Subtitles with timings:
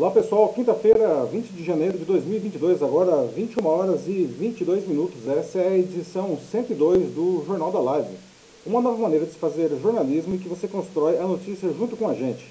[0.00, 5.28] Olá pessoal, quinta-feira, 20 de janeiro de 2022, agora 21 horas e 22 minutos.
[5.28, 8.16] Essa é a edição 102 do Jornal da Live.
[8.64, 12.08] Uma nova maneira de se fazer jornalismo e que você constrói a notícia junto com
[12.08, 12.46] a gente.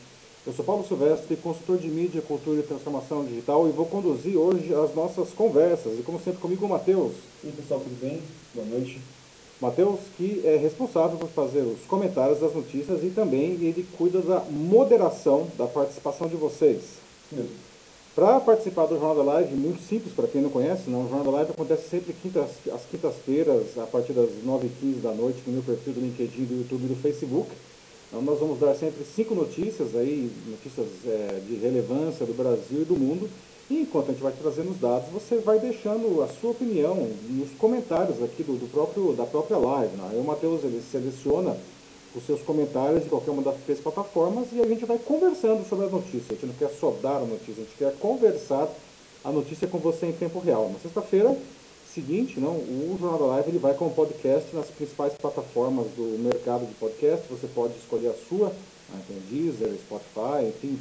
[0.46, 4.72] Eu sou Paulo Silvestre, consultor de mídia, cultura e transformação digital e vou conduzir hoje
[4.76, 5.98] as nossas conversas.
[5.98, 7.14] E como sempre comigo o Matheus.
[7.44, 8.22] E aí pessoal, tudo bem?
[8.54, 9.02] Boa noite.
[9.60, 14.42] Matheus, que é responsável por fazer os comentários das notícias e também ele cuida da
[14.52, 17.09] moderação da participação de vocês.
[18.16, 21.24] Para participar do Jornal da Live, muito simples para quem não conhece, não, o Jornal
[21.24, 25.64] da Live acontece sempre quintas, às quintas-feiras, a partir das 9h15 da noite, no meu
[25.64, 27.50] perfil do LinkedIn, do YouTube e do Facebook.
[28.08, 32.86] Então, nós vamos dar sempre cinco notícias aí, notícias é, de relevância do Brasil e
[32.86, 33.30] do mundo.
[33.70, 37.52] E enquanto a gente vai trazendo os dados, você vai deixando a sua opinião nos
[37.52, 39.96] comentários aqui do, do próprio, da própria live.
[39.96, 40.10] Né?
[40.12, 41.56] Aí o Matheus ele seleciona
[42.16, 45.86] os seus comentários em qualquer uma das três plataformas e a gente vai conversando sobre
[45.86, 46.26] a notícia.
[46.30, 48.68] A gente não quer só dar a notícia, a gente quer conversar
[49.24, 50.70] a notícia com você em tempo real.
[50.72, 51.36] Na sexta-feira
[51.94, 56.18] seguinte, não, o Jornal da Live ele vai com o podcast nas principais plataformas do
[56.20, 57.26] mercado de podcast.
[57.30, 58.50] Você pode escolher a sua,
[58.90, 60.80] né, tem Deezer, Spotify, enfim.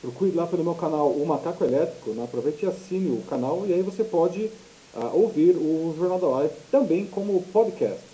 [0.00, 3.72] Procure lá pelo meu canal O Macaco Elétrico, né, aproveite e assine o canal e
[3.72, 4.50] aí você pode
[4.94, 8.09] uh, ouvir o Jornal da Live também como podcast.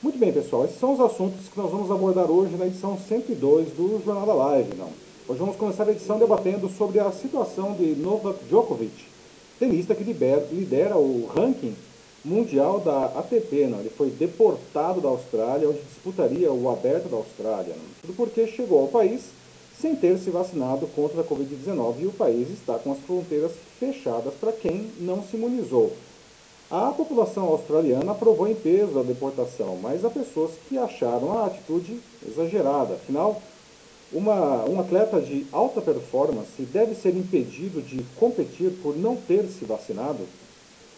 [0.00, 3.70] Muito bem, pessoal, esses são os assuntos que nós vamos abordar hoje na edição 102
[3.70, 4.76] do Jornal da Live.
[4.76, 4.90] Não?
[5.26, 8.94] Hoje vamos começar a edição debatendo sobre a situação de Novak Djokovic,
[9.58, 11.74] tenista que lidera, o ranking
[12.24, 13.66] mundial da ATP.
[13.66, 13.80] Não?
[13.80, 17.74] Ele foi deportado da Austrália, onde disputaria o Aberto da Austrália.
[17.74, 17.84] Não?
[18.02, 19.22] Tudo porque chegou ao país
[19.80, 24.32] sem ter se vacinado contra a Covid-19 e o país está com as fronteiras fechadas
[24.34, 25.92] para quem não se imunizou.
[26.70, 31.98] A população australiana aprovou em peso a deportação, mas há pessoas que acharam a atitude
[32.26, 32.94] exagerada.
[32.94, 33.40] Afinal,
[34.12, 39.64] uma, um atleta de alta performance deve ser impedido de competir por não ter se
[39.64, 40.26] vacinado?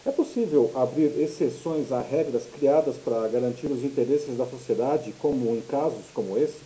[0.05, 5.61] É possível abrir exceções a regras criadas para garantir os interesses da sociedade, como em
[5.61, 6.57] casos como esse?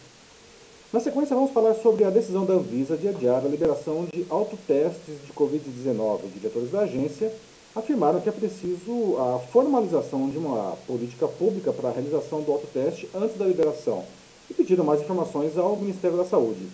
[0.92, 5.16] Na sequência, vamos falar sobre a decisão da Anvisa de adiar a liberação de autotestes
[5.28, 6.22] de Covid-19.
[6.34, 7.32] Diretores da agência
[7.76, 13.10] afirmaram que é preciso a formalização de uma política pública para a realização do autoteste
[13.14, 14.06] antes da liberação
[14.50, 16.66] e pediram mais informações ao Ministério da Saúde.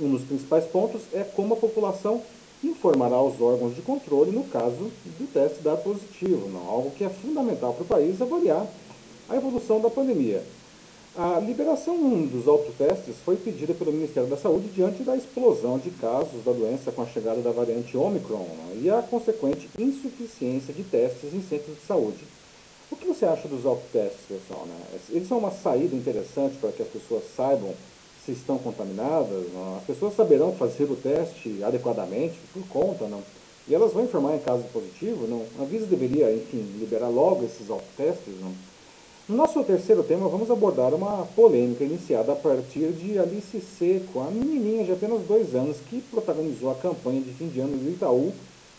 [0.00, 2.22] Um dos principais pontos é como a população
[2.64, 7.08] informará os órgãos de controle no caso do teste dar positivo, não, algo que é
[7.08, 8.66] fundamental para o país avaliar
[9.28, 10.42] a evolução da pandemia.
[11.14, 16.42] A liberação dos autotestes foi pedida pelo Ministério da Saúde diante da explosão de casos
[16.42, 21.34] da doença com a chegada da variante Omicron né, e a consequente insuficiência de testes
[21.34, 22.24] em centros de saúde.
[22.90, 24.64] O que você acha dos autotestes, pessoal?
[24.64, 25.00] Né?
[25.10, 27.74] Eles são uma saída interessante para que as pessoas saibam
[28.24, 29.52] se estão contaminadas?
[29.52, 29.76] Não?
[29.76, 33.22] As pessoas saberão fazer o teste adequadamente por conta, não?
[33.68, 35.44] E elas vão informar em caso positivo, não?
[35.60, 38.71] A Visa deveria, enfim, liberar logo esses autotestes, não?
[39.28, 44.24] No nosso terceiro tema, vamos abordar uma polêmica iniciada a partir de Alice Seco, a
[44.24, 48.32] menininha de apenas dois anos que protagonizou a campanha de fim de ano do Itaú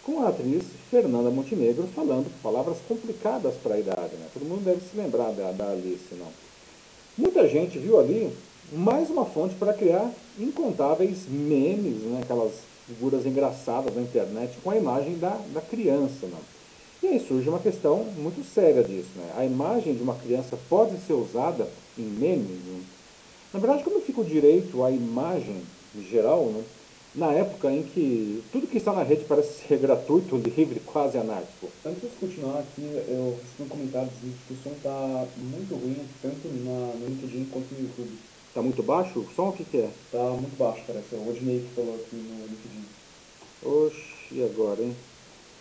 [0.03, 4.15] com a atriz Fernanda Montenegro falando palavras complicadas para a idade.
[4.17, 4.27] Né?
[4.33, 6.27] Todo mundo deve se lembrar da, da Alice, não?
[7.17, 8.29] Muita gente viu ali
[8.73, 12.19] mais uma fonte para criar incontáveis memes, né?
[12.21, 12.51] aquelas
[12.85, 16.27] figuras engraçadas na internet com a imagem da, da criança.
[16.27, 16.39] Não?
[17.03, 19.09] E aí surge uma questão muito séria disso.
[19.17, 19.33] Né?
[19.35, 22.63] A imagem de uma criança pode ser usada em memes?
[22.65, 22.81] Né?
[23.53, 25.61] Na verdade, como fica o direito à imagem
[25.93, 26.63] em geral, né?
[27.13, 31.67] na época em que tudo que está na rede parece ser gratuito, livre, quase anárquico?
[31.85, 35.97] Antes de continuar aqui, eu recebi um comentário dizendo que o som está muito ruim,
[36.21, 38.17] tanto na, no LinkedIn quanto no YouTube.
[38.47, 39.19] Está muito baixo?
[39.19, 39.89] O som o que, que é?
[40.05, 41.15] Está muito baixo, parece.
[41.15, 42.85] O Odinei que falou aqui no LinkedIn.
[43.61, 44.95] Oxe, e agora, hein?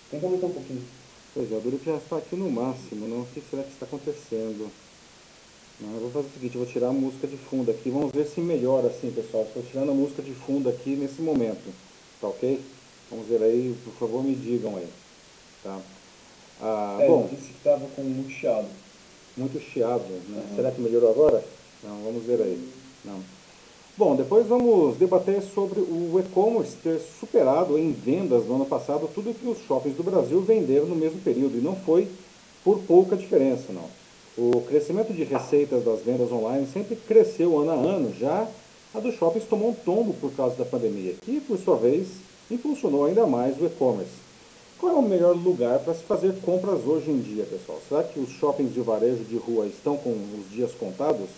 [0.09, 1.02] Tenta aumentar um pouquinho.
[1.35, 3.25] Pois é, o Durup já está aqui no máximo, não?
[3.27, 4.71] Que será que está acontecendo?
[5.81, 8.27] Eu vou fazer o seguinte, eu vou tirar a música de fundo aqui, vamos ver
[8.27, 9.45] se melhora assim, pessoal.
[9.45, 11.73] Estou tirando a música de fundo aqui nesse momento,
[12.21, 12.61] tá ok?
[13.11, 14.87] Vamos ver aí, por favor me digam aí,
[15.63, 15.81] tá?
[16.61, 18.69] Ah, é, bom, disse que estava com muito chiado.
[19.37, 20.43] Muito chiado, né?
[20.43, 20.57] Uhum.
[20.57, 21.43] Será que melhorou agora?
[21.83, 22.59] Não, vamos ver aí.
[23.05, 23.42] Não.
[23.95, 29.35] Bom, depois vamos debater sobre o e-commerce ter superado em vendas no ano passado tudo
[29.35, 32.09] que os shoppings do Brasil venderam no mesmo período, e não foi
[32.65, 33.85] por pouca diferença, não.
[34.39, 38.49] O crescimento de receitas das vendas online sempre cresceu ano a ano, já
[38.95, 42.09] a dos shoppings tomou um tombo por causa da pandemia, que, por sua vez,
[42.51, 44.23] impulsionou ainda mais o e-commerce.
[44.79, 47.79] Qual é o melhor lugar para se fazer compras hoje em dia, pessoal?
[47.87, 51.29] Será que os shoppings de varejo de rua estão com os dias contados?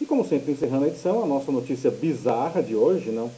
[0.00, 3.30] E como sempre, encerrando a edição, a nossa notícia bizarra de hoje, não?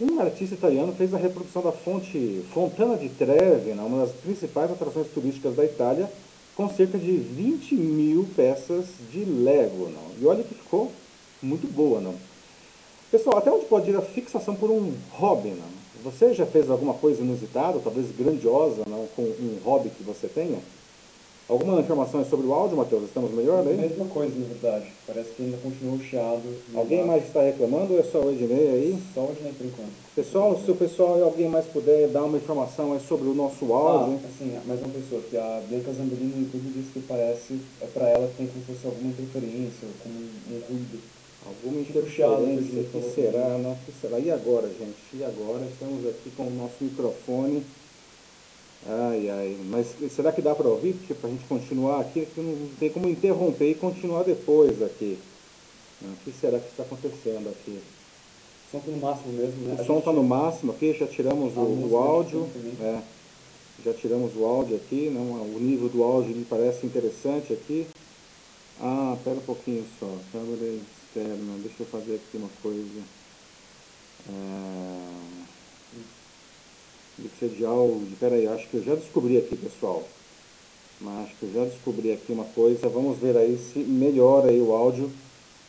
[0.00, 4.70] Um artista italiano fez a reprodução da fonte Fontana di Trevi, né, uma das principais
[4.70, 6.08] atrações turísticas da Itália,
[6.56, 9.88] com cerca de 20 mil peças de Lego.
[9.88, 10.20] Não?
[10.20, 10.92] E olha que ficou
[11.42, 12.00] muito boa.
[12.00, 12.14] Não?
[13.10, 15.50] Pessoal, até onde pode ir a fixação por um hobby?
[15.50, 15.84] Não?
[16.04, 20.58] Você já fez alguma coisa inusitada, talvez grandiosa, não, com um hobby que você tenha?
[21.46, 23.04] Alguma informação sobre o áudio, Matheus?
[23.04, 23.76] Estamos melhor aí?
[23.76, 24.86] Mesma coisa, na verdade.
[25.06, 26.42] Parece que ainda continua chiado.
[26.74, 28.98] Alguém mais está reclamando ou é só o Ednei aí?
[29.12, 29.92] Só o Ednei por enquanto.
[30.16, 34.20] Pessoal, se o pessoal alguém mais puder dar uma informação sobre o nosso áudio.
[34.24, 37.86] Ah, assim, mais uma pessoa, que a Bianca Zambellini no YouTube disse que parece, é
[37.92, 40.98] para ela que tem como se fosse alguma interferência, como um ruído.
[41.44, 43.76] Alguma interferência, o que será, não?
[43.84, 44.18] que será?
[44.18, 44.96] E agora, gente?
[45.12, 45.66] E agora?
[45.70, 47.62] Estamos aqui com o nosso microfone
[48.86, 50.94] Ai, ai, mas será que dá para ouvir?
[50.94, 55.18] Porque para a gente continuar aqui, não tem como interromper e continuar depois aqui.
[56.02, 57.80] O que será que está acontecendo aqui?
[57.80, 59.76] O som está no máximo mesmo, né?
[59.80, 62.46] O som está no máximo aqui, já tiramos o, o áudio.
[62.80, 63.00] É,
[63.84, 67.86] já tiramos o áudio aqui, não, o nível do áudio me parece interessante aqui.
[68.80, 73.00] Ah, pera um pouquinho só, câmera externa, deixa eu fazer aqui uma coisa.
[74.28, 75.43] É...
[77.16, 80.02] Mixer de peraí, acho que eu já descobri aqui, pessoal.
[81.00, 82.88] Mas acho que eu já descobri aqui uma coisa.
[82.88, 85.10] Vamos ver aí se melhora aí o áudio.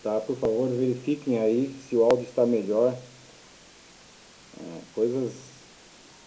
[0.03, 0.19] Tá?
[0.19, 2.95] Por favor, verifiquem aí se o áudio está melhor.
[4.59, 5.31] É, coisas...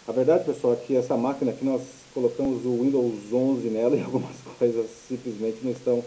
[0.06, 1.82] A verdade, pessoal, é que essa máquina aqui nós
[2.14, 6.04] colocamos o Windows 11 nela e algumas coisas simplesmente não estão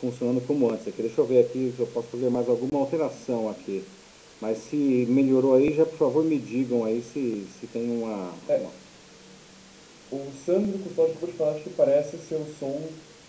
[0.00, 0.86] funcionando como antes.
[0.86, 3.84] Aqui, deixa eu ver aqui se eu posso fazer mais alguma alteração aqui.
[4.40, 8.56] Mas se melhorou aí, já por favor me digam aí se, se tem uma, é.
[8.58, 8.70] uma...
[10.12, 12.80] O Sandro Custódio acabou de falar que parece ser o som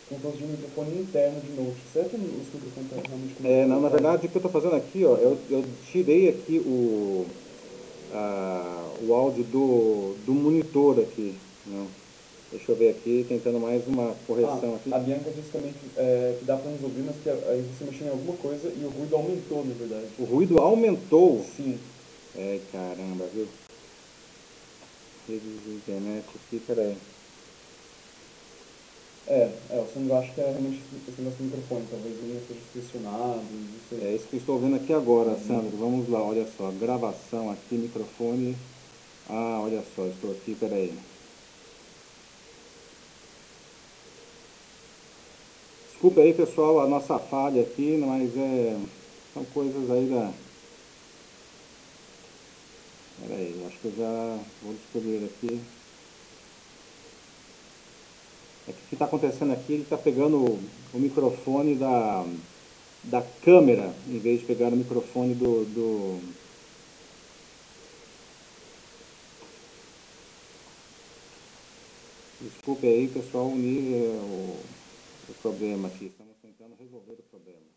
[0.10, 1.78] com fosse de um microfone interno de note.
[1.92, 4.52] Será que o microfone está realmente com É, não, na verdade o que eu estou
[4.52, 7.26] fazendo aqui, ó, eu, eu tirei aqui o,
[8.14, 11.36] a, o áudio do, do monitor aqui.
[11.66, 11.88] Não.
[12.50, 14.94] Deixa eu ver aqui, tentando mais uma correção ah, aqui.
[14.94, 17.84] A Bianca disse também que, é, que dá para nos ouvir, mas que aí você
[17.84, 20.08] mexeu em alguma coisa e o ruído aumentou, na verdade.
[20.18, 21.46] O ruído aumentou?
[21.58, 21.78] Sim.
[22.38, 23.48] É, caramba, viu?
[25.28, 26.96] Redes de internet aqui, peraí.
[29.28, 32.62] É, é, o Sandro acha que é realmente esse negócio do microfone, talvez ele esteja
[32.72, 33.42] pressionado,
[34.02, 35.48] É isso que eu estou vendo aqui agora, uhum.
[35.48, 35.78] Sandro.
[35.78, 38.56] Vamos lá, olha só, gravação aqui, microfone.
[39.30, 40.94] Ah, olha só, estou aqui, peraí.
[45.98, 48.80] Desculpe aí, pessoal, a nossa falha aqui, mas é,
[49.34, 50.32] são coisas aí da...
[53.20, 55.60] Pera aí, acho que eu já vou descobrir aqui.
[58.68, 60.60] É que o que está acontecendo aqui, ele está pegando o,
[60.94, 62.24] o, microfone da,
[63.06, 65.66] da câmera, em vez de pegar o microfone do...
[65.66, 66.20] do
[72.40, 74.58] Desculpe aí, pessoal, o nível
[75.30, 76.06] o problema aqui.
[76.06, 77.68] Estamos tentando resolver o problema.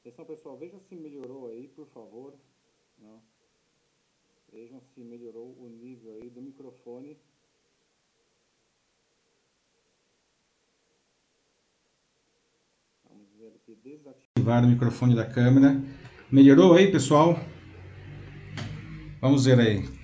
[0.00, 2.34] Atenção pessoal, veja se melhorou aí, por favor.
[2.98, 3.20] Não.
[4.52, 7.16] Vejam se melhorou o nível aí do microfone.
[13.08, 15.80] Vamos ver aqui, desativar o microfone da câmera.
[16.32, 17.36] Melhorou aí, pessoal?
[19.20, 19.99] Vamos ver aí.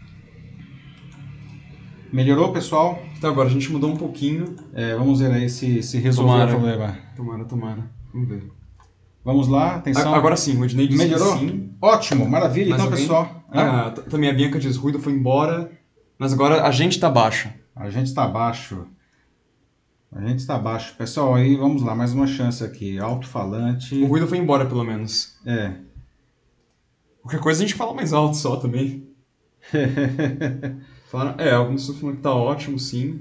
[2.16, 2.98] Melhorou, pessoal?
[3.14, 4.56] Então agora a gente mudou um pouquinho.
[4.72, 6.98] É, vamos ver aí se, se resolveu tomara, o problema.
[7.14, 7.90] Tomara, tomara.
[8.10, 8.50] Vamos ver.
[9.22, 10.14] Vamos lá, atenção.
[10.14, 11.36] Agora sim, o Ednei disse Melhorou?
[11.36, 11.74] sim.
[11.78, 12.72] Ótimo, maravilha.
[12.72, 13.00] então, alguém?
[13.00, 13.44] pessoal.
[13.52, 15.70] Ah, também a Bianca diz, ruído foi embora,
[16.18, 17.50] mas agora a gente está baixo.
[17.74, 18.86] A gente está baixo.
[20.10, 20.94] A gente está baixo.
[20.96, 22.98] Pessoal, aí vamos lá, mais uma chance aqui.
[22.98, 23.94] Alto-falante.
[23.94, 25.36] O ruído foi embora, pelo menos.
[25.44, 25.70] É.
[27.20, 29.06] Qualquer coisa a gente fala mais alto só também.
[31.10, 33.20] Falaram, é, alguns pessoas falando que tá ótimo, sim.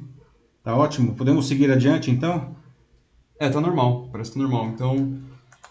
[0.63, 1.13] Tá ótimo?
[1.13, 2.55] Podemos seguir adiante, então?
[3.39, 4.09] É, tá normal.
[4.11, 4.67] Parece que tá normal.
[4.67, 5.19] Então,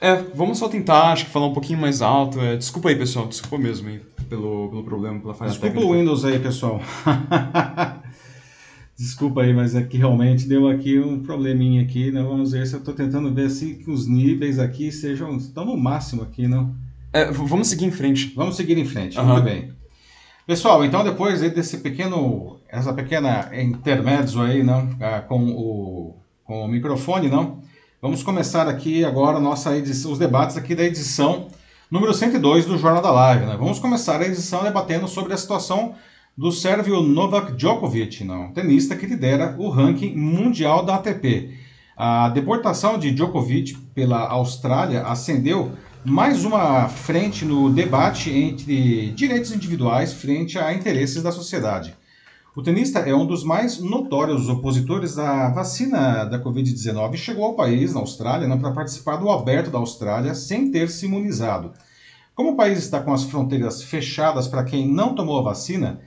[0.01, 2.41] é, vamos só tentar, acho que falar um pouquinho mais alto.
[2.41, 3.27] É, desculpa aí, pessoal.
[3.27, 5.93] Desculpa mesmo aí pelo, pelo problema, pela falha Desculpa técnica.
[5.93, 6.81] o Windows aí, pessoal.
[8.97, 12.23] Desculpa aí, mas aqui realmente deu aqui um probleminha aqui, né?
[12.23, 16.23] Vamos ver se eu estou tentando ver se os níveis aqui sejam estão no máximo
[16.23, 16.73] aqui, não?
[17.13, 18.33] É, vamos seguir em frente.
[18.37, 19.19] Vamos seguir em frente.
[19.19, 19.27] Uhum.
[19.27, 19.73] Muito bem.
[20.47, 26.69] Pessoal, então depois desse pequeno, essa pequena intermédio aí, não, ah, com o, com o
[26.69, 27.63] microfone, não,
[28.01, 31.49] vamos começar aqui agora nossa edição, os debates aqui da edição
[31.91, 33.47] número 102 do Jornal da Live.
[33.47, 33.57] Né?
[33.59, 35.95] Vamos começar a edição debatendo sobre a situação
[36.37, 41.55] do sérvio Novak Djokovic, não, tenista que lidera o ranking mundial da ATP.
[41.97, 45.73] A deportação de Djokovic pela Austrália acendeu
[46.05, 51.97] mais uma frente no debate entre direitos individuais frente a interesses da sociedade.
[52.55, 57.55] O tenista é um dos mais notórios opositores da vacina da Covid-19 e chegou ao
[57.55, 61.73] país, na Austrália, para participar do aberto da Austrália sem ter se imunizado.
[62.35, 66.01] Como o país está com as fronteiras fechadas para quem não tomou a vacina,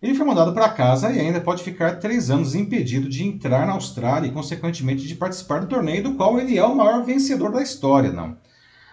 [0.00, 3.74] ele foi mandado para casa e ainda pode ficar três anos impedido de entrar na
[3.74, 7.62] Austrália e, consequentemente, de participar do torneio do qual ele é o maior vencedor da
[7.62, 8.10] história.
[8.10, 8.36] Não.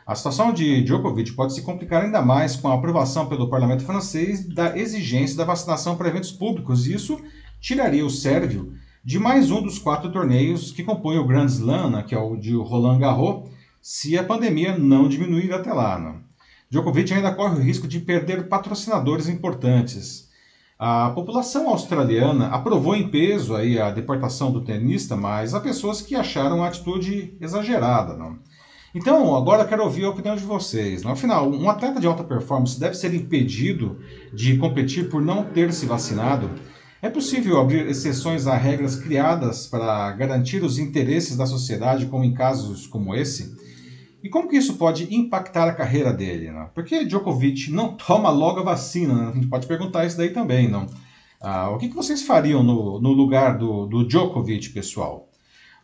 [0.10, 4.44] A situação de Djokovic pode se complicar ainda mais com a aprovação pelo parlamento francês
[4.44, 6.88] da exigência da vacinação para eventos públicos.
[6.88, 7.22] Isso
[7.62, 8.74] tiraria o sérvio
[9.06, 12.36] de mais um dos quatro torneios que compõem o Grand Slam, né, que é o
[12.36, 13.52] de Roland Garros,
[13.84, 16.00] se a pandemia não diminuir até lá.
[16.00, 16.16] Né?
[16.72, 20.28] Djokovic ainda corre o risco de perder patrocinadores importantes.
[20.80, 26.16] A população australiana aprovou em peso aí a deportação do tenista, mas há pessoas que
[26.16, 28.18] acharam a atitude exagerada.
[28.18, 28.40] Não?
[28.94, 31.04] Então, agora eu quero ouvir a opinião de vocês.
[31.04, 34.00] No final, um atleta de alta performance deve ser impedido
[34.34, 36.50] de competir por não ter se vacinado?
[37.02, 42.34] É possível abrir exceções a regras criadas para garantir os interesses da sociedade, como em
[42.34, 43.56] casos como esse?
[44.24, 46.52] E como que isso pode impactar a carreira dele?
[46.52, 46.70] Né?
[46.74, 49.14] Por que Djokovic não toma logo a vacina?
[49.14, 49.30] Né?
[49.30, 50.88] A gente pode perguntar isso daí também, não?
[51.40, 55.30] Ah, o que, que vocês fariam no, no lugar do, do Djokovic, pessoal?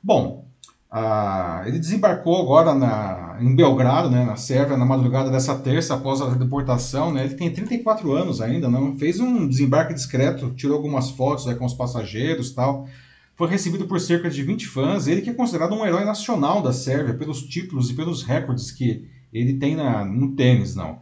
[0.03, 0.44] Bom,
[0.91, 6.21] ah, ele desembarcou agora na, em Belgrado, né, na Sérvia, na madrugada dessa terça, após
[6.21, 7.11] a deportação.
[7.11, 11.55] Né, ele tem 34 anos ainda, não fez um desembarque discreto, tirou algumas fotos né,
[11.55, 12.87] com os passageiros tal.
[13.35, 15.07] Foi recebido por cerca de 20 fãs.
[15.07, 19.05] Ele que é considerado um herói nacional da Sérvia pelos títulos e pelos recordes que
[19.33, 20.75] ele tem na, no tênis.
[20.75, 20.99] não.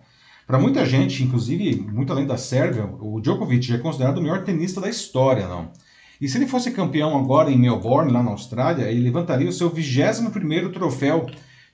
[0.48, 4.82] Para muita gente, inclusive muito além da Sérvia, o Djokovic é considerado o melhor tenista
[4.82, 5.48] da história.
[5.48, 5.72] não.
[6.22, 9.70] E se ele fosse campeão agora em Melbourne, lá na Austrália, ele levantaria o seu
[9.70, 11.25] 21º troféu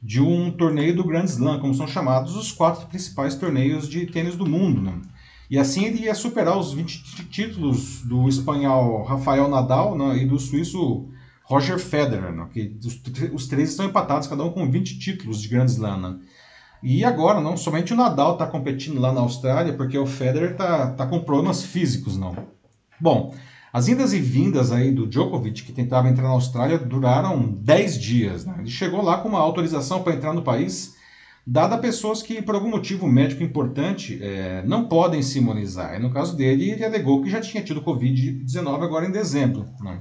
[0.02, 4.36] de um torneio do Grand Slam, como são chamados os quatro principais torneios de tênis
[4.36, 4.82] do mundo.
[4.82, 4.94] Né?
[5.50, 10.40] E assim ele ia superar os 20 títulos do espanhol Rafael Nadal né, e do
[10.40, 11.10] suíço
[11.44, 13.02] Roger Federer, né, que os,
[13.34, 15.98] os, três estão empatados, cada um com 20 títulos de Grand Slam.
[15.98, 16.20] Né?
[16.82, 20.92] E agora, não somente o Nadal está competindo lá na Austrália, porque o Federer está
[20.92, 22.18] tá com problemas físicos.
[22.18, 22.36] não.
[23.02, 23.34] Bom,
[23.72, 28.46] as indas e vindas aí do Djokovic, que tentava entrar na Austrália, duraram 10 dias.
[28.46, 28.56] Né?
[28.60, 30.96] Ele chegou lá com uma autorização para entrar no país,
[31.46, 35.96] dada a pessoas que, por algum motivo médico importante, é, não podem se imunizar.
[35.96, 39.68] E no caso dele, ele alegou que já tinha tido Covid-19 agora em dezembro.
[39.80, 40.00] Né?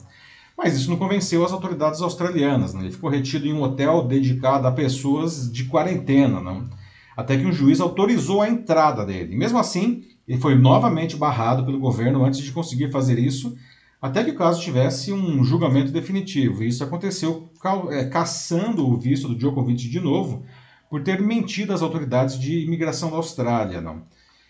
[0.57, 2.73] Mas isso não convenceu as autoridades australianas.
[2.73, 2.83] Né?
[2.83, 6.41] Ele ficou retido em um hotel dedicado a pessoas de quarentena.
[6.41, 6.69] Não?
[7.15, 9.37] Até que um juiz autorizou a entrada dele.
[9.37, 13.57] Mesmo assim, ele foi novamente barrado pelo governo antes de conseguir fazer isso,
[14.01, 16.63] até que o caso tivesse um julgamento definitivo.
[16.63, 17.51] Isso aconteceu
[17.91, 20.45] é, caçando o visto do Djokovic de novo
[20.91, 23.81] por ter mentido às autoridades de imigração da Austrália.
[23.81, 24.03] Não.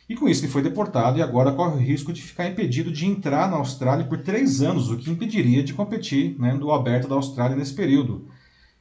[0.08, 3.06] E com isso ele foi deportado e agora corre o risco de ficar impedido de
[3.06, 7.14] entrar na Austrália por três anos, o que impediria de competir né, no aberto da
[7.14, 8.28] Austrália nesse período.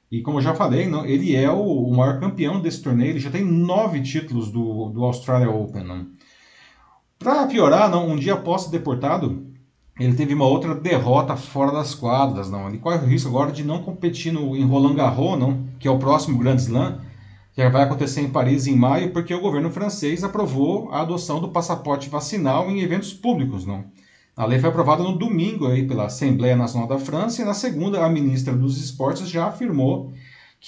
[0.09, 3.19] E como eu já falei, não, ele é o, o, maior campeão desse torneio, ele
[3.19, 5.83] já tem nove títulos do, do Australia Open.
[5.83, 6.07] Não.
[7.19, 9.47] Para piorar, não, um dia após ser deportado,
[9.99, 12.49] ele teve uma outra derrota fora das quadras.
[12.49, 12.67] Não.
[12.67, 15.91] Ele corre o risco agora de não competir no, em Roland Garros, não, que é
[15.91, 16.99] o próximo Grand Slam,
[17.53, 21.49] que vai acontecer em Paris em maio, porque o governo francês aprovou a adoção do
[21.49, 23.65] passaporte vacinal em eventos públicos.
[23.65, 23.85] Não.
[24.35, 28.05] A lei foi aprovada no domingo aí pela Assembleia Nacional da França e na segunda
[28.05, 30.13] a ministra dos Esportes já afirmou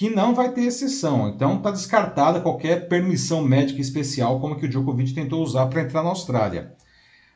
[0.00, 1.28] que não vai ter exceção.
[1.28, 6.02] Então está descartada qualquer permissão médica especial como que o Djokovic tentou usar para entrar
[6.02, 6.72] na Austrália.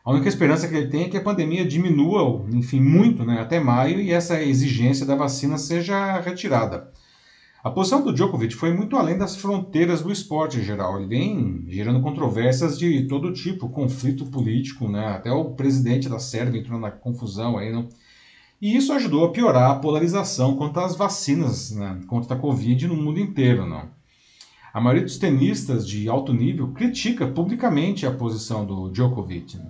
[0.02, 3.60] A única esperança que ele tem é que a pandemia diminua, enfim, muito, né, até
[3.60, 6.90] maio e essa exigência da vacina seja retirada.
[7.62, 10.96] A posição do Djokovic foi muito além das fronteiras do esporte em geral.
[10.96, 15.08] Ele vem gerando controvérsias de todo tipo, conflito político, né?
[15.08, 17.90] Até o presidente da Sérvia entrou na confusão aí, não?
[18.64, 22.96] E isso ajudou a piorar a polarização contra as vacinas né, contra a Covid no
[22.96, 23.66] mundo inteiro.
[23.66, 23.90] Não?
[24.72, 29.58] A maioria dos tenistas de alto nível critica publicamente a posição do Djokovic.
[29.58, 29.66] Né?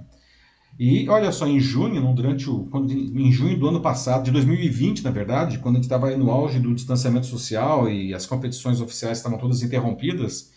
[0.79, 5.03] E olha só, em junho, durante o, quando, em junho do ano passado, de 2020,
[5.03, 9.19] na verdade, quando a gente estava no auge do distanciamento social e as competições oficiais
[9.19, 10.53] estavam todas interrompidas,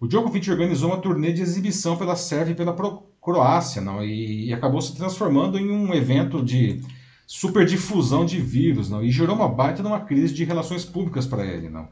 [0.00, 2.74] o Djokovic organizou uma turnê de exibição pela Sérvia e pela
[3.20, 4.02] Croácia, não?
[4.02, 6.80] E, e acabou se transformando em um evento de
[7.26, 9.02] superdifusão de vírus, não?
[9.02, 11.88] E gerou uma baita de uma crise de relações públicas para ele, não?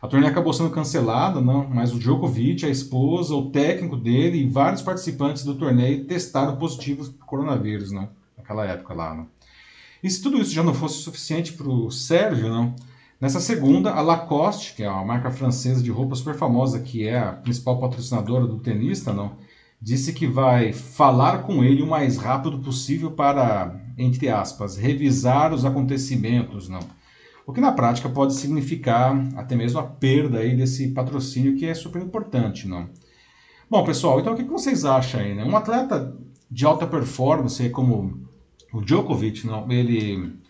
[0.00, 4.48] A turnê acabou sendo cancelada, não, mas o Djokovic, a esposa, o técnico dele e
[4.48, 8.08] vários participantes do torneio testaram positivos para coronavírus, não?
[8.36, 9.28] Naquela época lá, não?
[10.02, 12.74] E se tudo isso já não fosse suficiente para o Sérgio, não?
[13.20, 17.20] Nessa segunda, a Lacoste, que é uma marca francesa de roupa super famosa, que é
[17.20, 19.36] a principal patrocinadora do tenista, não,
[19.82, 25.64] disse que vai falar com ele o mais rápido possível para, entre aspas, revisar os
[25.64, 26.78] acontecimentos, não.
[27.44, 31.74] O que na prática pode significar até mesmo a perda aí desse patrocínio que é
[31.74, 32.88] super importante, não.
[33.68, 35.44] Bom, pessoal, então o que vocês acham aí, né?
[35.44, 36.16] Um atleta
[36.48, 38.20] de alta performance como
[38.72, 40.40] o Djokovic, não, ele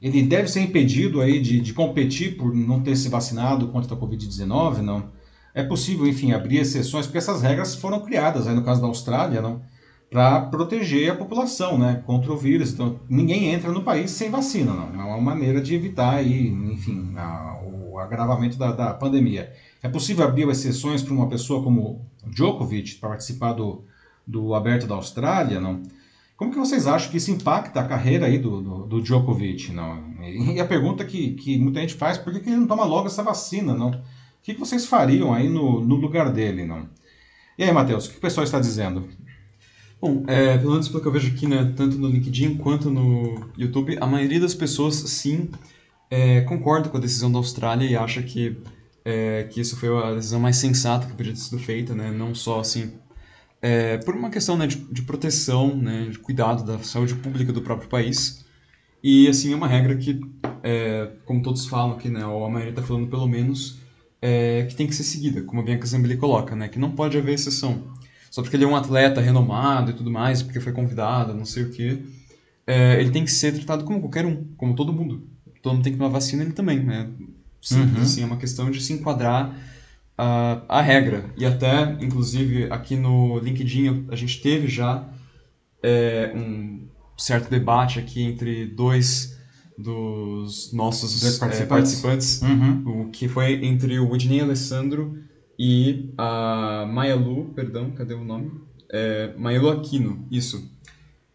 [0.00, 3.98] ele deve ser impedido aí de, de competir por não ter se vacinado contra a
[3.98, 5.10] Covid-19, não?
[5.54, 9.42] É possível, enfim, abrir exceções, porque essas regras foram criadas, aí no caso da Austrália,
[9.42, 9.60] não?
[10.10, 12.72] Para proteger a população, né, contra o vírus.
[12.72, 15.00] Então, ninguém entra no país sem vacina, não.
[15.00, 19.52] É uma maneira de evitar aí, enfim, a, o agravamento da, da pandemia.
[19.82, 23.84] É possível abrir exceções para uma pessoa como Djokovic para participar do,
[24.26, 25.82] do Aberto da Austrália, não?
[26.36, 29.70] Como que vocês acham que isso impacta a carreira aí do, do, do Djokovic?
[29.72, 30.02] Não?
[30.20, 33.06] E a pergunta que, que muita gente faz, por que, que ele não toma logo
[33.06, 33.74] essa vacina?
[33.74, 34.02] Não?
[34.42, 36.64] O que, vocês fariam aí no, no lugar dele?
[36.64, 36.88] Não?
[37.56, 39.08] E aí, Matheus, o que o pessoal está dizendo?
[40.00, 43.48] Bom, é, pelo menos pelo que eu vejo aqui, né, tanto no LinkedIn quanto no
[43.56, 45.48] YouTube, a maioria das pessoas, sim,
[46.10, 48.56] é, concorda com a decisão da Austrália e acha que,
[49.04, 52.34] é, que isso foi a decisão mais sensata que podia ter sido feita, né, não
[52.34, 52.94] só, assim,
[53.60, 57.62] é, por uma questão né, de, de, proteção, né, de cuidado da saúde pública do
[57.62, 58.44] próprio país.
[59.04, 60.20] E, assim, é uma regra que,
[60.64, 63.81] é, como todos falam aqui, né, ou a maioria está falando pelo menos,
[64.22, 67.18] é, que tem que ser seguida, como a Bianca Zambelli coloca, né, que não pode
[67.18, 67.92] haver exceção.
[68.30, 71.64] Só porque ele é um atleta renomado e tudo mais, porque foi convidado, não sei
[71.64, 71.98] o quê,
[72.66, 75.28] é, ele tem que ser tratado como qualquer um, como todo mundo.
[75.60, 77.10] Todo mundo tem que tomar vacina, ele também, né?
[77.60, 78.02] Simples, uhum.
[78.02, 79.54] assim, é uma questão de se enquadrar
[80.16, 81.26] a, a regra.
[81.36, 85.08] E até, inclusive, aqui no LinkedIn a gente teve já
[85.82, 86.86] é, um
[87.16, 89.38] certo debate aqui entre dois
[89.76, 93.02] dos nossos dois participantes, é, participantes uhum.
[93.02, 95.18] o que foi entre o Whitney Alessandro
[95.58, 98.50] e a Maya Lu, perdão, cadê o nome?
[98.90, 100.70] É, Maya Lu Aquino, isso.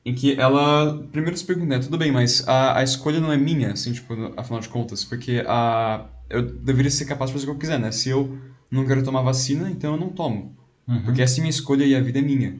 [0.05, 3.37] Em que ela primeiro se pergunta, né, tudo bem, mas a, a escolha não é
[3.37, 7.49] minha, assim, tipo, afinal de contas, porque a, eu deveria ser capaz de fazer o
[7.49, 7.91] que eu quiser, né?
[7.91, 8.37] Se eu
[8.69, 10.55] não quero tomar vacina, então eu não tomo.
[10.87, 11.03] Uhum.
[11.03, 12.57] Porque essa é minha escolha e a vida é minha.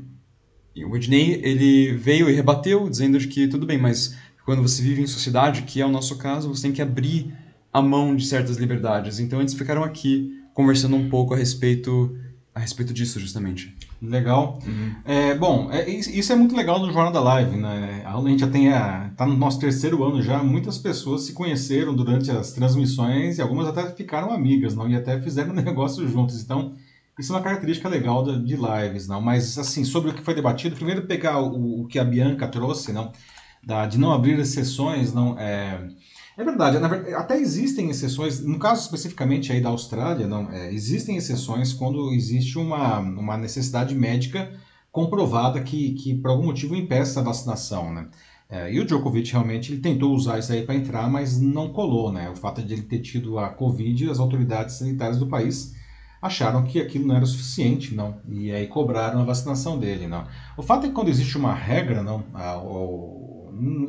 [0.75, 4.15] E o Whitney, ele veio e rebateu, dizendo que tudo bem, mas
[4.47, 7.36] quando você vive em sociedade, que é o nosso caso, você tem que abrir
[7.71, 9.19] a mão de certas liberdades.
[9.19, 12.17] Então eles ficaram aqui conversando um pouco a respeito
[12.55, 13.75] a respeito disso, justamente.
[14.01, 14.57] Legal.
[14.65, 14.95] Uhum.
[15.03, 18.01] É, bom, é, isso é muito legal do Jornal da Live, né?
[18.05, 21.93] A gente já tem a, tá no nosso terceiro ano já, muitas pessoas se conheceram
[21.93, 24.89] durante as transmissões e algumas até ficaram amigas, não?
[24.89, 26.41] E até fizeram negócio juntos.
[26.41, 26.73] Então,
[27.19, 29.19] isso é uma característica legal de, de lives, não?
[29.19, 32.93] Mas, assim, sobre o que foi debatido, primeiro pegar o, o que a Bianca trouxe,
[32.93, 33.12] não?
[33.67, 35.38] Da, de não abrir exceções, não?
[35.38, 35.89] É,
[36.38, 41.17] é verdade, verdade, até existem exceções, no caso especificamente aí da Austrália, não, é, existem
[41.17, 44.49] exceções quando existe uma, uma necessidade médica
[44.89, 48.08] comprovada que, que por algum motivo impeça a vacinação, né?
[48.49, 52.10] É, e o Djokovic realmente ele tentou usar isso aí para entrar, mas não colou,
[52.10, 52.30] né?
[52.30, 55.75] O fato de ele ter tido a Covid, as autoridades sanitárias do país
[56.21, 60.25] acharam que aquilo não era suficiente, não, e aí cobraram a vacinação dele, não.
[60.56, 62.58] O fato é que quando existe uma regra, não, a,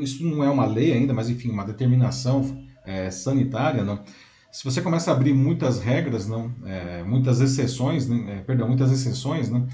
[0.00, 4.02] isso não é uma lei ainda, mas enfim, uma determinação é, sanitária, não?
[4.50, 8.90] se você começa a abrir muitas regras, não, é, muitas exceções, né, é, perdão, muitas
[8.90, 9.66] exceções, não,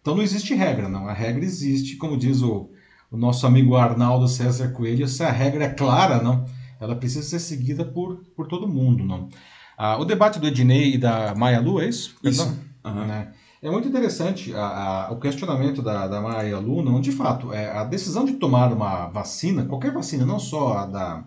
[0.00, 1.06] então não existe regra, não.
[1.06, 2.70] A regra existe, como diz o,
[3.10, 6.44] o nosso amigo Arnaldo César Coelho, se a regra é clara, não,
[6.80, 9.28] ela precisa ser seguida por, por todo mundo, não.
[9.76, 12.16] Ah, o debate do Ednei e da Maia Lu, é isso?
[12.24, 12.46] Isso.
[12.84, 13.06] Uhum.
[13.06, 13.32] Né?
[13.62, 17.70] É muito interessante a, a, o questionamento da, da Maria Luna, onde, de fato, é,
[17.70, 21.24] a decisão de tomar uma vacina, qualquer vacina, não só a da,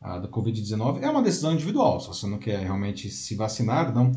[0.00, 1.98] a da Covid-19, é uma decisão individual.
[1.98, 4.12] Se você não quer realmente se vacinar, não,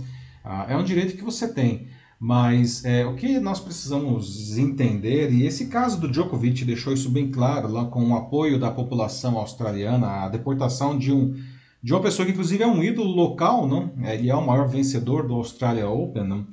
[0.70, 1.88] é um direito que você tem.
[2.20, 7.32] Mas é, o que nós precisamos entender, e esse caso do Djokovic deixou isso bem
[7.32, 11.34] claro, lá com o apoio da população australiana, a deportação de, um,
[11.82, 13.92] de uma pessoa que, inclusive, é um ídolo local, não?
[14.04, 16.46] ele é o maior vencedor do Australia Open, não?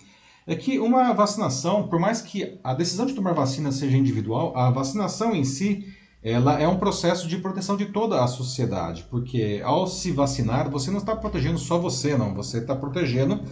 [0.47, 4.71] É que uma vacinação, por mais que a decisão de tomar vacina seja individual, a
[4.71, 5.87] vacinação em si
[6.23, 10.91] ela é um processo de proteção de toda a sociedade, porque ao se vacinar, você
[10.91, 13.43] não está protegendo só você, não, você está protegendo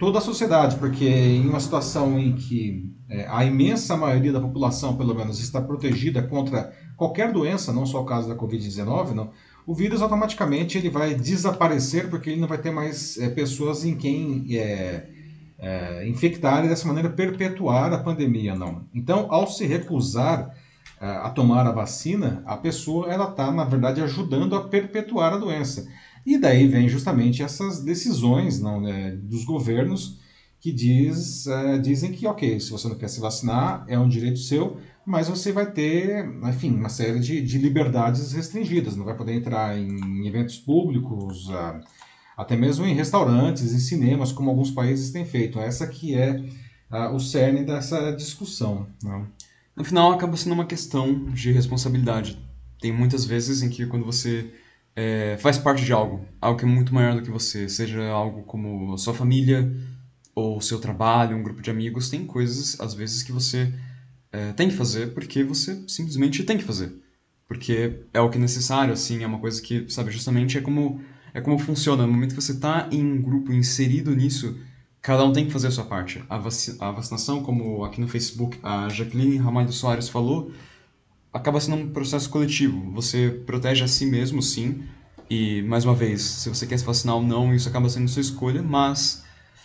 [0.00, 4.96] toda a sociedade, porque em uma situação em que é, a imensa maioria da população,
[4.96, 9.30] pelo menos, está protegida contra qualquer doença, não só o caso da Covid-19, não,
[9.66, 13.96] o vírus automaticamente ele vai desaparecer porque ele não vai ter mais é, pessoas em
[13.96, 15.08] quem é,
[15.58, 18.86] é, infectar e dessa maneira perpetuar a pandemia, não.
[18.94, 20.54] Então, ao se recusar
[21.00, 25.38] é, a tomar a vacina, a pessoa ela está, na verdade, ajudando a perpetuar a
[25.38, 25.88] doença.
[26.24, 30.18] E daí vem justamente essas decisões não, né, dos governos
[30.60, 34.38] que diz, uh, dizem que, ok, se você não quer se vacinar, é um direito
[34.38, 38.96] seu, mas você vai ter, enfim, uma série de, de liberdades restringidas.
[38.96, 41.80] Não vai poder entrar em eventos públicos, uh,
[42.38, 45.58] até mesmo em restaurantes, em cinemas, como alguns países têm feito.
[45.58, 46.40] Essa que é
[46.88, 48.86] uh, o cerne dessa discussão.
[49.02, 49.26] Né?
[49.74, 52.38] No final, acaba sendo uma questão de responsabilidade.
[52.80, 54.52] Tem muitas vezes em que quando você
[54.94, 58.44] é, faz parte de algo, algo que é muito maior do que você, seja algo
[58.44, 59.74] como a sua família
[60.32, 63.74] ou o seu trabalho, um grupo de amigos, tem coisas, às vezes, que você
[64.30, 66.92] é, tem que fazer porque você simplesmente tem que fazer.
[67.48, 71.00] Porque é o que é necessário, assim, é uma coisa que, sabe, justamente é como
[71.34, 72.06] é como funciona.
[72.06, 74.56] No momento que você está em um grupo inserido nisso,
[75.00, 76.22] cada um tem que fazer a sua parte.
[76.28, 80.50] A, vaci a vacinação, como aqui no Facebook a Jaqueline Ramalho Soares falou,
[81.32, 82.90] acaba sendo um processo coletivo.
[82.92, 84.82] Você protege a si mesmo, sim,
[85.30, 88.22] e, mais uma vez, se você quer se vacinar ou não, isso acaba sendo sua
[88.22, 89.24] escolha, mas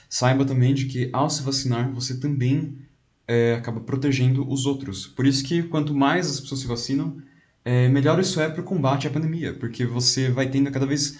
[0.09, 2.77] saiba também de que, ao se vacinar, você também
[3.25, 5.07] é, acaba protegendo os outros.
[5.07, 7.17] Por isso que, quanto mais as pessoas se vacinam,
[7.63, 11.19] é, melhor isso é para o combate à pandemia, porque você vai tendo cada vez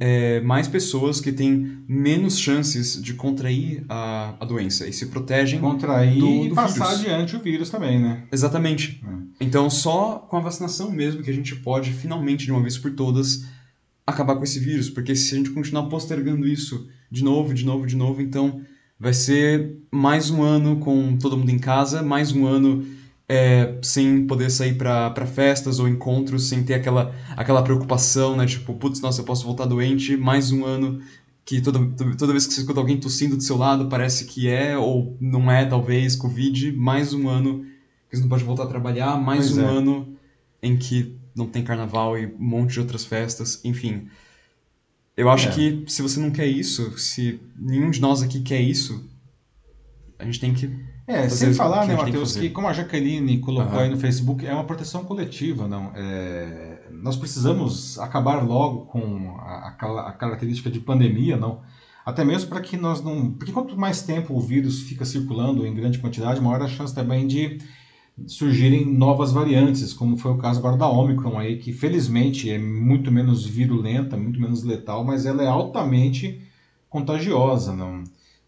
[0.00, 5.58] é, mais pessoas que têm menos chances de contrair a, a doença e se protegem
[5.60, 7.00] contrair do, do do passar vírus.
[7.00, 8.22] adiante o vírus também, né?
[8.30, 9.02] Exatamente.
[9.04, 9.44] É.
[9.44, 12.92] Então, só com a vacinação mesmo que a gente pode, finalmente, de uma vez por
[12.92, 13.44] todas,
[14.06, 14.88] acabar com esse vírus.
[14.88, 18.60] Porque se a gente continuar postergando isso de novo, de novo, de novo, então
[18.98, 22.86] vai ser mais um ano com todo mundo em casa, mais um ano
[23.28, 28.46] é, sem poder sair para festas ou encontros, sem ter aquela, aquela preocupação, né?
[28.46, 31.00] Tipo, putz, nossa, eu posso voltar doente, mais um ano
[31.44, 31.78] que toda,
[32.16, 35.50] toda vez que você escuta alguém tossindo do seu lado, parece que é ou não
[35.50, 37.64] é, talvez, Covid, mais um ano
[38.08, 39.64] que você não pode voltar a trabalhar, mais Pois um é.
[39.70, 40.16] ano
[40.62, 44.08] em que não tem carnaval e um monte de outras festas, enfim.
[45.16, 45.52] Eu acho É.
[45.52, 49.04] que se você não quer isso, se nenhum de nós aqui quer isso,
[50.18, 50.70] a gente tem que
[51.06, 52.48] É, sem que falar, né, que Matheus, fazer.
[52.48, 53.82] que como a Jaqueline colocou Aham.
[53.82, 55.92] aí no Facebook, é uma proteção coletiva, não?
[55.94, 61.60] É, nós precisamos acabar logo com a, a a característica de pandemia, não?
[62.06, 63.30] Até mesmo para que nós não...
[63.32, 67.26] Porque quanto mais tempo o vírus fica circulando em grande quantidade, maior a chance também
[67.26, 67.58] de
[68.26, 73.10] surgirem novas variantes, como foi o caso agora da Omicron aí, que felizmente é muito
[73.10, 76.40] menos virulenta, muito menos letal, mas ela é altamente
[76.88, 78.04] contagiosa, não?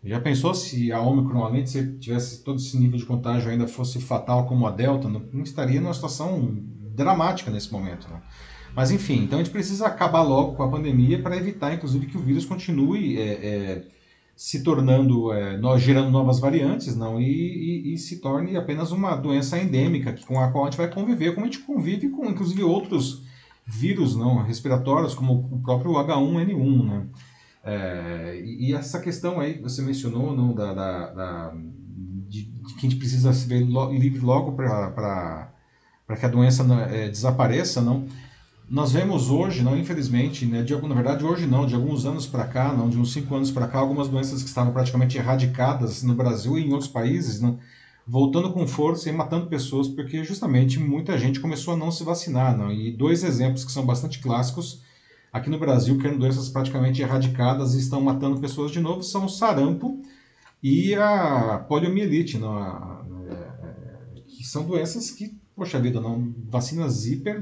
[0.06, 3.66] Já pensou se a Omicron, além de ser, tivesse todo esse nível de contágio, ainda
[3.66, 6.48] fosse fatal como a Delta, não, não estaria numa situação
[6.94, 8.08] dramática nesse momento.
[8.08, 8.20] Né?
[8.74, 12.16] Mas enfim, então a gente precisa acabar logo com a pandemia para evitar, inclusive, que
[12.16, 13.84] o vírus continue é, é,
[14.36, 19.16] se tornando, é, nós gerando novas variantes, não, e, e- e se torne apenas uma
[19.16, 22.62] doença endêmica com a qual a gente vai conviver, como a gente convive com, inclusive,
[22.62, 23.22] outros
[23.66, 27.06] vírus não respiratórios, como o próprio H1N1, né?
[27.66, 31.52] É, e, essa questão aí que você mencionou, não, da, da- da-
[32.28, 35.50] de, de que a gente precisa se ver lo- livre logo para
[36.18, 38.06] que a doença é, desapareça, não?
[38.68, 42.26] Nós vemos hoje, não, infelizmente, né, de, algum- na verdade hoje não, de alguns anos
[42.26, 46.02] para cá, não, de uns cinco anos para cá, algumas doenças que estavam praticamente erradicadas
[46.02, 47.58] no Brasil e em outros países, não,
[48.06, 52.56] voltando com força e matando pessoas, porque justamente muita gente começou a não se vacinar,
[52.56, 52.72] não.
[52.72, 54.82] E dois exemplos que são bastante clássicos
[55.36, 59.28] aqui no Brasil, que doenças praticamente erradicadas e estão matando pessoas de novo, são o
[59.28, 60.02] sarampo
[60.62, 67.40] e a poliomielite, não, a- é, que são doenças que, poxa vida, não, vacinas hiper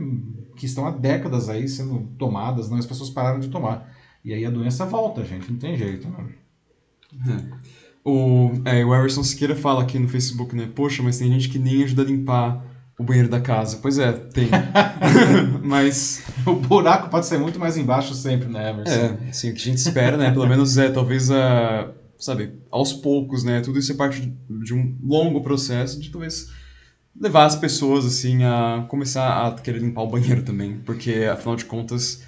[0.57, 3.89] que estão há décadas aí sendo tomadas, não, as pessoas pararam de tomar.
[4.25, 6.09] E aí a doença volta, gente, não tem jeito.
[6.09, 6.35] Né?
[8.05, 10.67] O, é, o Everson Siqueira fala aqui no Facebook, né?
[10.75, 12.63] Poxa, mas tem gente que nem ajuda a limpar
[12.99, 13.79] o banheiro da casa.
[13.83, 14.49] Pois é, tem.
[15.63, 18.93] mas, O buraco pode ser muito mais embaixo sempre, né, Emerson?
[18.93, 20.31] é, assim, o que a gente espera, né?
[20.31, 23.61] Pelo menos é, talvez, a, sabe, aos poucos, né?
[23.61, 24.33] Tudo isso é parte de,
[24.65, 26.49] de um longo processo de talvez
[27.21, 30.79] levar as pessoas, assim, a começar a querer limpar o banheiro também.
[30.85, 32.23] Porque, afinal de contas,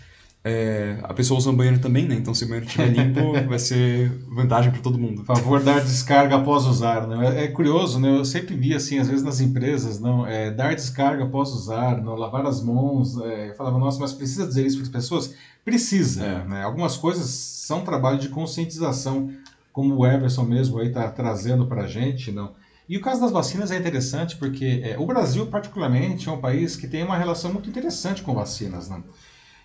[0.49, 2.15] é, a pessoa usa o banheiro também, né?
[2.15, 5.25] Então, se o banheiro estiver limpo, vai ser vantagem para todo mundo.
[5.25, 7.05] Favor, dar descarga após usar.
[7.05, 7.41] Né?
[7.41, 8.17] É, é curioso, né?
[8.17, 12.15] Eu sempre vi assim, às vezes nas empresas, não, é, dar descarga após usar, não,
[12.15, 13.21] lavar as mãos.
[13.23, 15.35] É, eu falava, nossa, mas precisa dizer isso para as pessoas?
[15.65, 16.25] Precisa.
[16.25, 16.45] É.
[16.45, 16.63] Né?
[16.63, 19.33] Algumas coisas são trabalho de conscientização,
[19.73, 22.53] como o Everson mesmo aí está trazendo para a gente, não.
[22.89, 26.77] E o caso das vacinas é interessante porque é, o Brasil, particularmente, é um país
[26.77, 29.03] que tem uma relação muito interessante com vacinas, não.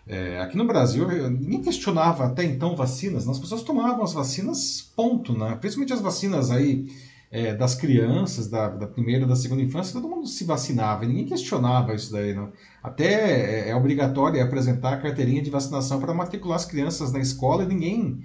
[0.07, 3.31] É, aqui no Brasil, ninguém questionava até então vacinas, né?
[3.31, 5.55] as pessoas tomavam as vacinas, ponto, né?
[5.59, 6.87] Principalmente as vacinas aí
[7.31, 11.93] é, das crianças, da, da primeira, da segunda infância, todo mundo se vacinava, ninguém questionava
[11.93, 12.33] isso daí.
[12.33, 12.51] Não.
[12.83, 17.63] Até é, é obrigatório apresentar a carteirinha de vacinação para matricular as crianças na escola
[17.63, 18.21] e ninguém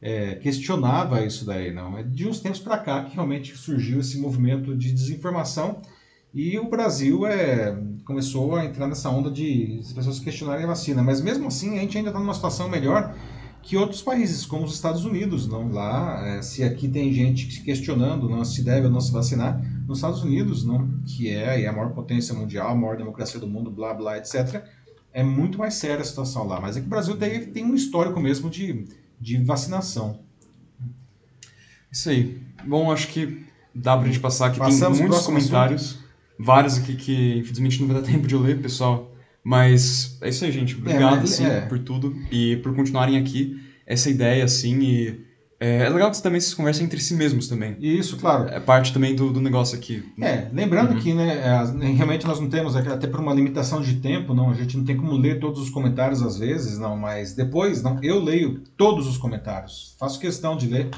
[0.00, 1.72] é, questionava isso daí.
[1.72, 1.98] Não.
[1.98, 5.82] É de uns tempos para cá que realmente surgiu esse movimento de desinformação
[6.36, 11.02] e o Brasil é, começou a entrar nessa onda de as pessoas questionarem a vacina.
[11.02, 13.16] Mas mesmo assim, a gente ainda está numa situação melhor
[13.62, 18.28] que outros países, como os Estados Unidos, não lá, é, se aqui tem gente questionando
[18.28, 21.94] não se deve ou não se vacinar, nos Estados Unidos, não, que é a maior
[21.94, 24.62] potência mundial, a maior democracia do mundo, blá blá, etc.
[25.14, 26.60] É muito mais séria a situação lá.
[26.60, 28.84] Mas é que o Brasil tem, tem um histórico mesmo de,
[29.18, 30.20] de vacinação.
[31.90, 32.42] Isso aí.
[32.66, 34.58] Bom, acho que dá pra gente passar aqui.
[34.58, 36.05] Passamos tem muitos comentários, assunto.
[36.38, 39.12] Vários aqui que infelizmente não vai dar tempo de eu ler, pessoal.
[39.42, 40.74] Mas é isso aí, gente.
[40.74, 41.60] Obrigado, é, assim, é.
[41.60, 43.56] por tudo e por continuarem aqui.
[43.86, 45.26] Essa ideia, assim, e
[45.58, 47.76] é, é legal que também vocês conversem entre si mesmos também.
[47.80, 48.48] Isso, claro.
[48.48, 50.04] É parte também do, do negócio aqui.
[50.20, 51.00] É, lembrando uhum.
[51.00, 54.54] que, né, é, realmente nós não temos, até por uma limitação de tempo, não, a
[54.54, 58.22] gente não tem como ler todos os comentários às vezes, não, mas depois, não, eu
[58.22, 60.90] leio todos os comentários, faço questão de ler.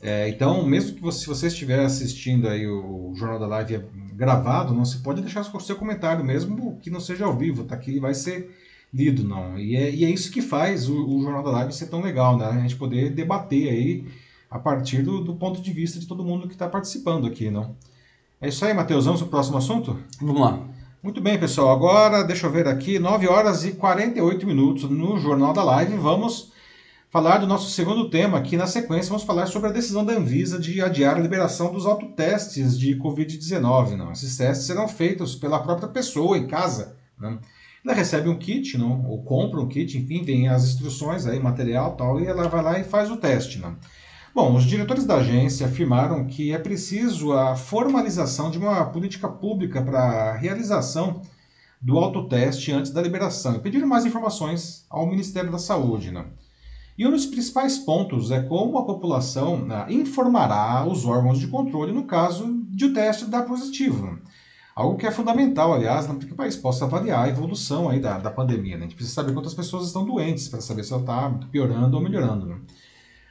[0.00, 3.74] É, então, mesmo que você, se você estiver assistindo aí o Jornal da Live
[4.16, 7.74] gravado, não se pode deixar o seu comentário, mesmo que não seja ao vivo, tá
[7.74, 8.50] aqui vai ser
[8.92, 9.58] lido, não.
[9.58, 12.36] E é, e é isso que faz o, o, Jornal da Live ser tão legal,
[12.36, 12.46] né?
[12.46, 14.04] A gente poder debater aí
[14.50, 17.76] a partir do, do ponto de vista de todo mundo que está participando aqui, não?
[18.40, 19.04] É isso aí, Matheus.
[19.04, 19.98] Vamos para o próximo assunto?
[20.20, 20.60] Vamos lá.
[21.02, 21.70] Muito bem, pessoal.
[21.70, 25.96] Agora, deixa eu ver aqui, 9 horas e 48 minutos no Jornal da Live.
[25.96, 26.52] Vamos
[27.16, 29.08] falar do nosso segundo tema aqui na sequência.
[29.08, 33.96] Vamos falar sobre a decisão da Anvisa de adiar a liberação dos autotestes de Covid-19.
[33.96, 34.12] Não?
[34.12, 36.94] Esses testes serão feitos pela própria pessoa em casa.
[37.18, 37.38] Não?
[37.82, 39.06] Ela recebe um kit, não?
[39.06, 42.78] ou compra um kit, enfim, vem as instruções, aí, material tal, e ela vai lá
[42.78, 43.60] e faz o teste.
[43.60, 43.74] Não?
[44.34, 49.80] Bom, os diretores da agência afirmaram que é preciso a formalização de uma política pública
[49.80, 51.22] para a realização
[51.80, 56.10] do autoteste antes da liberação e pediram mais informações ao Ministério da Saúde.
[56.10, 56.26] Não?
[56.98, 61.92] E um dos principais pontos é como a população né, informará os órgãos de controle
[61.92, 64.18] no caso de o teste dar positivo.
[64.74, 68.00] Algo que é fundamental, aliás, né, para que o país possa avaliar a evolução aí
[68.00, 68.76] da, da pandemia.
[68.76, 68.80] Né?
[68.80, 72.02] A gente precisa saber quantas pessoas estão doentes para saber se ela está piorando ou
[72.02, 72.60] melhorando.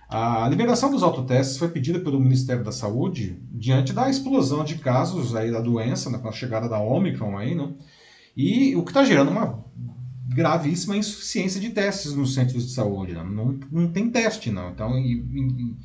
[0.07, 5.35] A liberação dos autotestes foi pedida pelo Ministério da Saúde diante da explosão de casos
[5.35, 7.73] aí da doença, né, com a chegada da Omicron aí, né?
[8.37, 9.63] E o que está gerando uma
[10.35, 13.13] gravíssima insuficiência de testes nos centros de saúde.
[13.13, 13.23] Né?
[13.23, 14.69] Não, não tem teste, não.
[14.69, 15.75] Então, e, e,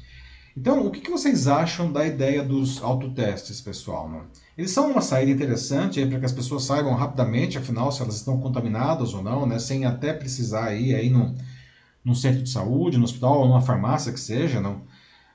[0.57, 4.11] então o que, que, vocês acham da ideia dos autotestes, pessoal?
[4.11, 4.23] Né?
[4.59, 8.41] Eles são uma saída interessante para que as pessoas saibam rapidamente, afinal, se elas estão
[8.41, 9.61] contaminadas ou não, né?
[9.61, 11.33] sem até precisar ir aí no,
[12.05, 14.83] no centro de saúde, no hospital ou numa farmácia que seja, não?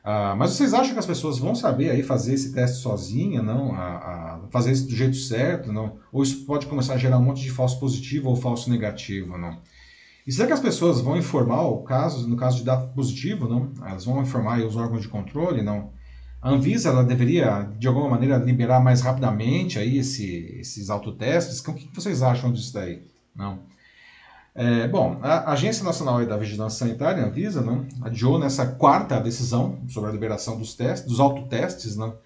[0.07, 3.73] Ah, mas vocês acham que as pessoas vão saber aí fazer esse teste sozinha, não?
[3.73, 5.97] A, a fazer isso do jeito certo, não?
[6.11, 9.57] Ou isso pode começar a gerar um monte de falso positivo ou falso negativo, não?
[10.27, 13.71] E será que as pessoas vão informar o caso, no caso de dar positivo, não?
[13.83, 15.91] Elas vão informar os órgãos de controle, não?
[16.39, 21.59] A Anvisa ela deveria, de alguma maneira, liberar mais rapidamente aí esse, esses autotestes?
[21.61, 23.01] O que vocês acham disso daí?
[23.35, 23.57] Não?
[24.57, 29.79] É, bom, a Agência Nacional da Vigilância Sanitária, a Anvisa, não, adiou nessa quarta decisão
[29.89, 32.17] sobre a liberação dos testes, dos autotestes, não,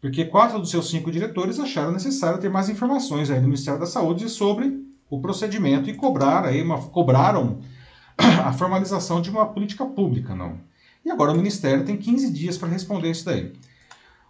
[0.00, 3.86] porque quatro dos seus cinco diretores acharam necessário ter mais informações aí do Ministério da
[3.86, 7.60] Saúde sobre o procedimento e cobrar aí uma, cobraram
[8.18, 10.58] a formalização de uma política pública, não.
[11.04, 13.52] E agora o Ministério tem 15 dias para responder isso daí.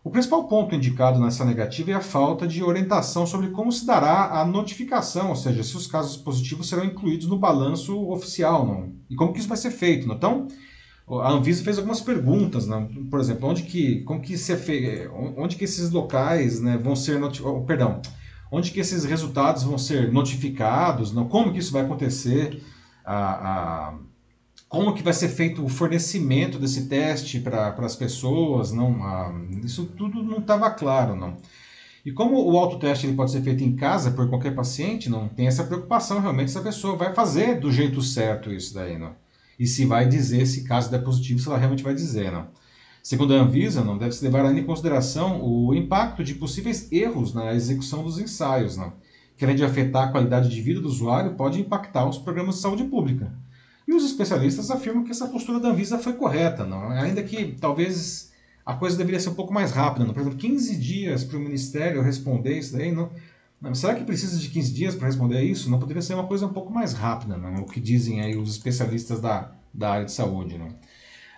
[0.06, 4.40] O principal ponto indicado nessa negativa é a falta de orientação sobre como se dará
[4.40, 8.92] a notificação, ou seja, se os casos positivos serão incluídos no balanço oficial, não?
[9.10, 10.14] E como que isso vai ser feito, não?
[10.14, 10.46] Então,
[11.08, 12.86] a Anvisa fez algumas perguntas, não?
[12.86, 17.18] por exemplo, onde que, como que se é onde que esses locais, né, vão ser
[17.18, 18.00] notificados, oh, perdão,
[18.52, 21.28] onde que esses resultados vão ser notificados, não?
[21.28, 22.62] Como que isso vai acontecer?
[23.04, 23.94] A, a
[24.68, 29.32] como que vai ser feito o fornecimento desse teste para as pessoas, não, ah,
[29.64, 31.36] isso tudo não estava claro, não.
[32.04, 35.46] E como o autoteste ele pode ser feito em casa por qualquer paciente, não tem
[35.46, 39.14] essa preocupação realmente se a pessoa vai fazer do jeito certo isso daí, não.
[39.58, 42.46] E se vai dizer se caso der positivo, se ela realmente vai dizer, não.
[43.02, 47.32] Segundo a Anvisa, não deve se levar ainda em consideração o impacto de possíveis erros
[47.32, 48.92] na execução dos ensaios, não.
[49.36, 52.62] Que além de afetar a qualidade de vida do usuário, pode impactar os programas de
[52.62, 53.32] saúde pública.
[53.86, 56.90] E os especialistas afirmam que essa postura da Anvisa foi correta, não?
[56.90, 58.32] ainda que talvez
[58.64, 60.04] a coisa deveria ser um pouco mais rápida.
[60.04, 60.12] Não?
[60.12, 62.90] Por exemplo, 15 dias para o Ministério responder isso daí.
[62.90, 63.10] Não?
[63.74, 65.70] será que precisa de 15 dias para responder isso?
[65.70, 67.62] Não poderia ser uma coisa um pouco mais rápida, não?
[67.62, 70.58] o que dizem aí os especialistas da, da área de saúde.
[70.58, 70.74] Não?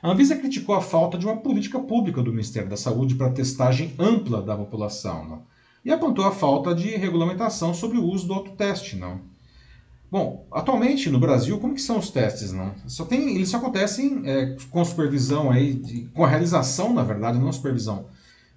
[0.03, 3.93] A Anvisa criticou a falta de uma política pública do Ministério da Saúde para testagem
[3.99, 5.43] ampla da população não?
[5.85, 8.97] e apontou a falta de regulamentação sobre o uso do autoteste.
[8.97, 9.21] Não?
[10.11, 12.51] Bom, atualmente no Brasil, como que são os testes?
[12.51, 12.75] Não?
[12.87, 17.39] Só tem, eles só acontecem é, com supervisão, aí, de, com a realização, na verdade,
[17.39, 18.07] não supervisão,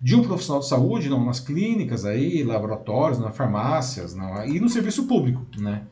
[0.02, 4.70] de um profissional de saúde, não, nas clínicas, aí, laboratórios, nas farmácias não, e no
[4.70, 5.46] serviço público.
[5.58, 5.84] Né?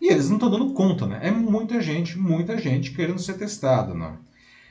[0.00, 1.20] E eles não estão dando conta, né?
[1.22, 3.94] É muita gente, muita gente querendo ser testada.
[3.94, 4.16] Não?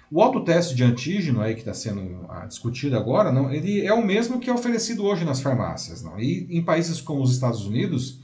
[0.09, 4.05] O autoteste de antígeno aí que está sendo ah, discutido agora, não, ele é o
[4.05, 6.01] mesmo que é oferecido hoje nas farmácias.
[6.01, 6.17] Não?
[6.17, 8.21] E em países como os Estados Unidos,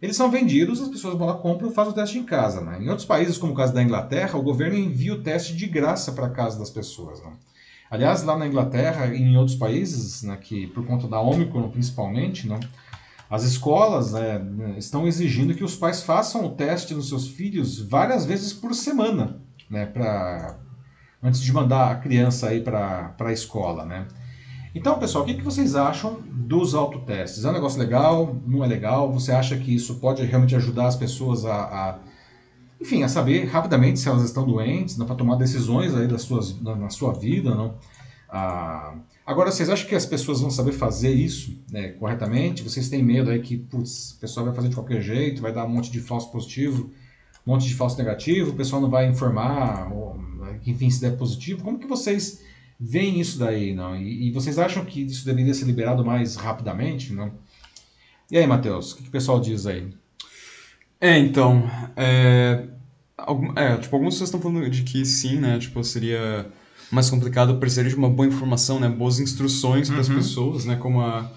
[0.00, 2.60] eles são vendidos, as pessoas vão lá, compram fazem o teste em casa.
[2.60, 2.78] Né?
[2.82, 6.12] Em outros países, como o caso da Inglaterra, o governo envia o teste de graça
[6.12, 7.22] para a casa das pessoas.
[7.22, 7.32] Né?
[7.90, 12.46] Aliás, lá na Inglaterra e em outros países, né, que por conta da Omicron principalmente,
[12.48, 12.58] não,
[13.30, 14.40] as escolas né,
[14.76, 19.40] estão exigindo que os pais façam o teste nos seus filhos várias vezes por semana,
[19.70, 20.58] né, para
[21.22, 24.06] antes de mandar a criança aí para a escola, né?
[24.76, 27.46] Então, pessoal, o que, que vocês acham dos autotestes?
[27.46, 28.36] É um negócio legal?
[28.46, 29.10] Não é legal?
[29.10, 31.98] Você acha que isso pode realmente ajudar as pessoas a, a
[32.78, 36.76] enfim, a saber rapidamente se elas estão doentes, para tomar decisões aí das suas, na,
[36.76, 37.78] na sua vida, não?
[38.28, 42.62] Ah, agora, vocês acham que as pessoas vão saber fazer isso né, corretamente?
[42.62, 45.64] Vocês têm medo aí que, putz, o pessoal vai fazer de qualquer jeito, vai dar
[45.64, 46.90] um monte de falso positivo?
[47.46, 50.20] um monte de falso negativo, o pessoal não vai informar, ou,
[50.66, 51.62] enfim, se der positivo.
[51.62, 52.42] Como que vocês
[52.78, 53.96] veem isso daí, não?
[53.96, 57.32] E, e, vocês acham que isso deveria ser liberado mais rapidamente, não?
[58.30, 59.88] E aí, Matheus, o que, que o pessoal diz aí?
[61.00, 62.64] É, então, é,
[63.16, 66.46] algum, é, tipo, algumas pessoas estão falando de que sim, né, tipo, seria
[66.90, 70.16] mais complicado, precisaria de uma boa informação, né, boas instruções para as uhum.
[70.16, 71.30] pessoas, né, como a,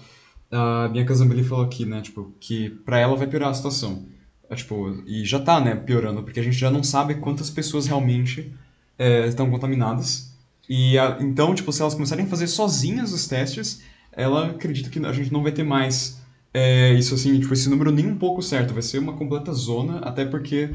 [0.50, 4.06] a Bianca Zambelli falou aqui, né, tipo, que para ela vai piorar a situação.
[4.48, 7.86] É, tipo, e já tá, né, piorando, porque a gente já não sabe quantas pessoas
[7.86, 8.52] realmente
[8.98, 10.29] é, estão contaminadas.
[10.68, 14.98] E a, então, tipo, se elas começarem a fazer sozinhas os testes, ela acredita que
[15.04, 16.20] a gente não vai ter mais
[16.52, 18.72] é, isso assim, tipo, esse número nem um pouco certo.
[18.72, 20.70] Vai ser uma completa zona, até porque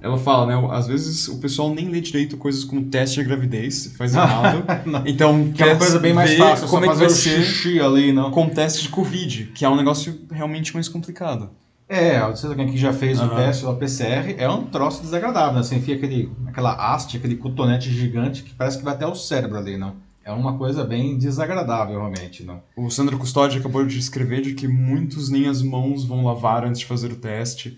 [0.00, 0.68] ela fala, né?
[0.72, 4.64] Às vezes o pessoal nem lê direito coisas como teste de gravidez, faz errado.
[5.06, 8.30] então, que é uma coisa bem mais fácil, como é que vai ser ali, não?
[8.30, 11.50] com teste de Covid, que é um negócio realmente mais complicado.
[11.90, 13.26] É, você aqui já fez uhum.
[13.26, 15.62] o teste da PCR, é um troço desagradável, né?
[15.64, 19.58] Você enfia aquele, aquela haste, aquele cotonete gigante que parece que vai até o cérebro
[19.58, 19.96] ali, não?
[20.24, 22.62] É uma coisa bem desagradável, realmente, não?
[22.76, 26.78] O Sandro Custódio acabou de escrever de que muitos nem as mãos vão lavar antes
[26.78, 27.76] de fazer o teste.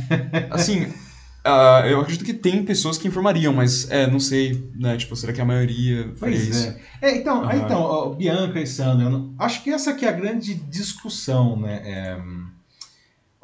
[0.50, 4.94] assim, uh, eu acredito que tem pessoas que informariam, mas é, não sei, né?
[4.98, 6.76] Tipo, será que a maioria faria pois isso?
[7.00, 7.08] É.
[7.08, 7.52] é então, uhum.
[7.52, 11.80] então Bianca e Sandro, acho que essa aqui é a grande discussão, né?
[11.82, 12.18] É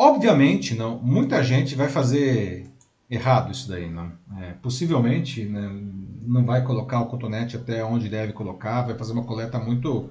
[0.03, 2.71] Obviamente, não, muita gente vai fazer
[3.11, 4.11] errado isso daí, não.
[4.41, 5.71] É, possivelmente, né,
[6.27, 10.09] não vai colocar o cotonete até onde deve colocar, vai fazer uma coleta muito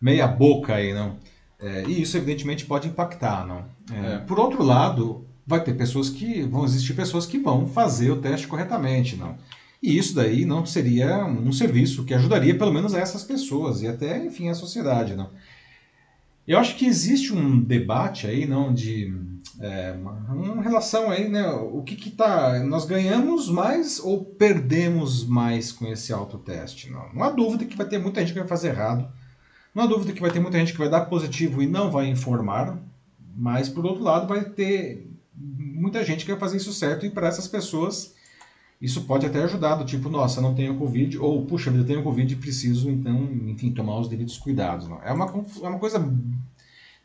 [0.00, 1.18] meia boca aí, não.
[1.60, 3.64] É, e isso evidentemente pode impactar, não.
[3.92, 4.18] É, é.
[4.18, 8.48] por outro lado, vai ter pessoas que vão existir pessoas que vão fazer o teste
[8.48, 9.36] corretamente, não.
[9.80, 14.26] E isso daí não seria um serviço que ajudaria pelo menos essas pessoas e até,
[14.26, 15.30] enfim, a sociedade, não.
[16.46, 19.12] Eu acho que existe um debate aí, não, de
[19.58, 21.48] é, uma, uma, relação aí, né?
[21.48, 26.90] O que que tá, nós ganhamos mais ou perdemos mais com esse autoteste?
[26.90, 29.08] Não, não há dúvida que vai ter muita gente que vai fazer errado.
[29.74, 32.06] Não há dúvida que vai ter muita gente que vai dar positivo e não vai
[32.06, 32.78] informar.
[33.34, 37.28] Mas por outro lado vai ter muita gente que vai fazer isso certo e para
[37.28, 38.14] essas pessoas
[38.80, 42.32] isso pode até ajudar, do tipo, nossa, não tenho Covid, ou, puxa vida, tenho Covid
[42.32, 44.86] e preciso, então, enfim, tomar os devidos cuidados.
[44.86, 45.02] Não.
[45.02, 45.26] É, uma,
[45.62, 45.98] é uma coisa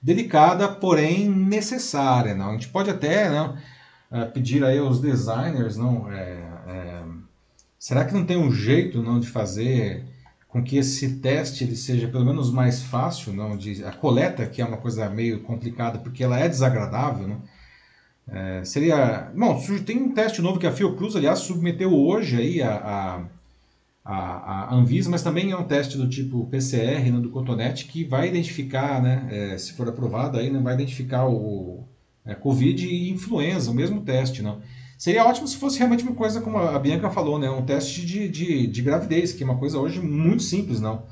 [0.01, 2.35] delicada, porém necessária.
[2.35, 2.49] Não?
[2.49, 3.57] A gente pode até não,
[4.11, 7.03] é, pedir aí aos designers, não, é, é,
[7.79, 10.03] será que não tem um jeito não, de fazer
[10.49, 14.61] com que esse teste ele seja pelo menos mais fácil, não, de, a coleta, que
[14.61, 17.41] é uma coisa meio complicada, porque ela é desagradável, não?
[18.31, 19.29] É, seria.
[19.35, 23.27] Bom, tem um teste novo que a Fiocruz, aliás, submeteu hoje aí a,
[24.05, 28.05] a, a, Anvisa, mas também é um teste do tipo PCR, né, do cotonete, que
[28.05, 31.83] vai identificar, né, é, se for aprovado, aí, né, vai identificar o
[32.25, 34.41] é, Covid e influenza, o mesmo teste.
[34.41, 34.61] Não.
[34.97, 38.29] Seria ótimo se fosse realmente uma coisa como a Bianca falou, né, um teste de,
[38.29, 41.03] de, de gravidez, que é uma coisa hoje muito simples, não.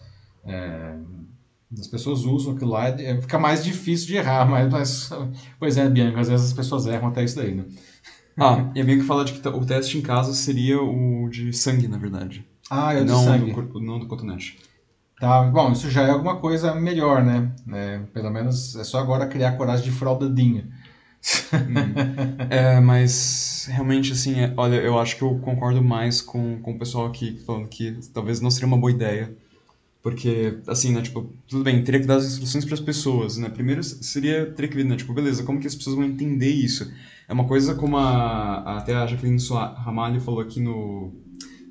[0.45, 0.95] É,
[1.78, 5.09] as pessoas usam aquilo lá, é, fica mais difícil de errar, mas, mas
[5.59, 7.65] pois é, Bianca, às vezes as pessoas erram até isso daí, né?
[8.38, 11.88] Ah, e a Bianca fala de que o teste em casa seria o de sangue,
[11.88, 12.45] na verdade.
[12.70, 13.51] Ah, é o de não sangue.
[13.51, 14.57] Do, não do cotonete.
[15.20, 17.51] Tá, bom, isso já é alguma coisa melhor, né?
[17.74, 20.70] É, pelo menos é só agora criar coragem de fraudadinha.
[21.53, 22.47] Hum.
[22.49, 26.80] É, mas realmente, assim, é, olha, eu acho que eu concordo mais com, com o
[26.80, 29.36] pessoal aqui falando que talvez não seria uma boa ideia.
[30.01, 33.49] Porque, assim, né, tipo, tudo bem, teria que dar as instruções para as pessoas, né?
[33.49, 36.89] Primeiro seria, teria que ver, né, tipo, beleza, como que as pessoas vão entender isso?
[37.27, 39.41] É uma coisa como a, até a Jacqueline
[39.75, 41.13] Ramalho falou aqui no,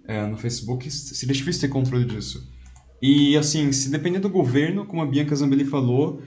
[0.07, 2.47] é, no Facebook, seria difícil ter controle disso.
[3.01, 6.21] E, assim, se depender do governo, como a Bianca Zambelli falou,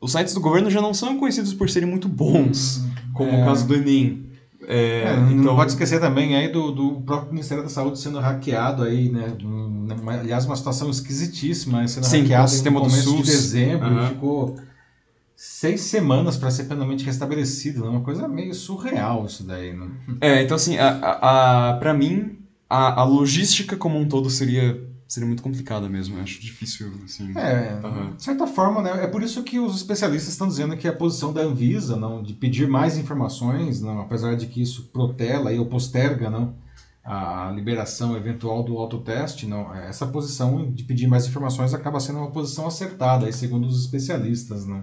[0.00, 2.82] os sites do governo já não são conhecidos por serem muito bons,
[3.14, 3.42] como é.
[3.42, 4.25] o caso do Enem.
[4.66, 5.36] É, é, então...
[5.36, 9.32] Não pode esquecer também aí do, do próprio Ministério da Saúde sendo hackeado aí, né?
[10.20, 11.86] aliás, uma situação esquisitíssima, né?
[11.86, 14.08] sendo Sim, hackeado no começo de dezembro, uhum.
[14.08, 14.56] ficou
[15.36, 17.90] seis semanas para ser plenamente restabelecido, né?
[17.90, 19.88] Uma coisa meio surreal isso daí, né?
[20.20, 22.38] É, então assim, a, a, a para mim,
[22.68, 27.32] a, a logística como um todo seria seria muito complicada mesmo, eu acho difícil, assim.
[27.36, 28.14] É, uhum.
[28.16, 31.32] de certa forma, né, é por isso que os especialistas estão dizendo que a posição
[31.32, 36.28] da Anvisa, não, de pedir mais informações, não, apesar de que isso protela ou posterga,
[36.28, 36.54] não,
[37.04, 42.32] a liberação eventual do autoteste, não, essa posição de pedir mais informações acaba sendo uma
[42.32, 44.82] posição acertada, aí, segundo os especialistas, né.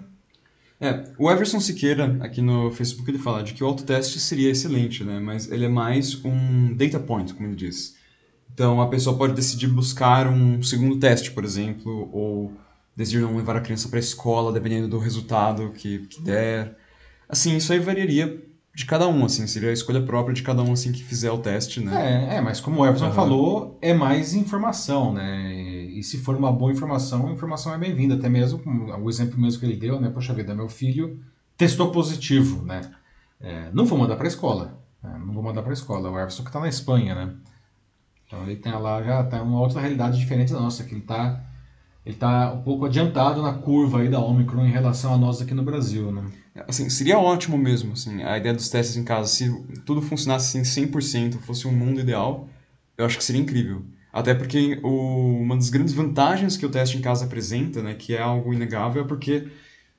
[0.80, 5.04] É, o Everson Siqueira, aqui no Facebook, ele fala de que o autoteste seria excelente,
[5.04, 8.02] né, mas ele é mais um data point, como ele diz.
[8.54, 12.54] Então a pessoa pode decidir buscar um segundo teste, por exemplo, ou
[12.95, 16.78] decidir não levar a criança para a escola, dependendo do resultado que, que der.
[17.28, 18.43] Assim, isso aí variaria
[18.76, 21.38] de cada um, assim, seria a escolha própria de cada um, assim, que fizer o
[21.38, 22.28] teste, né?
[22.32, 23.14] É, é mas como o Everson uhum.
[23.14, 25.54] falou, é mais informação, né?
[25.54, 28.60] E se for uma boa informação, a informação é bem-vinda, até mesmo,
[28.99, 30.10] o exemplo mesmo que ele deu, né?
[30.10, 31.20] Poxa vida, meu filho
[31.56, 32.82] testou positivo, né?
[33.39, 35.22] É, não vou mandar para a escola, né?
[35.24, 37.34] não vou mandar para a escola, o Everson que está na Espanha, né?
[38.34, 41.40] Então ele tem lá já tá uma outra realidade diferente da nossa, que ele está
[42.04, 45.54] ele tá um pouco adiantado na curva aí da Omicron em relação a nós aqui
[45.54, 46.24] no Brasil, né?
[46.68, 49.50] Assim, seria ótimo mesmo, assim, a ideia dos testes em casa, se
[49.86, 52.50] tudo funcionasse assim 100%, fosse um mundo ideal,
[52.98, 53.86] eu acho que seria incrível.
[54.12, 58.14] Até porque o, uma das grandes vantagens que o teste em casa apresenta, né, que
[58.14, 59.48] é algo inegável, é porque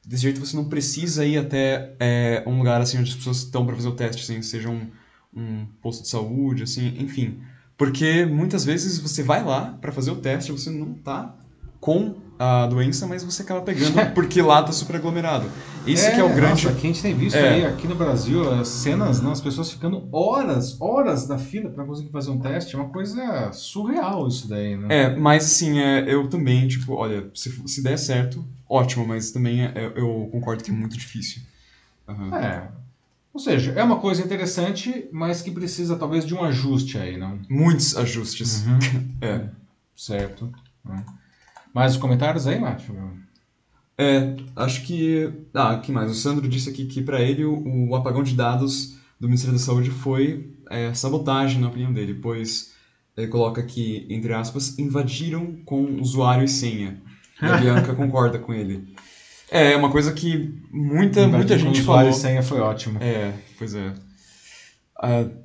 [0.07, 3.65] desse jeito você não precisa ir até é, um lugar assim onde as pessoas estão
[3.65, 4.91] para fazer o teste, assim, seja um,
[5.35, 7.41] um posto de saúde, assim, enfim.
[7.77, 11.35] Porque muitas vezes você vai lá para fazer o teste, você não tá
[11.81, 15.47] com a doença, mas você acaba pegando porque lá tá super aglomerado.
[15.87, 16.65] Isso é, que é o grande.
[16.65, 17.49] Nossa, aqui a gente tem visto é.
[17.49, 21.85] aí, aqui no Brasil, as cenas, né, as pessoas ficando horas, horas da fila para
[21.85, 22.75] conseguir fazer um teste.
[22.75, 24.87] É uma coisa surreal isso daí, né?
[24.89, 29.63] É, mas assim, é, eu também, tipo, olha, se, se der certo, ótimo, mas também
[29.63, 31.43] é, eu concordo que é muito difícil.
[32.09, 32.35] Uhum.
[32.35, 32.69] É,
[33.35, 37.41] ou seja, é uma coisa interessante, mas que precisa talvez de um ajuste aí, não?
[37.51, 38.65] Muitos ajustes.
[38.65, 38.79] Uhum.
[39.21, 39.49] é.
[39.97, 40.53] Certo.
[40.89, 41.03] É.
[41.75, 42.95] Mais comentários aí, Márcio?
[43.99, 45.33] É, acho que.
[45.53, 46.13] Ah, que mais?
[46.13, 49.65] O Sandro disse aqui que para ele o, o, apagão de dados do Ministério da
[49.65, 52.73] Saúde foi é, sabotagem, na opinião dele, pois
[53.17, 57.03] ele coloca que, entre aspas, invadiram com usuário e senha.
[57.43, 58.95] E a Bianca concorda com ele.
[59.51, 62.13] É, é, uma coisa que muita, muita gente falou.
[62.13, 62.99] senha foi ótimo.
[63.03, 63.95] É, pois é.
[65.03, 65.45] Uh,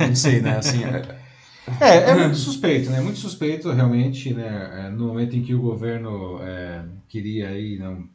[0.00, 0.56] não sei, né?
[0.58, 1.18] Assim, é...
[1.80, 2.10] é...
[2.10, 3.00] é, muito suspeito, né?
[3.00, 4.86] Muito suspeito, realmente, né?
[4.86, 8.08] É, no momento em que o governo é, queria aí, não,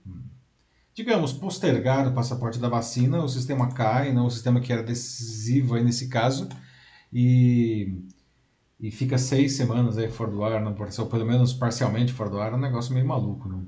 [0.93, 5.75] digamos, postergar o passaporte da vacina, o sistema cai, não, o sistema que era decisivo
[5.75, 6.49] aí nesse caso,
[7.13, 8.01] e,
[8.79, 12.39] e fica seis semanas aí fora do ar, não, ou pelo menos parcialmente fora do
[12.39, 13.67] ar, é um negócio meio maluco, não?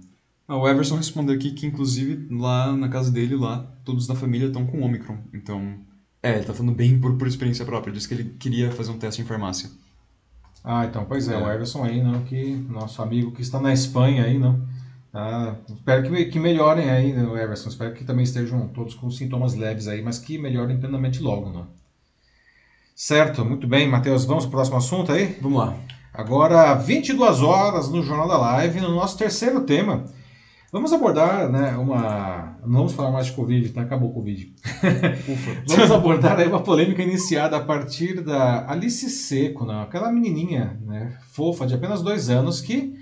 [0.50, 4.48] Ah, o Everson respondeu aqui que, inclusive, lá na casa dele, lá, todos da família
[4.48, 5.20] estão com Omicron.
[5.32, 5.76] Então,
[6.24, 7.92] é, ele tá falando bem por, por experiência própria.
[7.92, 9.70] Ele disse que ele queria fazer um teste em farmácia.
[10.64, 11.38] Ah, então, pois é, é.
[11.38, 14.60] o Everson aí, não, que nosso amigo que está na Espanha aí, não.
[15.14, 17.70] Ah, espero que, que melhorem aí, né, Everson.
[17.70, 21.68] Espero que também estejam todos com sintomas leves aí, mas que melhorem plenamente logo, não.
[22.96, 24.26] Certo, muito bem, Matheus.
[24.26, 25.38] Vamos para o próximo assunto aí?
[25.44, 25.78] Vamos lá.
[26.12, 30.06] Agora, 22 horas no Jornal da Live, no nosso terceiro tema
[30.72, 32.56] Vamos abordar, né, uma...
[32.64, 33.82] Não vamos falar mais de Covid, tá?
[33.82, 34.54] Acabou o Covid.
[35.68, 39.82] vamos abordar aí uma polêmica iniciada a partir da Alice Seco, né?
[39.82, 42.94] aquela menininha né, fofa de apenas dois anos que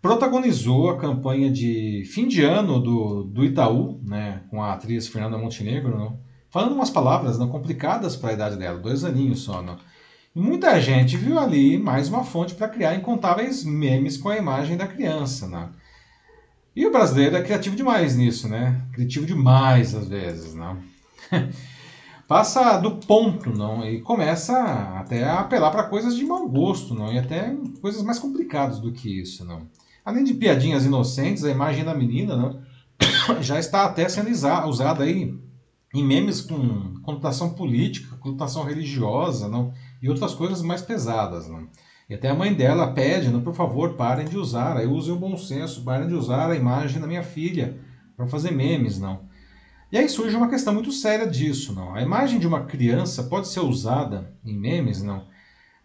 [0.00, 5.36] protagonizou a campanha de fim de ano do, do Itaú, né, com a atriz Fernanda
[5.36, 6.12] Montenegro, né,
[6.48, 9.60] falando umas palavras não, complicadas para a idade dela, dois aninhos só.
[9.60, 9.76] Né?
[10.34, 14.78] E muita gente viu ali mais uma fonte para criar incontáveis memes com a imagem
[14.78, 15.46] da criança.
[15.46, 15.68] Né?
[16.80, 18.80] E o brasileiro é criativo demais nisso, né?
[18.94, 20.78] Criativo demais às vezes, não?
[22.26, 23.84] Passa do ponto, não?
[23.84, 24.58] E começa
[24.98, 27.12] até a apelar para coisas de mau gosto, não?
[27.12, 29.68] E até coisas mais complicadas do que isso, não?
[30.02, 32.62] Além de piadinhas inocentes, a imagem da menina, não?
[33.42, 35.38] Já está até sendo usada aí
[35.92, 39.70] em memes com conotação política, conotação religiosa, não?
[40.00, 41.46] e outras coisas mais pesadas.
[41.46, 41.68] Não?
[42.10, 45.36] E até a mãe dela pede, por favor, parem de usar, aí usem o bom
[45.36, 47.78] senso, parem de usar a imagem da minha filha
[48.16, 49.28] para fazer memes, não.
[49.92, 51.94] E aí surge uma questão muito séria disso, não.
[51.94, 55.28] A imagem de uma criança pode ser usada em memes, não.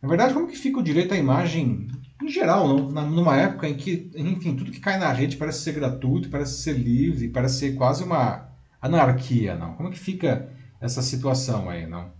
[0.01, 1.87] Na verdade, como que fica o direito à imagem
[2.19, 3.07] em geral, não?
[3.07, 6.73] Numa época em que, enfim, tudo que cai na rede parece ser gratuito, parece ser
[6.73, 8.49] livre, parece ser quase uma
[8.81, 9.75] anarquia, não?
[9.75, 10.49] Como que fica
[10.81, 12.14] essa situação aí, não?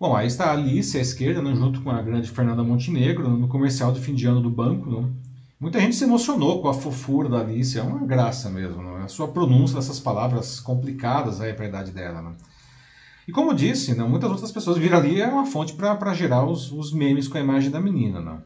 [0.00, 3.46] Bom, aí está a Alice à esquerda, não, junto com a grande Fernanda Montenegro, no
[3.46, 4.88] comercial de fim de ano do banco.
[4.88, 5.12] Não?
[5.60, 8.96] Muita gente se emocionou com a fofura da Alice, é uma graça mesmo, não?
[8.96, 12.22] a sua pronúncia dessas palavras complicadas para a idade dela.
[12.22, 12.34] Não?
[13.28, 16.72] E como disse, não, muitas outras pessoas viram ali é uma fonte para gerar os,
[16.72, 18.22] os, memes com a imagem da menina.
[18.22, 18.42] Não?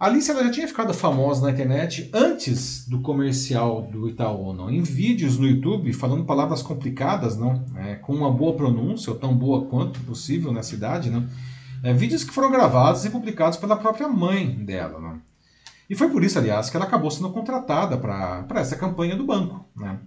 [0.00, 4.70] A Alice ela já tinha ficado famosa na internet antes do comercial do Itaú, não?
[4.70, 9.36] em vídeos no YouTube falando palavras complicadas, não, é, com uma boa pronúncia, ou tão
[9.36, 11.28] boa quanto possível nessa idade, não?
[11.82, 14.98] É, vídeos que foram gravados e publicados pela própria mãe dela.
[14.98, 15.20] Não?
[15.88, 19.66] E foi por isso, aliás, que ela acabou sendo contratada para essa campanha do banco.
[19.76, 19.98] Né?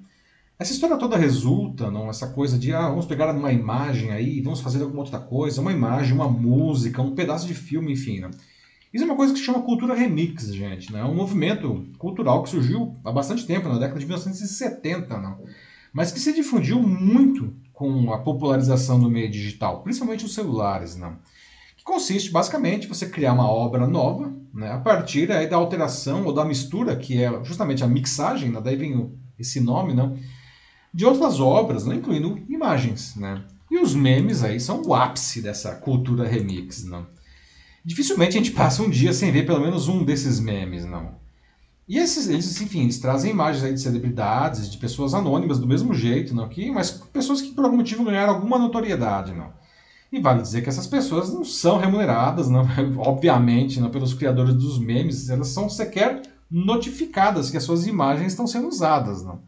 [0.58, 4.60] Essa história toda resulta, não, essa coisa de ah, vamos pegar uma imagem aí, vamos
[4.60, 8.22] fazer alguma outra coisa, uma imagem, uma música, um pedaço de filme, enfim.
[8.22, 8.32] Né?
[8.94, 10.94] Isso é uma coisa que se chama cultura remix, gente.
[10.94, 11.00] Né?
[11.00, 15.39] É um movimento cultural que surgiu há bastante tempo, na década de 1970, não?
[15.91, 20.96] mas que se difundiu muito com a popularização do meio digital, principalmente os celulares.
[20.96, 21.18] Não?
[21.76, 24.72] Que consiste, basicamente, em você criar uma obra nova né?
[24.72, 28.62] a partir aí, da alteração ou da mistura, que é justamente a mixagem, né?
[28.62, 30.16] daí vem esse nome, não?
[30.94, 31.96] de outras obras, né?
[31.96, 33.16] incluindo imagens.
[33.16, 33.44] Né?
[33.72, 36.84] E os memes aí são o ápice dessa cultura remix.
[36.84, 37.08] Não?
[37.86, 41.21] Dificilmente a gente passa um dia sem ver pelo menos um desses memes, não.
[41.88, 45.93] E esses, eles, enfim, eles trazem imagens aí de celebridades, de pessoas anônimas do mesmo
[45.93, 49.51] jeito, não, que, mas pessoas que por algum motivo ganharam alguma notoriedade, não.
[50.09, 52.61] E vale dizer que essas pessoas não são remuneradas, não,
[52.99, 58.47] obviamente, não, pelos criadores dos memes, elas são sequer notificadas que as suas imagens estão
[58.47, 59.41] sendo usadas, não.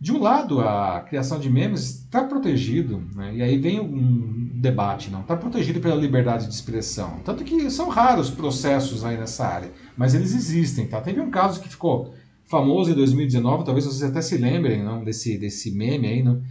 [0.00, 3.34] De um lado, a criação de memes está protegido, né?
[3.34, 7.20] e aí vem um debate, não está protegido pela liberdade de expressão.
[7.24, 10.86] Tanto que são raros processos aí nessa área, mas eles existem.
[10.86, 11.00] Tá?
[11.00, 12.12] Teve um caso que ficou
[12.46, 16.42] famoso em 2019, talvez vocês até se lembrem não, desse, desse meme aí, não?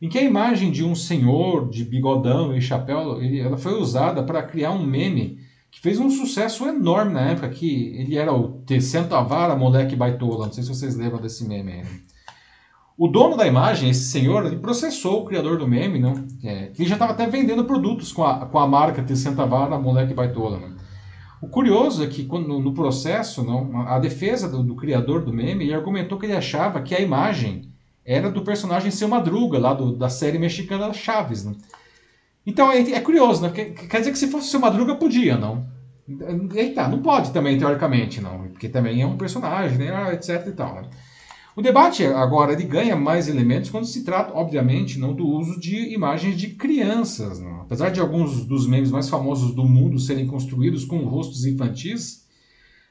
[0.00, 4.22] em que a imagem de um senhor de bigodão e chapéu ele, ela foi usada
[4.24, 5.38] para criar um meme
[5.70, 8.78] que fez um sucesso enorme na época, que ele era o T.
[9.26, 10.46] Vara, moleque baitola.
[10.46, 11.82] Não sei se vocês lembram desse meme aí.
[13.02, 16.24] O dono da imagem, esse senhor, ele processou o criador do meme, não?
[16.44, 20.14] É, que já estava até vendendo produtos com a, com a marca T60 Vara, moleque
[20.14, 20.60] baitola.
[20.60, 20.76] Não?
[21.40, 25.64] O curioso é que quando, no processo, não, a defesa do, do, criador do meme
[25.64, 27.72] ele argumentou que ele achava que a imagem
[28.06, 31.44] era do personagem Seu Madruga, lá do, da série mexicana Chaves.
[31.44, 31.56] Não?
[32.46, 33.50] Então é, é curioso, né?
[33.50, 35.66] quer dizer que se fosse Seu Madruga, podia, não?
[36.54, 40.76] Eita, não pode também, teoricamente, não, porque também é um personagem, né, etc e tal.
[40.76, 40.82] Né?
[41.54, 45.92] O debate agora ele ganha mais elementos quando se trata, obviamente, não do uso de
[45.92, 47.38] imagens de crianças.
[47.40, 47.60] Não.
[47.60, 52.26] Apesar de alguns dos memes mais famosos do mundo serem construídos com rostos infantis,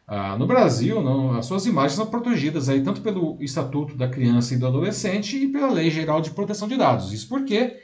[0.08, 4.54] ah, no Brasil não, as suas imagens são protegidas aí, tanto pelo Estatuto da Criança
[4.54, 7.12] e do Adolescente e pela Lei Geral de Proteção de Dados.
[7.12, 7.78] Isso porque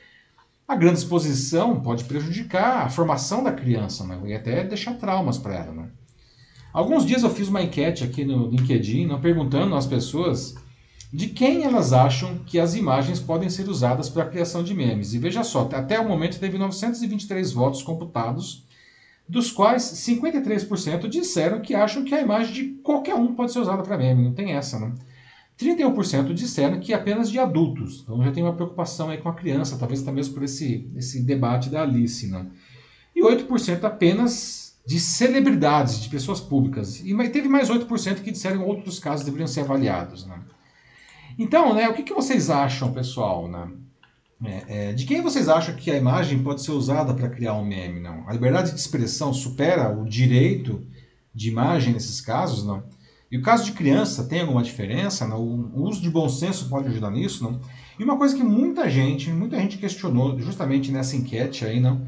[0.67, 5.55] a grande exposição pode prejudicar a formação da criança né, e até deixar traumas para
[5.55, 5.71] ela.
[5.71, 5.89] Né.
[6.73, 10.55] Alguns dias eu fiz uma enquete aqui no LinkedIn, né, perguntando às pessoas
[11.11, 15.13] de quem elas acham que as imagens podem ser usadas para a criação de memes.
[15.13, 18.65] E veja só, até o momento teve 923 votos computados,
[19.27, 23.83] dos quais 53% disseram que acham que a imagem de qualquer um pode ser usada
[23.83, 24.93] para meme, não tem essa, né?
[25.59, 28.01] 31% disseram que apenas de adultos.
[28.03, 31.23] Então já tem uma preocupação aí com a criança, talvez até mesmo por esse, esse
[31.23, 32.45] debate da Alice, né?
[33.15, 37.01] E 8% apenas de celebridades, de pessoas públicas.
[37.03, 40.39] E teve mais 8% que disseram que outros casos deveriam ser avaliados, né?
[41.37, 43.47] Então, né, o que, que vocês acham, pessoal?
[43.47, 43.69] Né?
[44.43, 47.65] É, é, de quem vocês acham que a imagem pode ser usada para criar um
[47.65, 47.99] meme?
[47.99, 48.27] Não?
[48.27, 50.85] A liberdade de expressão supera o direito
[51.33, 52.65] de imagem nesses casos?
[52.65, 52.83] Não?
[53.31, 55.27] E o caso de criança tem alguma diferença?
[55.27, 55.41] Não?
[55.41, 57.43] O uso de bom senso pode ajudar nisso?
[57.43, 57.59] Não?
[57.99, 62.05] E uma coisa que muita gente, muita gente questionou justamente nessa enquete aí, não?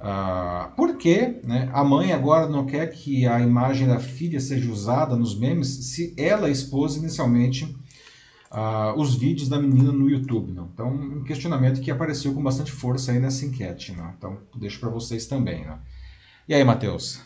[0.00, 4.70] Ah, por que né, a mãe agora não quer que a imagem da filha seja
[4.70, 7.76] usada nos memes se ela expôs inicialmente
[8.50, 10.52] uh, os vídeos da menina no YouTube.
[10.52, 10.68] Não?
[10.72, 13.92] Então, um questionamento que apareceu com bastante força aí nessa enquete.
[13.92, 14.10] Não?
[14.16, 15.66] Então, deixo para vocês também.
[15.66, 15.78] Não?
[16.48, 17.20] E aí, Matheus?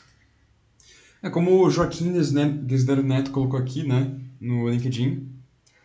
[1.23, 4.11] É como o Joaquim Desdero Neto colocou aqui, né,
[4.41, 5.29] no LinkedIn.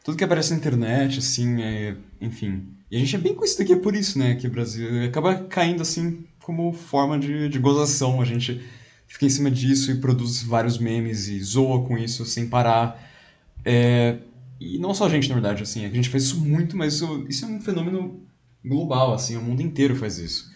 [0.03, 3.75] Tudo que aparece na internet, assim, é, enfim, E a gente é bem conhecido aqui
[3.75, 4.35] por isso, né?
[4.35, 8.19] Que o Brasil acaba caindo assim como forma de, de gozação.
[8.21, 8.63] A gente
[9.05, 12.99] fica em cima disso e produz vários memes e zoa com isso sem parar.
[13.65, 14.17] É,
[14.59, 17.25] e não só a gente, na verdade, assim, a gente faz isso muito, mas isso,
[17.29, 18.21] isso é um fenômeno
[18.63, 20.55] global, assim, o mundo inteiro faz isso.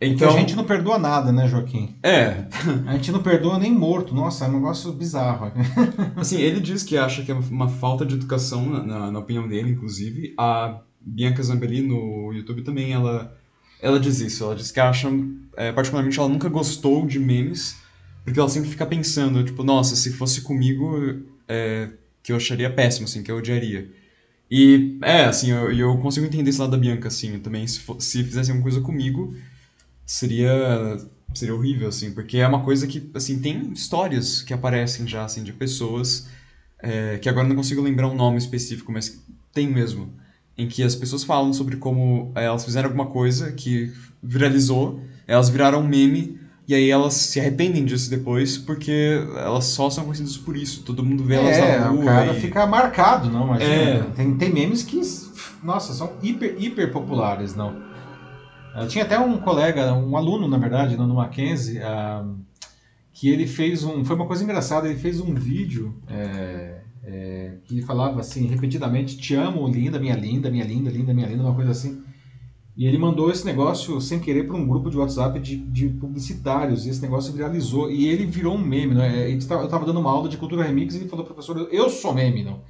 [0.00, 1.96] Então, a gente não perdoa nada, né, Joaquim?
[2.02, 2.44] É.
[2.86, 4.14] A gente não perdoa nem morto.
[4.14, 5.52] Nossa, é um negócio bizarro.
[6.16, 9.70] assim, ele diz que acha que é uma falta de educação, na, na opinião dele,
[9.70, 10.34] inclusive.
[10.38, 13.34] A Bianca Zambelli no YouTube também, ela,
[13.80, 14.44] ela diz isso.
[14.44, 15.08] Ela diz que acha,
[15.56, 17.76] é, particularmente, ela nunca gostou de memes,
[18.24, 21.90] porque ela sempre fica pensando, tipo, nossa, se fosse comigo, é,
[22.24, 23.92] que eu acharia péssimo, assim, que eu odiaria.
[24.50, 28.00] E, é, assim, eu, eu consigo entender esse lado da Bianca, assim, também, se, for,
[28.00, 29.36] se fizesse alguma coisa comigo,
[30.06, 30.98] seria
[31.34, 35.42] seria horrível, assim, porque é uma coisa que, assim, tem histórias que aparecem já, assim,
[35.42, 36.28] de pessoas,
[36.78, 39.20] é, que agora não consigo lembrar um nome específico, mas
[39.52, 40.12] tem mesmo,
[40.56, 45.48] em que as pessoas falam sobre como é, elas fizeram alguma coisa que viralizou, elas
[45.48, 50.36] viraram um meme, e aí elas se arrependem disso depois, porque elas só são conhecidas
[50.36, 50.82] por isso.
[50.82, 52.02] Todo mundo vê elas é, na rua.
[52.02, 52.40] o cara e...
[52.40, 53.46] fica marcado, não?
[53.46, 53.72] Imagina.
[53.72, 54.02] É.
[54.16, 55.00] Tem, tem memes que,
[55.62, 57.82] nossa, são hiper, hiper populares, não?
[58.76, 62.34] Eu tinha até um colega, um aluno, na verdade, no Mackenzie, uh,
[63.12, 64.04] que ele fez um.
[64.04, 69.34] Foi uma coisa engraçada, ele fez um vídeo é, é, que falava assim, repetidamente: Te
[69.34, 72.02] amo, linda, minha linda, minha linda, linda, minha linda, uma coisa assim.
[72.76, 76.84] E ele mandou esse negócio sem querer para um grupo de WhatsApp de, de, publicitários,
[76.84, 77.88] e esse negócio viralizou.
[77.88, 78.94] E ele virou um meme.
[78.94, 79.30] Né?
[79.30, 82.42] Eu estava dando uma aula de cultura remix e ele falou, professor, eu sou meme,
[82.42, 82.60] não.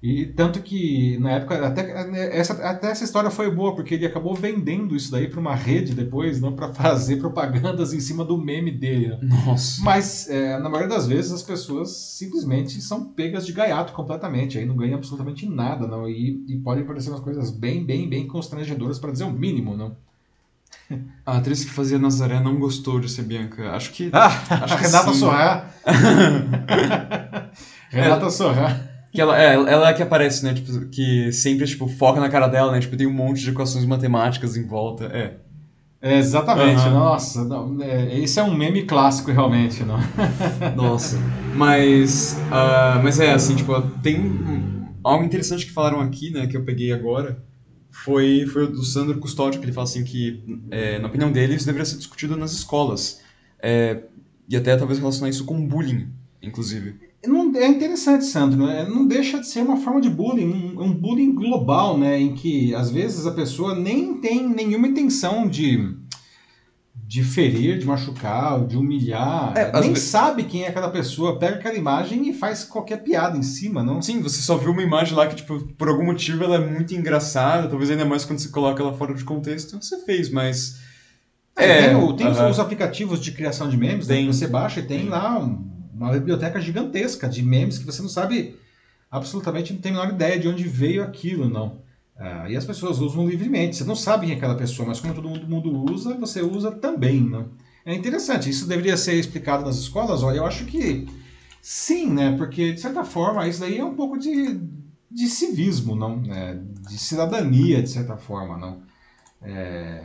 [0.00, 4.32] E tanto que na época até essa, até essa história foi boa porque ele acabou
[4.32, 8.70] vendendo isso daí para uma rede depois, não para fazer propagandas em cima do meme
[8.70, 9.08] dele.
[9.08, 9.18] Né?
[9.44, 9.82] Nossa.
[9.82, 14.64] Mas é, na maioria das vezes as pessoas simplesmente são pegas de gaiato completamente, aí
[14.64, 16.08] não ganham absolutamente nada, não.
[16.08, 19.96] E, e podem parecer umas coisas bem, bem, bem constrangedoras para dizer o mínimo, não.
[21.26, 23.72] A atriz que fazia Nazaré não gostou de ser Bianca.
[23.72, 24.10] Acho que.
[24.12, 24.28] Ah,
[24.62, 25.70] acho que Renata Sorrá.
[27.90, 28.87] Renata Sorrá.
[29.12, 30.52] Que ela, é, ela é que aparece, né?
[30.52, 32.80] Tipo, que sempre, tipo, foca na cara dela, né?
[32.80, 35.06] Tipo, tem um monte de equações matemáticas em volta.
[35.06, 35.36] É.
[36.02, 36.90] é exatamente, uhum.
[36.90, 37.44] nossa.
[37.44, 39.98] Não, é, esse é um meme clássico, realmente, não?
[40.76, 41.18] nossa.
[41.54, 42.36] Mas.
[42.48, 44.20] Uh, mas é, assim, tipo, tem
[45.02, 46.46] algo interessante que falaram aqui, né?
[46.46, 47.42] Que eu peguei agora.
[47.90, 51.54] Foi, foi o do Sandro Custódio, que ele fala assim que, é, na opinião dele,
[51.54, 53.22] isso deveria ser discutido nas escolas.
[53.58, 54.02] É,
[54.46, 56.08] e até talvez relacionar isso com bullying,
[56.42, 58.86] inclusive não, é interessante, Sandro, né?
[58.88, 62.18] não deixa de ser uma forma de bullying, um, um, bullying global, né?
[62.18, 65.96] Em que às vezes a pessoa nem tem nenhuma intenção de,
[66.94, 70.10] de ferir, de machucar, de humilhar, é, nem vezes...
[70.10, 74.00] sabe quem é aquela pessoa, pega aquela imagem e faz qualquer piada em cima, não?
[74.00, 76.94] Sim, você só viu uma imagem lá que, tipo, por algum motivo ela é muito
[76.94, 80.86] engraçada, talvez ainda mais quando você coloca ela fora de contexto, você fez, mas.
[81.56, 82.50] É, é tem, tem uh -huh.
[82.50, 84.26] os, aplicativos de criação de memes, né, tem.
[84.26, 85.08] Né, você baixa e tem, tem.
[85.08, 88.56] lá um uma biblioteca gigantesca de memes que você não sabe
[89.10, 91.80] absolutamente, não tem a menor ideia de onde veio aquilo, não.
[92.16, 93.76] Ah, e as pessoas usam livremente.
[93.76, 97.20] Você não sabe quem é aquela pessoa, mas como todo mundo usa, você usa também,
[97.20, 97.50] não?
[97.84, 98.50] É interessante.
[98.50, 100.22] Isso deveria ser explicado nas escolas?
[100.22, 101.06] Olha, eu acho que
[101.62, 102.36] sim, né?
[102.36, 104.60] Porque, de certa forma, isso daí é um pouco de,
[105.10, 106.22] de civismo, não?
[106.32, 108.82] É, de cidadania, de certa forma, não?
[109.40, 110.02] É,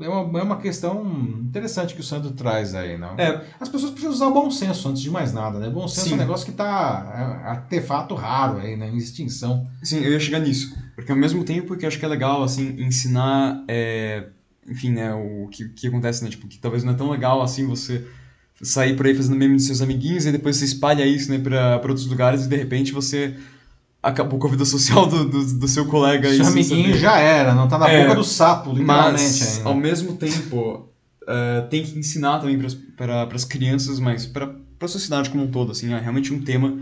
[0.00, 1.04] é é uma, é uma questão
[1.40, 3.18] interessante que o Sandro traz aí, não?
[3.18, 3.44] É.
[3.60, 5.68] As pessoas precisam usar o bom senso antes de mais nada, né?
[5.68, 6.12] Bom senso Sim.
[6.12, 8.88] é um negócio que está é, artefato raro aí, né?
[8.88, 9.66] Em extinção.
[9.82, 10.76] Sim, eu ia chegar nisso.
[10.94, 14.28] Porque ao mesmo tempo que eu acho que é legal, assim, ensinar, é,
[14.68, 16.30] enfim, né, o que, que acontece, né?
[16.30, 18.04] Tipo, que talvez não é tão legal, assim, você
[18.60, 21.76] sair por aí fazendo meme dos seus amiguinhos e depois você espalha isso, né, para
[21.88, 23.36] outros lugares e de repente você
[24.08, 26.32] acabou com a vida social do, do, do seu colega.
[26.34, 29.22] Seu amiguinho já era, não tá na é, boca do sapo, literalmente.
[29.22, 29.68] Mas, ainda.
[29.68, 30.88] ao mesmo tempo,
[31.22, 32.58] uh, tem que ensinar também
[32.96, 36.78] para as crianças, mas para a sociedade como um todo, assim, é realmente um tema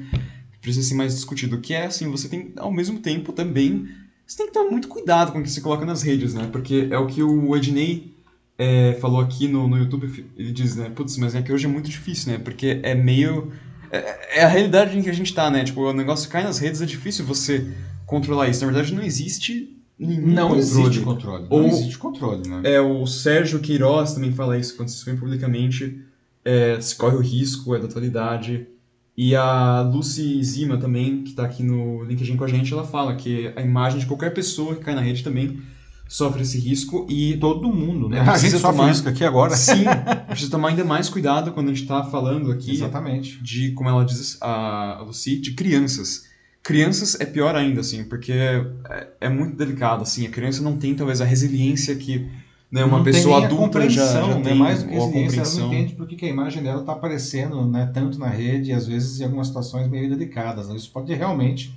[0.52, 3.88] que precisa ser mais discutido, que é, assim, você tem, ao mesmo tempo, também,
[4.26, 6.88] você tem que tomar muito cuidado com o que você coloca nas redes, né, porque
[6.90, 8.14] é o que o Ednei
[8.58, 11.68] é, falou aqui no, no YouTube, ele diz, né, putz, mas é que hoje é
[11.68, 13.52] muito difícil, né, porque é meio
[13.90, 15.64] é, é, a realidade em que a gente tá, né?
[15.64, 17.66] Tipo, o negócio cai nas redes, é difícil você
[18.06, 18.64] controlar isso.
[18.64, 20.60] Na verdade, não existe nenhum não controle.
[20.60, 21.46] existe controle.
[21.50, 22.60] Ou, não existe controle, né?
[22.64, 26.00] É, o Sérgio Queiroz também fala isso quando se expõe publicamente.
[26.44, 28.68] É, se corre o risco, é da atualidade.
[29.16, 33.16] E a Lucy Zima também, que está aqui no LinkedIn com a gente, ela fala
[33.16, 35.60] que a imagem de qualquer pessoa que cai na rede também
[36.08, 38.20] sofre esse risco e todo mundo, né?
[38.28, 39.54] A gente sofre risco aqui agora.
[39.56, 39.84] Sim,
[40.28, 43.42] precisa tomar ainda mais cuidado quando a gente está falando aqui Exatamente.
[43.42, 46.24] de, como ela diz, a Lucy, de crianças.
[46.62, 50.94] crianças é pior ainda, assim, porque é, é, muito delicado, assim, a criança não tem
[50.94, 52.28] talvez a resiliência que
[52.70, 54.40] né, uma não pessoa tem adulta já, já né?
[54.42, 57.64] tem, mais do que resiliência, ela não entende porque que a imagem dela está aparecendo
[57.66, 60.68] né, tanto na rede e às vezes em algumas situações meio delicadas.
[60.68, 60.76] Né?
[60.76, 61.72] Isso pode realmente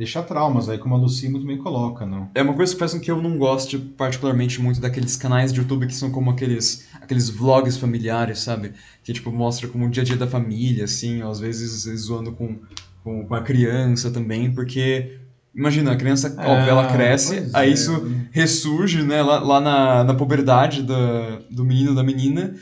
[0.00, 2.06] deixar traumas, aí como a Lucy muito bem coloca.
[2.06, 2.30] Não?
[2.34, 5.60] É uma coisa que faz com que eu não goste particularmente muito daqueles canais de
[5.60, 8.72] YouTube que são como aqueles, aqueles vlogs familiares, sabe?
[9.04, 12.56] Que, tipo, mostra como o dia a dia da família, assim, às vezes zoando com,
[13.04, 15.18] com, com a criança também, porque...
[15.54, 17.72] Imagina, a criança, óbvio, ela cresce, pois aí é.
[17.72, 22.54] isso ressurge, né, lá, lá na, na puberdade da, do menino da menina,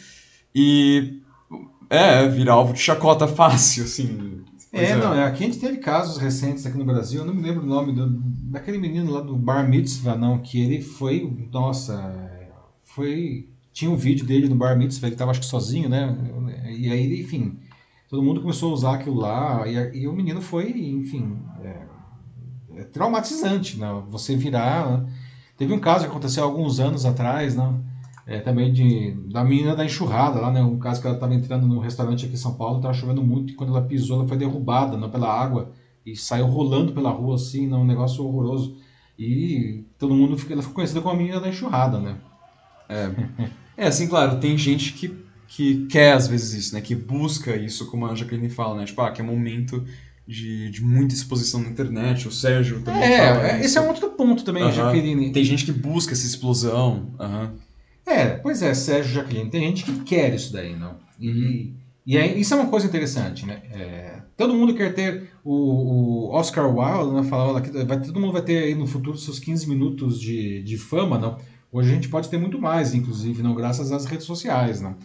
[0.52, 1.20] e...
[1.90, 4.42] É, vira alvo de chacota fácil, assim.
[4.70, 7.34] Pois É, não, é, aqui a gente teve casos recentes aqui no Brasil, eu não
[7.34, 8.06] me lembro o nome do,
[8.50, 12.30] daquele menino lá do Bar Mitzvah, não, que ele foi, nossa,
[12.84, 16.14] foi, tinha um vídeo dele no Bar Mitzvah, ele tava acho que sozinho, né,
[16.76, 17.58] e aí, enfim,
[18.08, 21.86] todo mundo começou a usar aquilo lá, e, a- e o menino foi, enfim, é,
[22.76, 25.04] é traumatizante, né, você virar,
[25.56, 27.74] teve um caso que aconteceu há alguns anos atrás, né,
[28.28, 30.62] é, também de, da menina da enxurrada lá, né?
[30.62, 33.52] Um caso que ela estava entrando no restaurante aqui em São Paulo, estava chovendo muito,
[33.52, 35.72] e quando ela pisou, ela foi derrubada né, pela água
[36.04, 38.76] e saiu rolando pela rua assim, né, um negócio horroroso.
[39.18, 42.16] E todo mundo fica, ela ficou conhecida como a menina da enxurrada, né?
[43.78, 45.10] É, assim, claro, tem gente que,
[45.48, 46.82] que quer às vezes isso, né?
[46.82, 48.84] Que busca isso, como a Jaqueline fala, né?
[48.84, 49.82] Tipo, ah, que é momento
[50.26, 52.28] de, de muita exposição na internet.
[52.28, 53.64] O Sérgio também fala É, é, isso.
[53.64, 54.72] esse é um outro ponto também, Aham.
[54.72, 55.32] Jaqueline.
[55.32, 57.14] Tem gente que busca essa explosão.
[57.18, 57.52] aham.
[58.08, 60.96] É, pois é, Sérgio Jaqueline, tem gente que quer isso daí, não?
[61.20, 61.74] E,
[62.06, 63.60] e aí, isso é uma coisa interessante, né?
[63.70, 67.22] É, todo mundo quer ter o, o Oscar Wilde, né?
[67.24, 70.78] Falava que vai, todo mundo vai ter aí no futuro seus 15 minutos de, de
[70.78, 71.36] fama, não?
[71.70, 74.96] Hoje a gente pode ter muito mais, inclusive, não graças às redes sociais, não?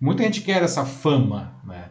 [0.00, 1.90] Muita gente quer essa fama, né?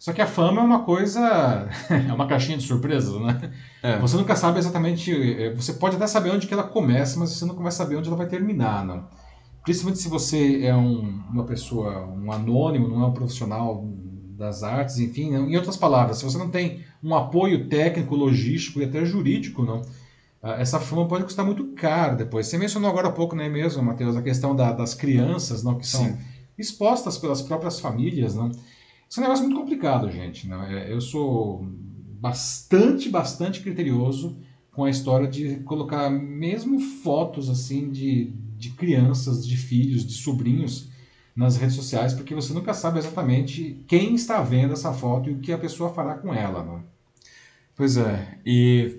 [0.00, 3.52] Só que a fama é uma coisa, é uma caixinha de surpresas, né?
[3.84, 3.98] É.
[3.98, 7.44] Você nunca sabe exatamente, é, você pode até saber onde que ela começa, mas você
[7.44, 9.06] nunca vai saber onde ela vai terminar, não?
[9.68, 13.86] Principalmente se você é um- uma pessoa, um anônimo, não é um profissional
[14.34, 15.34] das artes, enfim.
[15.34, 19.82] Em outras palavras, se você não tem um apoio técnico, logístico e até jurídico, não,
[20.42, 22.46] ah, essa fama pode custar muito caro depois.
[22.46, 25.76] Você mencionou agora há pouco, não é mesmo, Matheus, a questão da- das crianças, não,
[25.76, 26.16] que são Sim.
[26.56, 28.48] expostas pelas próprias famílias, não.
[28.48, 30.48] Isso é um negócio muito complicado, gente.
[30.48, 30.62] Não?
[30.62, 31.66] É, Eu sou
[32.18, 34.34] bastante, bastante criterioso
[34.72, 40.88] com a história de colocar mesmo fotos assim de, de crianças, de filhos, de sobrinhos
[41.34, 45.38] nas redes sociais, porque você nunca sabe exatamente quem está vendo essa foto e o
[45.38, 46.64] que a pessoa fará com ela.
[46.64, 46.82] Não?
[47.76, 48.38] Pois é.
[48.44, 48.96] E,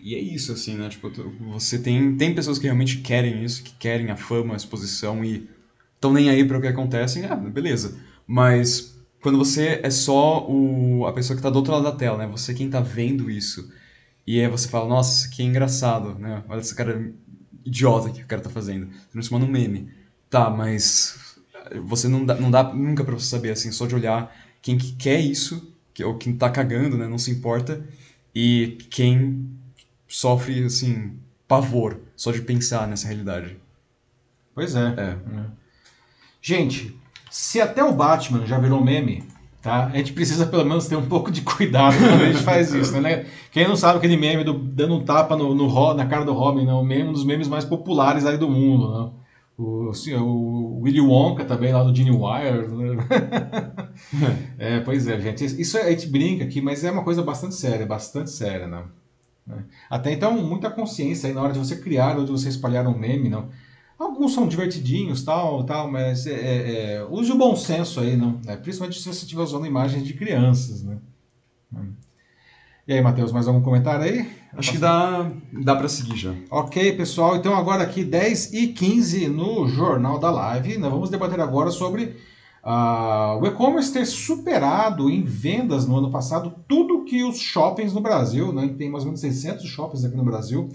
[0.00, 0.88] e é isso, assim, né?
[0.88, 1.08] Tipo,
[1.52, 5.48] você tem, tem pessoas que realmente querem isso, que querem a fama, a exposição e
[5.94, 7.24] estão nem aí para o que acontece.
[7.24, 7.96] Ah, beleza.
[8.26, 12.18] Mas quando você é só o, a pessoa que tá do outro lado da tela,
[12.18, 12.26] né?
[12.26, 13.70] Você quem tá vendo isso.
[14.26, 16.42] E aí você fala, nossa, é engraçado, né?
[16.48, 17.12] Olha esse cara
[17.68, 18.88] idiota que o cara tá fazendo.
[19.12, 19.90] Transformando um meme.
[20.28, 21.38] Tá, mas
[21.82, 24.92] você não dá, não dá nunca pra você saber, assim, só de olhar quem que
[24.92, 27.06] quer isso, que, ou quem tá cagando, né?
[27.06, 27.84] Não se importa.
[28.34, 29.48] E quem
[30.06, 33.56] sofre, assim, pavor só de pensar nessa realidade.
[34.54, 34.94] Pois é.
[34.96, 35.16] É.
[36.42, 36.98] Gente,
[37.30, 39.24] se até o Batman já virou meme,
[39.60, 39.86] tá?
[39.86, 43.00] A gente precisa pelo menos ter um pouco de cuidado quando a gente faz isso,
[43.00, 43.26] né?
[43.50, 46.32] Quem não sabe aquele meme do dando um tapa no, no Ro- na cara do
[46.32, 46.82] Robin, não?
[46.84, 49.10] Meme, um dos memes mais populares aí do mundo, né?
[49.58, 52.68] O, assim, o Willy Wonka também lá do Gene Wire.
[52.68, 53.04] né?
[54.58, 55.44] é, pois é, gente.
[55.60, 58.84] Isso a gente brinca aqui, mas é uma coisa bastante séria, bastante séria, né?
[59.88, 62.96] Até então, muita consciência aí na hora de você criar ou de você espalhar um
[62.96, 63.48] meme, não?
[63.98, 68.40] Alguns são divertidinhos, tal, tal, mas é, é, é, use o bom senso aí, não?
[68.46, 70.98] É, principalmente se você estiver usando imagens de crianças, né?
[72.86, 74.30] E aí, Matheus, mais algum comentário aí?
[74.56, 76.34] Acho que dá, dá pra seguir já.
[76.50, 81.40] Ok, pessoal, então agora aqui 10 e 15 no Jornal da Live, nós vamos debater
[81.40, 82.16] agora sobre
[82.62, 88.00] ah, o e-commerce ter superado em vendas no ano passado tudo que os shoppings no
[88.00, 90.70] Brasil, né, tem mais ou menos 600 shoppings aqui no Brasil,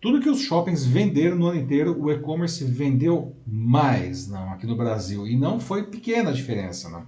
[0.00, 4.76] tudo que os shoppings venderam no ano inteiro, o e-commerce vendeu mais não, aqui no
[4.76, 5.26] Brasil.
[5.26, 6.88] E não foi pequena a diferença.
[6.88, 7.06] Não.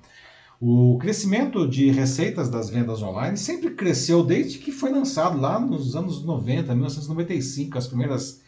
[0.61, 5.95] O crescimento de receitas das vendas online sempre cresceu desde que foi lançado lá nos
[5.95, 8.43] anos 90, 1995, as primeiras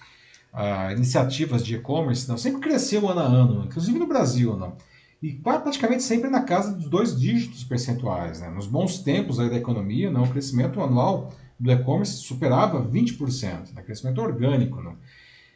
[0.53, 4.57] ah, iniciativas de e-commerce, não, sempre cresceu ano a ano, inclusive no Brasil.
[4.57, 4.75] Não.
[5.23, 8.41] E praticamente sempre na casa dos dois dígitos percentuais.
[8.41, 8.49] Né?
[8.49, 11.31] Nos bons tempos aí da economia, não, o crescimento anual
[11.61, 13.83] do e-commerce superava 20%, né?
[13.83, 14.81] crescimento orgânico.
[14.81, 14.97] Não?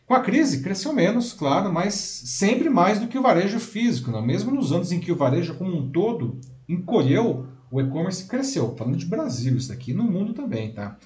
[0.07, 4.11] Com a crise, cresceu menos, claro, mas sempre mais do que o varejo físico.
[4.11, 4.21] Não?
[4.21, 6.39] Mesmo nos anos em que o varejo como um todo
[6.69, 8.77] encolheu, o e-commerce cresceu.
[8.77, 10.75] Falando de Brasil, isso daqui no mundo também.
[10.75, 10.99] Tá?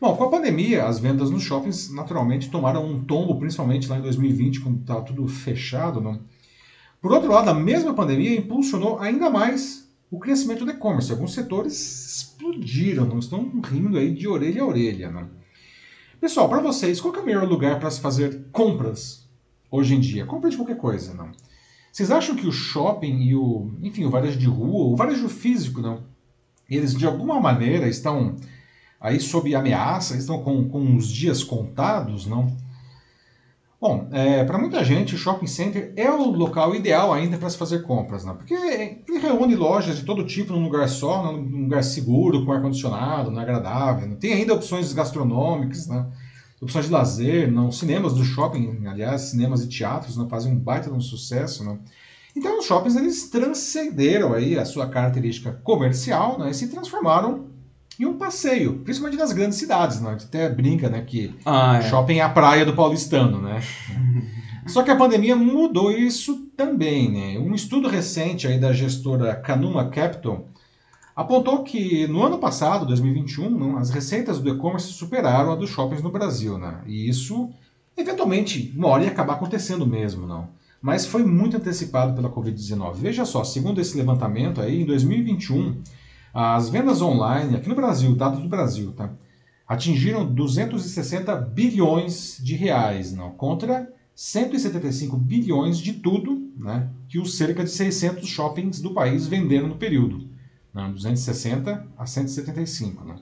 [0.00, 4.02] Bom, com a pandemia, as vendas nos shoppings naturalmente tomaram um tombo, principalmente lá em
[4.02, 6.00] 2020, quando estava tudo fechado.
[6.00, 6.18] Não?
[7.02, 11.12] Por outro lado, a mesma pandemia impulsionou ainda mais o crescimento do e-commerce.
[11.12, 15.10] Alguns setores explodiram, não estão rindo aí de orelha a orelha.
[15.10, 15.28] Não?
[16.20, 19.28] Pessoal, para vocês, qual é o melhor lugar para se fazer compras
[19.70, 20.26] hoje em dia?
[20.26, 21.30] Compra de qualquer coisa, não?
[21.92, 25.80] Vocês acham que o shopping e o, enfim, o varejo de rua, o varejo físico,
[25.80, 26.04] não?
[26.68, 28.36] Eles de alguma maneira estão
[29.00, 32.56] aí sob ameaça, estão com, com os dias contados, não?
[33.80, 37.56] Bom, é, para muita gente, o shopping center é o local ideal ainda para se
[37.56, 38.34] fazer compras, né?
[38.34, 43.34] porque ele reúne lojas de todo tipo num lugar só, num lugar seguro, com ar-condicionado,
[43.38, 44.06] é agradável.
[44.06, 44.16] Né?
[44.20, 46.06] Tem ainda opções gastronômicas, né?
[46.60, 47.72] opções de lazer, não?
[47.72, 51.64] cinemas do shopping, aliás, cinemas e teatros não fazem um baita de um sucesso.
[51.64, 51.78] Né?
[52.36, 56.50] Então, os shoppings eles transcenderam aí a sua característica comercial né?
[56.50, 57.49] e se transformaram
[58.00, 60.08] e um passeio, principalmente nas grandes cidades, né?
[60.08, 61.82] A gente até brinca, né, que ah, é.
[61.82, 63.60] shopping é a praia do paulistano, né?
[64.66, 67.38] Só que a pandemia mudou isso também, né?
[67.38, 70.48] Um estudo recente aí da gestora Canuma Capital
[71.14, 76.02] apontou que no ano passado, 2021, não, as receitas do e-commerce superaram a dos shoppings
[76.02, 76.80] no Brasil, né?
[76.86, 77.50] E isso,
[77.94, 80.48] eventualmente, uma hora ia acabar acontecendo mesmo, não?
[80.80, 82.94] Mas foi muito antecipado pela Covid-19.
[82.94, 85.82] Veja só, segundo esse levantamento aí, em 2021
[86.32, 89.10] as vendas online, aqui no Brasil, dados do Brasil, tá?
[89.66, 93.30] atingiram 260 bilhões de reais, não?
[93.30, 96.90] contra 175 bilhões de tudo né?
[97.08, 100.28] que os cerca de 600 shoppings do país venderam no período.
[100.74, 100.92] Não?
[100.92, 103.04] 260 a 175.
[103.04, 103.16] Né?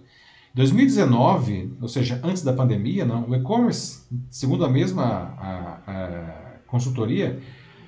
[0.54, 7.40] 2019, ou seja, antes da pandemia, não, o e-commerce, segundo a mesma a, a consultoria,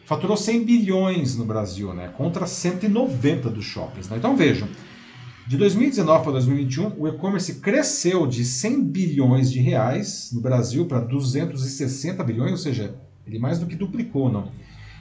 [0.05, 4.09] faturou 100 bilhões no Brasil, né, contra 190 dos shoppings.
[4.09, 4.17] Né?
[4.17, 4.69] Então vejam,
[5.47, 11.01] de 2019 para 2021, o e-commerce cresceu de 100 bilhões de reais no Brasil para
[11.01, 12.95] 260 bilhões, ou seja,
[13.27, 14.53] ele mais do que duplicou, não.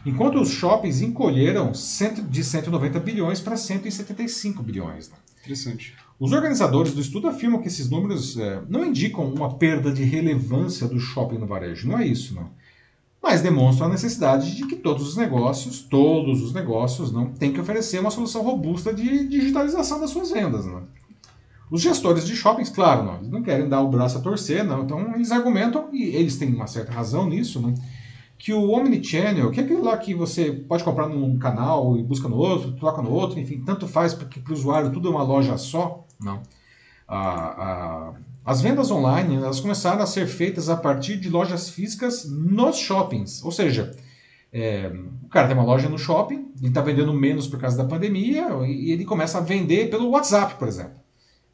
[0.05, 5.11] Enquanto os shoppings encolheram de 190 bilhões para 175 bilhões.
[5.41, 5.93] Interessante.
[6.19, 10.87] Os organizadores do estudo afirmam que esses números é, não indicam uma perda de relevância
[10.87, 11.87] do shopping no varejo.
[11.87, 12.49] Não é isso, não
[13.21, 17.59] mas demonstram a necessidade de que todos os negócios, todos os negócios, não têm que
[17.59, 20.65] oferecer uma solução robusta de digitalização das suas vendas.
[20.65, 20.83] Não.
[21.69, 24.83] Os gestores de shoppings, claro, não, eles não querem dar o braço a torcer, não,
[24.83, 27.75] então eles argumentam, e eles têm uma certa razão nisso, não,
[28.39, 32.27] que o Omnichannel, que é aquele lá que você pode comprar num canal e busca
[32.27, 35.21] no outro, troca no outro, enfim, tanto faz porque para o usuário tudo é uma
[35.21, 36.41] loja só, não.
[37.07, 38.13] A, a,
[38.45, 43.43] as vendas online elas começaram a ser feitas a partir de lojas físicas nos shoppings.
[43.43, 43.91] Ou seja,
[44.51, 44.91] é,
[45.23, 48.47] o cara tem uma loja no shopping, ele está vendendo menos por causa da pandemia
[48.65, 50.93] e ele começa a vender pelo WhatsApp, por exemplo.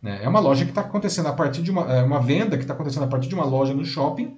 [0.02, 0.20] Né?
[0.24, 2.74] É uma loja que está acontecendo a partir de uma, é uma venda que está
[2.74, 4.38] acontecendo a partir de uma loja no shopping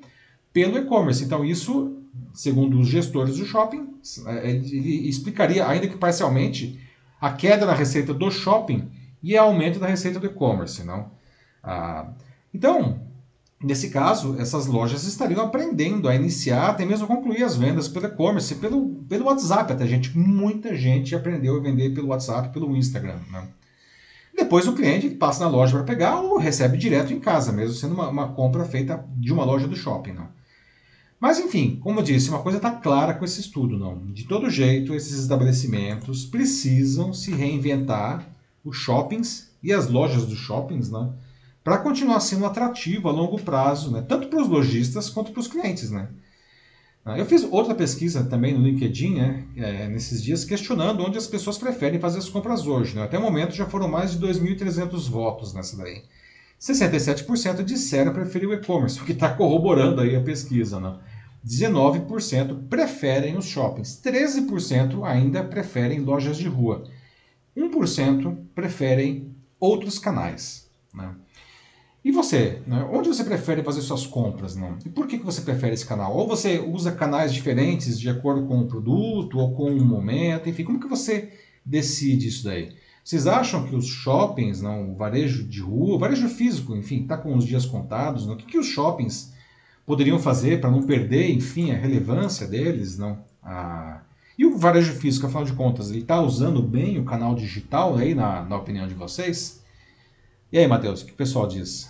[0.51, 1.23] pelo e-commerce.
[1.23, 1.97] Então isso,
[2.33, 3.87] segundo os gestores do shopping,
[4.25, 6.79] é, ele explicaria, ainda que parcialmente,
[7.21, 8.89] a queda na receita do shopping
[9.21, 11.11] e aumento da receita do e-commerce, não?
[11.63, 12.11] Ah,
[12.57, 12.99] então,
[13.63, 18.55] nesse caso, essas lojas estariam aprendendo a iniciar, até mesmo concluir as vendas pelo e-commerce,
[18.55, 19.71] pelo, pelo WhatsApp.
[19.71, 23.19] Até gente, muita gente aprendeu a vender pelo WhatsApp, pelo Instagram.
[23.31, 23.47] Né?
[24.35, 27.93] Depois o cliente passa na loja para pegar ou recebe direto em casa, mesmo sendo
[27.93, 30.13] uma, uma compra feita de uma loja do shopping.
[30.13, 30.29] Não?
[31.19, 33.77] Mas enfim, como eu disse, uma coisa está clara com esse estudo.
[33.77, 34.03] não.
[34.07, 38.27] De todo jeito, esses estabelecimentos precisam se reinventar,
[38.65, 41.15] os shoppings e as lojas dos shoppings, não?
[41.67, 44.01] Para continuar sendo atrativo a longo prazo, né?
[44.01, 45.91] tanto para os lojistas quanto para os clientes.
[45.91, 46.07] Né?
[47.17, 51.57] Eu fiz outra pesquisa também no LinkedIn né, é, nesses dias, questionando onde as pessoas
[51.57, 52.95] preferem fazer as compras hoje.
[52.95, 53.03] Né?
[53.03, 56.03] Até o momento já foram mais de 2.300 votos nessa daí.
[56.57, 60.79] 67% disseram preferir o e-commerce, o que está corroborando aí a pesquisa.
[60.79, 60.97] Né?
[61.45, 66.85] 19% preferem os shoppings, 13% ainda preferem lojas de rua,
[67.57, 70.71] 1% preferem outros canais.
[70.93, 71.13] Né?
[72.03, 72.61] E você?
[72.65, 72.87] Né?
[72.91, 74.55] Onde você prefere fazer suas compras?
[74.55, 74.77] Né?
[74.85, 76.15] E por que, que você prefere esse canal?
[76.15, 80.49] Ou você usa canais diferentes de acordo com o produto ou com o momento?
[80.49, 81.33] Enfim, como que você
[81.65, 82.75] decide isso daí?
[83.03, 87.17] Vocês acham que os shoppings, não, o varejo de rua, o varejo físico, enfim, está
[87.17, 88.27] com os dias contados?
[88.27, 88.33] Não?
[88.33, 89.33] O que, que os shoppings
[89.85, 92.97] poderiam fazer para não perder, enfim, a relevância deles?
[92.97, 93.17] Não?
[94.37, 98.13] E o varejo físico, afinal de contas, ele está usando bem o canal digital aí,
[98.13, 99.63] na, na opinião de vocês?
[100.51, 101.89] E aí, Matheus, o que o pessoal diz?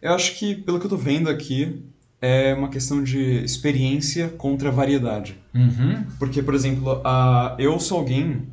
[0.00, 1.82] Eu acho que, pelo que eu tô vendo aqui,
[2.20, 5.36] é uma questão de experiência contra variedade.
[5.54, 6.04] Uhum.
[6.18, 8.46] Porque, por exemplo, uh, eu sou alguém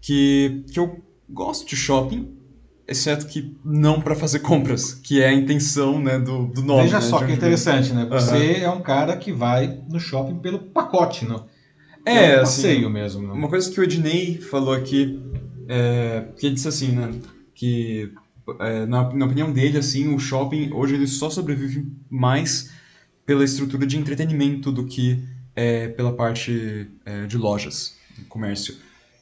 [0.00, 2.36] que, que eu gosto de shopping,
[2.86, 6.82] exceto que não para fazer compras, que é a intenção né, do, do nome.
[6.82, 8.06] Veja né, só que interessante, né?
[8.10, 11.46] Você é um cara que vai no shopping pelo pacote, não?
[12.04, 13.26] É, um assim, passeio mesmo.
[13.26, 13.34] Não?
[13.34, 15.22] Uma coisa que o Ednei falou aqui,
[15.68, 17.12] é, que ele disse assim, né,
[17.54, 18.12] que
[18.58, 22.70] é, na, na opinião dele, assim, o shopping hoje ele só sobrevive mais
[23.24, 25.22] pela estrutura de entretenimento do que
[25.54, 27.94] é, pela parte é, de lojas,
[28.28, 28.74] comércio.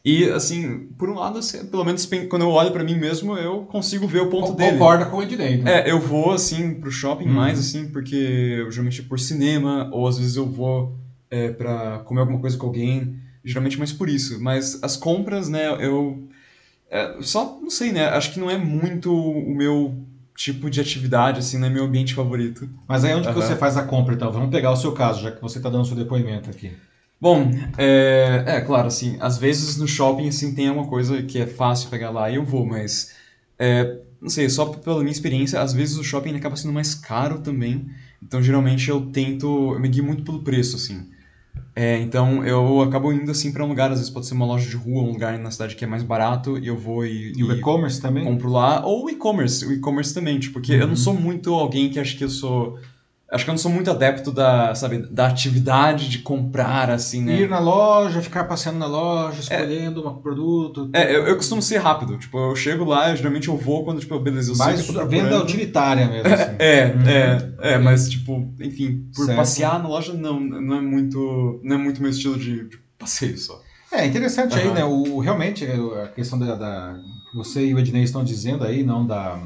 [0.05, 3.63] E, assim, por um lado, assim, pelo menos quando eu olho pra mim mesmo, eu
[3.65, 4.73] consigo ver o ponto dele.
[4.73, 5.59] Concorda com o Ednei.
[5.59, 5.81] né?
[5.81, 7.33] É, eu vou, assim, pro shopping Uhum.
[7.35, 10.97] mais, assim, porque eu geralmente por cinema, ou às vezes eu vou
[11.31, 14.41] é, pra comer alguma coisa com alguém, geralmente mais por isso.
[14.41, 16.28] Mas as compras, né, eu...
[16.91, 19.95] é, só, não sei, né, acho que não é muito o meu
[20.37, 22.69] tipo de atividade, assim, não é meu ambiente favorito.
[22.87, 23.43] Mas aí onde que Aham.
[23.43, 24.31] você faz a compra, então?
[24.31, 26.73] Vamos pegar o seu caso, já que você está dando seu depoimento aqui.
[27.21, 31.47] Bom, é, é claro, assim, às vezes no shopping, assim, tem alguma coisa que é
[31.47, 33.13] fácil pegar lá e eu vou, mas,
[33.59, 37.41] é, não sei, só pela minha experiência, às vezes o shopping acaba sendo mais caro
[37.41, 37.85] também,
[38.23, 41.05] então geralmente eu tento, eu me guio muito pelo preço, assim.
[41.81, 44.69] É, então eu acabo indo, assim, pra um lugar, às vezes pode ser uma loja
[44.69, 47.45] de rua, um lugar na cidade que é mais barato, e eu vou e, E
[47.45, 48.25] o e-commerce também?
[48.25, 50.89] compro lá, ou o e-commerce, o e-commerce também, tipo, porque eu Uhum.
[50.89, 52.77] não sou muito alguém que acha que eu sou...
[53.31, 57.41] Acho que eu não sou muito adepto da, sabe, da atividade de comprar, assim, né?
[57.41, 60.89] Ir na loja, ficar passeando na loja, escolhendo um produto.
[60.95, 62.17] É, eu, eu costumo ser rápido.
[62.19, 65.07] Tipo, eu chego lá, geralmente eu vou quando, tipo, beleza, eu sei Mais tô venda
[65.09, 65.43] procurando.
[65.43, 66.33] utilitária mesmo.
[66.33, 66.57] Assim.
[66.59, 67.03] É, Uhum.
[67.07, 69.37] é, é, mas, tipo, enfim, por Certo.
[69.37, 73.37] passear na loja, não, não é muito, não é muito meu estilo de, de passeio
[73.37, 73.61] só.
[73.93, 74.75] É interessante aí, Aham.
[74.75, 74.85] né?
[74.87, 76.97] O, realmente, a questão da, da-
[77.35, 79.39] Você e o Ednei estão dizendo aí, não da.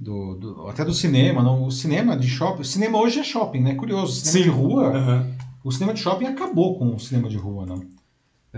[0.00, 1.64] Do, do- até do cinema, não.
[1.66, 2.62] O cinema de shopping.
[2.62, 3.74] O cinema hoje é shopping, né?
[3.74, 4.14] Curioso.
[4.24, 4.96] Cinema de rua.
[4.96, 5.26] Aham.
[5.62, 7.82] O cinema de shopping acabou com o cinema de rua, não.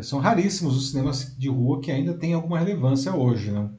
[0.02, 3.72] São raríssimos os cinemas de rua que ainda têm alguma relevância hoje, não.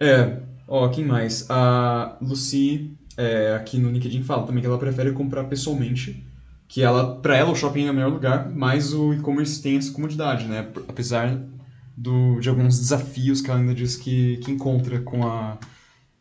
[0.00, 1.46] É, ó, quem mais?
[1.48, 6.24] A Lucy, é, aqui no LinkedIn, fala também que ela prefere comprar pessoalmente,
[6.66, 9.92] que ela, pra ela o shopping é o melhor lugar, mas o e-commerce tem essa
[9.92, 10.66] comodidade, né?
[10.88, 11.38] Apesar
[11.96, 15.56] do, de alguns desafios que ela ainda diz que, que encontra com a,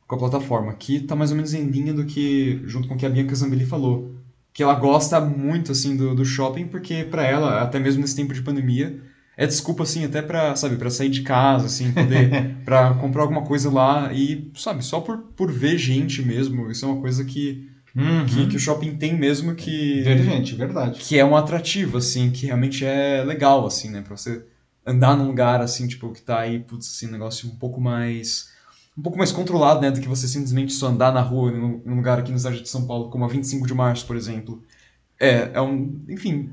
[0.08, 2.97] com a plataforma, que tá mais ou menos em linha do que, junto com o
[2.97, 4.16] que a Bianca Zambelli falou,
[4.53, 8.34] que ela gosta muito, assim, do, do shopping, porque pra ela, até mesmo nesse tempo
[8.34, 8.99] de pandemia,
[9.36, 13.43] é desculpa, assim, até pra, sabe, pra sair de casa, assim, poder pra comprar alguma
[13.43, 16.72] coisa lá e, sabe, só por, por ver gente mesmo.
[16.72, 17.70] Isso é uma coisa que,
[18.28, 20.99] que, que o shopping tem mesmo que, Ver gente, verdade.
[21.01, 24.01] que é um atrativo, assim, que realmente é legal, assim, né?
[24.01, 24.43] Pra você
[24.86, 28.55] andar num lugar, assim, tipo, que tá aí, putz, assim, um negócio um pouco mais...
[28.98, 29.91] Um pouco mais controlado, né?
[29.91, 32.68] Do que você simplesmente só andar na rua, num, num lugar aqui no estado de
[32.68, 34.64] São Paulo, como a 25 de março, por exemplo.
[35.20, 36.04] É, é um...
[36.10, 36.52] Enfim,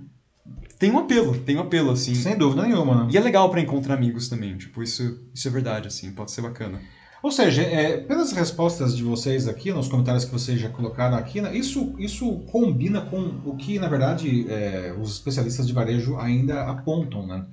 [0.78, 2.14] tem um apelo, tem um apelo, assim.
[2.14, 3.08] Sem dúvida nenhuma, né?
[3.10, 6.42] E é legal pra encontrar amigos também, tipo, isso, isso é verdade, assim, pode ser
[6.42, 6.80] bacana.
[7.22, 11.40] Ou seja, é, pelas respostas de vocês aqui, nos comentários que vocês já colocaram aqui,
[11.40, 16.64] né, isso, isso combina com o que, na verdade, é, os especialistas de varejo ainda
[16.64, 17.46] apontam, né?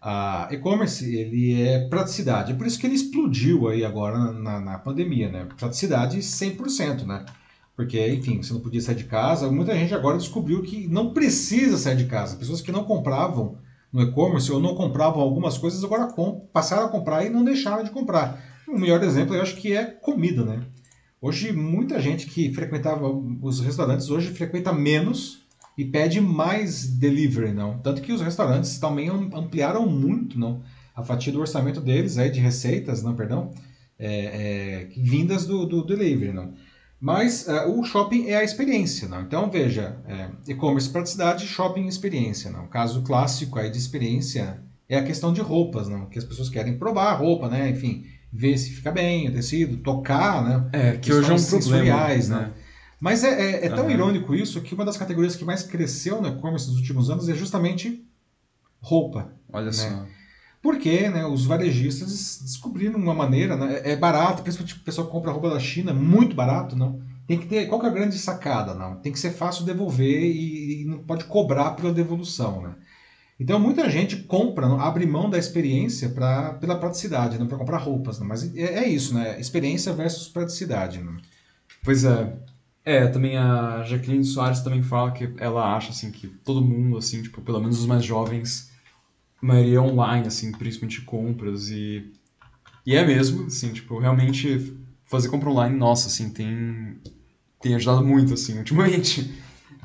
[0.00, 2.52] A e-commerce, ele é praticidade.
[2.52, 5.46] É por isso que ele explodiu aí agora na, na pandemia, né?
[5.56, 7.24] Praticidade 100%, né?
[7.74, 9.50] Porque, enfim, você não podia sair de casa.
[9.50, 12.36] Muita gente agora descobriu que não precisa sair de casa.
[12.36, 13.58] Pessoas que não compravam
[13.92, 16.12] no e-commerce ou não compravam algumas coisas, agora
[16.52, 18.42] passaram a comprar e não deixaram de comprar.
[18.68, 20.62] O melhor exemplo eu acho que é comida, né?
[21.20, 25.45] Hoje muita gente que frequentava os restaurantes hoje frequenta menos
[25.76, 27.78] e pede mais delivery, não?
[27.78, 30.62] Tanto que os restaurantes também am- ampliaram muito, não?
[30.94, 33.50] A fatia do orçamento deles aí de receitas, não, perdão,
[33.98, 36.54] é, é, vindas do, do delivery, não?
[36.98, 39.20] Mas eh, o shopping é a experiência, não?
[39.20, 42.64] Então veja, é, e-commerce praticidade, shopping experiência, não?
[42.64, 46.06] O caso clássico aí de experiência é a questão de roupas, não?
[46.06, 47.68] Que as pessoas querem provar a roupa, né?
[47.68, 50.70] Enfim, ver se fica bem o tecido, tocar, né?
[50.72, 51.84] É, que hoje é um problema,
[52.28, 52.46] né?
[52.46, 52.52] né?
[53.00, 53.92] Mas é, é- é tão Aham.
[53.92, 57.34] irônico isso que uma das categorias que mais cresceu no e-commerce nos últimos anos é
[57.34, 58.04] justamente
[58.80, 59.32] roupa.
[59.52, 60.06] Olha só.
[60.62, 65.30] Porque né, os varejistas descobriram uma maneira, né, é barato, principalmente o pessoal que compra
[65.30, 67.00] roupa da China, muito barato, não.
[67.26, 68.96] Tem que ter, qual que é a grande sacada, não?
[68.96, 72.74] Tem que ser fácil devolver e, e não pode cobrar pela devolução, né?
[73.38, 77.78] Então muita gente compra, não, abre mão da experiência pra, pela praticidade, não para comprar
[77.78, 78.26] roupas, não.
[78.26, 79.38] Mas é, é isso, né?
[79.38, 81.16] Experiência versus praticidade, não.
[81.84, 82.32] Pois é.
[82.86, 87.20] É, também a Jacqueline Soares também fala que ela acha, assim, que todo mundo, assim,
[87.20, 88.70] tipo, pelo menos os mais jovens,
[89.42, 92.12] a maioria é online, assim, principalmente compras e...
[92.86, 94.72] E é mesmo, assim, tipo, realmente
[95.04, 97.00] fazer compra online, nossa, assim, tem...
[97.60, 99.34] Tem ajudado muito, assim, ultimamente.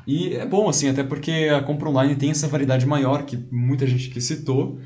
[0.06, 3.84] E é bom, assim, até porque a compra online tem essa variedade maior que muita
[3.84, 4.78] gente que citou.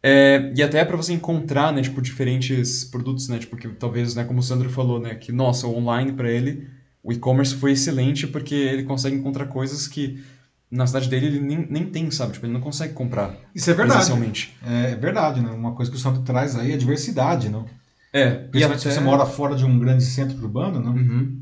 [0.00, 4.22] É, e até para você encontrar, né, tipo, diferentes produtos, né, tipo, que talvez, né,
[4.22, 6.77] como o Sandro falou, né, que, nossa, o online para ele,
[7.08, 10.22] o e-commerce foi excelente porque ele consegue encontrar coisas que
[10.70, 12.34] na cidade dele ele nem, nem tem, sabe?
[12.34, 13.34] Tipo, ele não consegue comprar.
[13.54, 14.54] Isso é verdade.
[14.62, 15.50] É, é verdade, né?
[15.50, 17.64] Uma coisa que o Santo traz aí é a diversidade, não?
[18.12, 18.28] É.
[18.28, 18.90] Principalmente até...
[18.90, 20.92] se você mora fora de um grande centro urbano, não?
[20.92, 21.40] Uhum.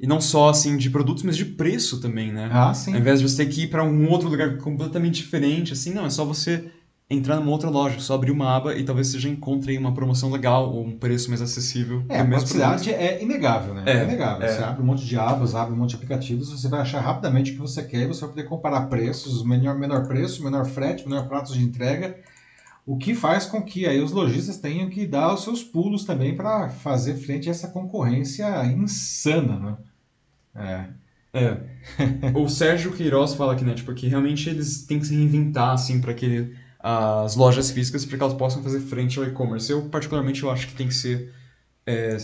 [0.00, 2.48] E não só, assim, de produtos, mas de preço também, né?
[2.50, 2.94] Ah, sim.
[2.94, 6.06] Ao invés de você ter que ir para um outro lugar completamente diferente, assim, não,
[6.06, 6.64] é só você
[7.08, 10.30] entrar numa outra loja, só abrir uma aba e talvez você já encontre uma promoção
[10.30, 12.02] legal ou um preço mais acessível.
[12.08, 13.84] É, a praticidade é inegável, né?
[13.86, 14.46] É, é inegável.
[14.46, 14.52] É.
[14.52, 17.50] Você abre um monte de abas, abre um monte de aplicativos, você vai achar rapidamente
[17.50, 21.06] o que você quer e você vai poder comparar preços, menor, menor preço, menor frete,
[21.06, 22.16] menor pratos de entrega,
[22.86, 26.34] o que faz com que aí os lojistas tenham que dar os seus pulos também
[26.34, 29.76] para fazer frente a essa concorrência insana, né?
[30.54, 31.04] É.
[31.34, 31.58] É.
[32.34, 36.00] o Sérgio Queiroz fala aqui, né, tipo, que realmente eles têm que se reinventar, assim,
[36.00, 36.54] para que
[36.86, 39.72] as lojas físicas para que elas possam fazer frente ao e-commerce.
[39.72, 41.32] Eu, particularmente, eu acho que tem que ser...
[41.86, 42.18] É,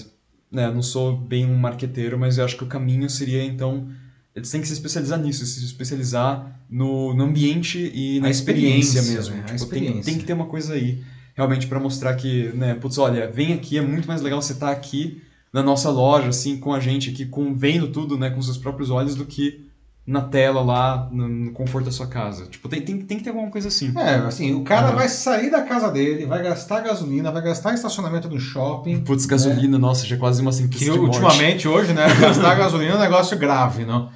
[0.53, 3.89] né, não sou bem um marqueteiro, mas eu acho que o caminho seria, então...
[4.37, 9.15] Eles têm que se especializar nisso, se especializar no, no ambiente e na experiência, experiência,
[9.15, 9.37] mesmo.
[9.37, 9.43] Né?
[9.45, 9.95] Tipo, experiência.
[9.95, 11.03] Tem, tem que ter uma coisa aí,
[11.35, 14.67] realmente, para mostrar que, né, putz, olha, vem aqui, é muito mais legal você estar
[14.67, 18.43] tá aqui na nossa loja, assim, com a gente aqui, com, vendo tudo, né, com
[18.43, 19.70] seus próprios olhos, do que
[20.07, 22.47] na tela lá, no, conforto da sua casa.
[22.47, 23.93] Tipo, tem, tem, tem que ter alguma coisa assim.
[23.97, 24.97] É, assim, o cara uhum.
[24.97, 29.01] vai sair da casa dele, vai gastar gasolina, vai gastar estacionamento no shopping.
[29.01, 29.79] Putz, gasolina, né?
[29.79, 33.39] nossa, já é quase uma sentença que, Ultimamente, hoje, né, gastar gasolina é um negócio
[33.39, 34.11] grave, não?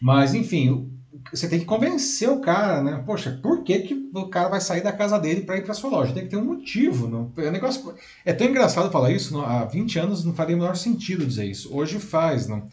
[0.00, 0.90] Mas, enfim,
[1.32, 3.02] você tem que convencer o cara, né?
[3.04, 5.90] Poxa, por que, que o cara vai sair da casa dele para ir para sua
[5.90, 6.12] loja?
[6.12, 7.32] Tem que ter um motivo, não?
[7.36, 9.44] É, um negócio, é tão engraçado falar isso, não?
[9.44, 11.74] há 20 anos não faria o menor sentido dizer isso.
[11.74, 12.68] Hoje faz, não?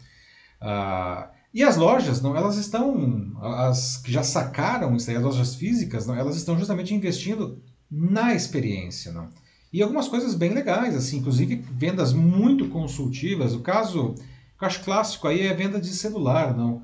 [0.60, 5.54] Ah, e as lojas, não, elas estão, as que já sacaram isso aí, as lojas
[5.54, 9.30] físicas, não, elas estão justamente investindo na experiência, não.
[9.72, 13.54] E algumas coisas bem legais, assim, inclusive vendas muito consultivas.
[13.54, 14.14] O caso,
[14.60, 16.82] eu acho clássico aí é venda de celular, não.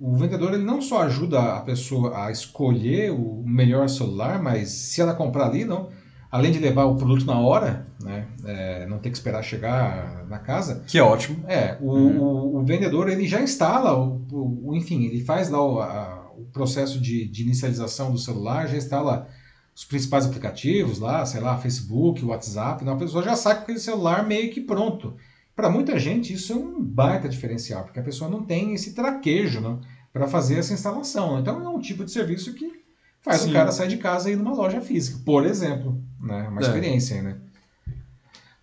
[0.00, 5.02] O vendedor ele não só ajuda a pessoa a escolher o melhor celular, mas se
[5.02, 5.90] ela comprar ali, não,
[6.34, 10.40] além de levar o produto na hora, né, é, não ter que esperar chegar na
[10.40, 10.82] casa.
[10.84, 11.44] Que é ótimo.
[11.46, 12.18] É, o, uhum.
[12.18, 16.44] o, o vendedor ele já instala, o, o, enfim, ele faz lá o, a, o
[16.52, 19.28] processo de, de, inicialização do celular, já instala
[19.72, 23.78] os principais aplicativos lá, sei lá, Facebook, WhatsApp, então a pessoa já sai com aquele
[23.78, 25.14] celular meio que pronto.
[25.54, 29.60] Para muita gente isso é um baita diferencial, porque a pessoa não tem esse traquejo
[29.60, 29.78] né,
[30.12, 31.38] para fazer essa instalação.
[31.38, 32.82] Então é um tipo de serviço que
[33.24, 33.50] faz Sim.
[33.50, 36.48] o cara sair de casa e ir numa loja física, por exemplo, né?
[36.48, 36.64] Uma é.
[36.64, 37.36] experiência, né?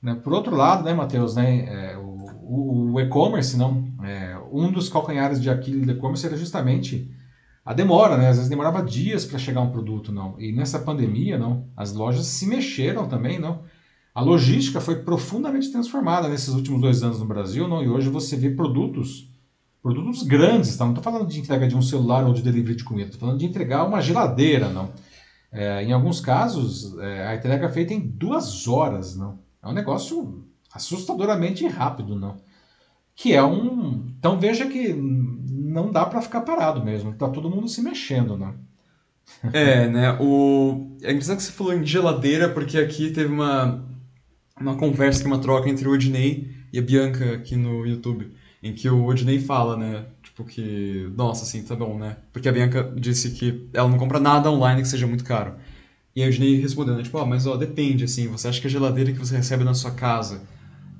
[0.01, 0.15] né?
[0.15, 4.89] Por outro lado, né, Matheus, né, é, o, o, o e-commerce, não, é, um dos
[4.89, 7.09] calcanhares de Aquiles do e-commerce era justamente
[7.63, 8.29] a demora, né?
[8.29, 10.35] Às vezes demorava dias para chegar um produto, não.
[10.39, 13.61] E nessa pandemia, não, as lojas se mexeram também, não.
[14.13, 17.83] A logística foi profundamente transformada nesses últimos dois anos no Brasil, não.
[17.83, 19.31] E hoje você vê produtos
[19.81, 20.85] Produtos grandes, tá?
[20.85, 23.39] não estou falando de entrega de um celular ou de delivery de comida, estou falando
[23.39, 24.89] de entregar uma geladeira, não.
[25.51, 29.39] É, em alguns casos, é, a entrega é feita em duas horas, não.
[29.61, 32.37] É um negócio assustadoramente rápido, não.
[33.15, 34.07] Que é um.
[34.17, 38.55] Então veja que não dá para ficar parado mesmo, tá todo mundo se mexendo, não.
[39.53, 40.17] É, né?
[40.19, 40.97] O...
[41.01, 43.85] É interessante que você falou em geladeira, porque aqui teve uma,
[44.59, 48.31] uma conversa, uma troca entre o Ednei e a Bianca aqui no YouTube
[48.61, 50.05] em que o Odinei fala, né?
[50.31, 52.15] Tipo que, nossa, assim, tá bom, né?
[52.31, 55.55] Porque a Bianca disse que ela não compra nada online que seja muito caro.
[56.15, 57.03] E a Odinei respondeu, né?
[57.03, 59.65] Tipo, ó, oh, mas ó, depende, assim, você acha que a geladeira que você recebe
[59.65, 60.43] na sua casa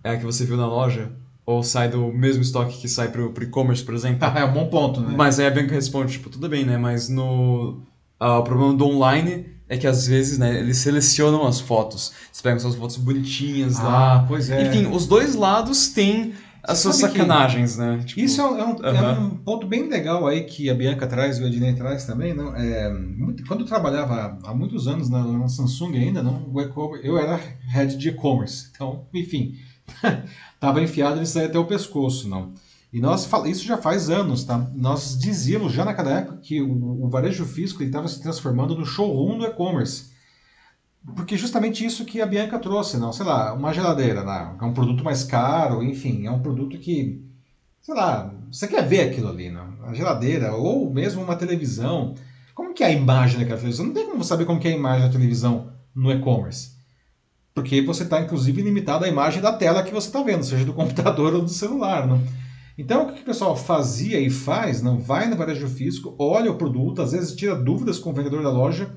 [0.03, 1.13] é a que você viu na loja?
[1.45, 4.27] Ou sai do mesmo estoque que sai pro, pro e-commerce, por exemplo?
[4.37, 5.13] é um bom ponto, né?
[5.15, 6.77] Mas aí a Bianca responde, tipo, tudo bem, né?
[6.77, 7.81] Mas no...
[8.19, 12.11] Uh, o problema do online é que às vezes, né, eles selecionam as fotos.
[12.27, 14.25] Eles pegam suas fotos bonitinhas ah, lá.
[14.27, 14.67] Pois é.
[14.67, 16.33] Enfim, os dois lados têm
[16.63, 18.03] as suas sacanagens, né?
[18.05, 21.07] Tipo, isso é, um, é, um, é, um, ponto bem legal aí que a Bianca
[21.07, 22.33] traz e o Ednei traz também.
[22.33, 22.55] Não?
[22.55, 26.51] É, muito, quando eu trabalhava há muitos anos na, na Samsung ainda, não,
[27.01, 27.39] eu era
[27.69, 28.69] head de e-commerce.
[28.73, 29.55] Então, enfim,
[30.53, 32.29] estava enfiado nisso aí até o pescoço.
[32.29, 32.53] não.
[32.93, 34.69] E nós isso já faz anos, tá?
[34.75, 39.37] Nós dizíamos já naquela época que o, o varejo físico estava se transformando no showroom
[39.37, 40.10] do e-commerce.
[41.15, 44.55] Porque justamente isso que a Bianca trouxe, não, sei lá, uma geladeira, né?
[44.59, 47.23] é um produto mais caro, enfim, é um produto que,
[47.81, 49.71] sei lá, você quer ver aquilo ali, não?
[49.83, 52.15] a geladeira, ou mesmo uma televisão.
[52.53, 53.87] Como que é a imagem daquela televisão?
[53.87, 56.71] Não tem como saber como que é a imagem da televisão no e-commerce.
[57.53, 60.73] Porque você está, inclusive, limitado à imagem da tela que você está vendo, seja do
[60.73, 62.07] computador ou do celular.
[62.07, 62.21] Não?
[62.77, 64.81] Então, o que o pessoal fazia e faz?
[64.81, 68.43] não Vai no varejo físico, olha o produto, às vezes tira dúvidas com o vendedor
[68.43, 68.89] da loja,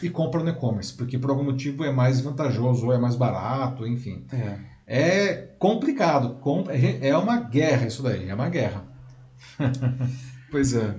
[0.00, 3.86] e compra no e-commerce, porque por algum motivo é mais vantajoso ou é mais barato,
[3.86, 4.24] enfim.
[4.32, 4.56] É.
[4.86, 8.84] É complicado, com- é uma guerra isso daí, é uma guerra.
[10.50, 10.94] Pois é.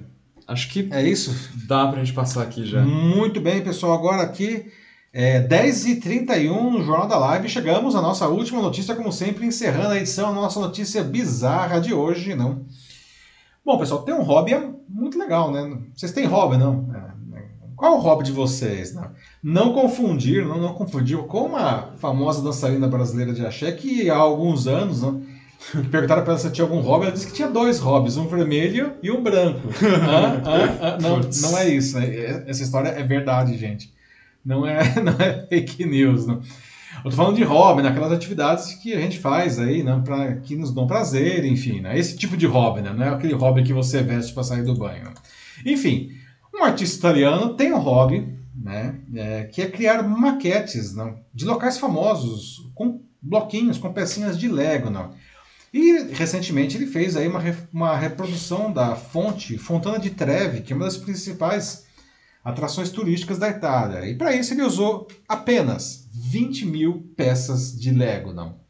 [0.47, 1.31] Acho que É isso?
[1.67, 2.81] dá pra gente passar aqui já.
[2.81, 3.93] Muito bem, pessoal.
[3.93, 4.65] Agora aqui,
[5.13, 7.47] é 10h31 no Jornal da Live.
[7.49, 11.93] Chegamos à nossa última notícia, como sempre, encerrando a edição, a nossa notícia bizarra de
[11.93, 12.65] hoje, não?
[13.63, 15.77] Bom, pessoal, tem um hobby é muito legal, né?
[15.95, 16.92] Vocês têm hobby, não?
[17.83, 17.89] É, né?
[17.89, 18.93] Qual é o hobby de vocês?
[18.93, 19.11] Não,
[19.43, 24.67] não confundir, não, não confundir com uma famosa dançarina brasileira de axé que há alguns
[24.67, 25.21] anos, não,
[25.91, 28.93] perguntaram para ela se tinha algum hobby, ela disse que tinha dois hobbies, um vermelho
[29.01, 29.67] e um branco.
[29.83, 30.41] Hã?
[30.45, 30.77] Hã?
[30.81, 30.97] Hã?
[31.01, 31.19] Não,
[31.51, 31.99] não é isso.
[31.99, 32.43] né?
[32.47, 33.91] Essa história é verdade, gente.
[34.45, 36.25] Não é, não é fake news.
[36.25, 36.41] Não.
[37.03, 40.55] Eu tô falando de hobby, naquelas atividades que a gente faz aí, né, pra, que
[40.55, 41.97] nos dão prazer, enfim, né?
[41.97, 42.93] Esse tipo de hobby, né?
[42.95, 45.05] Não é aquele hobby que você veste para sair do banho.
[45.05, 45.13] né?
[45.65, 46.11] Enfim,
[46.53, 51.77] um artista italiano tem um hobby, né, é, que é criar maquetes não, de locais
[51.77, 55.11] famosos, com bloquinhos, com pecinhas de Lego, não.
[55.73, 57.41] E recentemente ele fez aí uma,
[57.73, 61.85] uma reprodução da fonte Fontana de Trevi, que é uma das principais
[62.43, 64.05] atrações turísticas da Itália.
[64.07, 68.61] E para isso ele usou apenas 20 mil peças de Lego, não.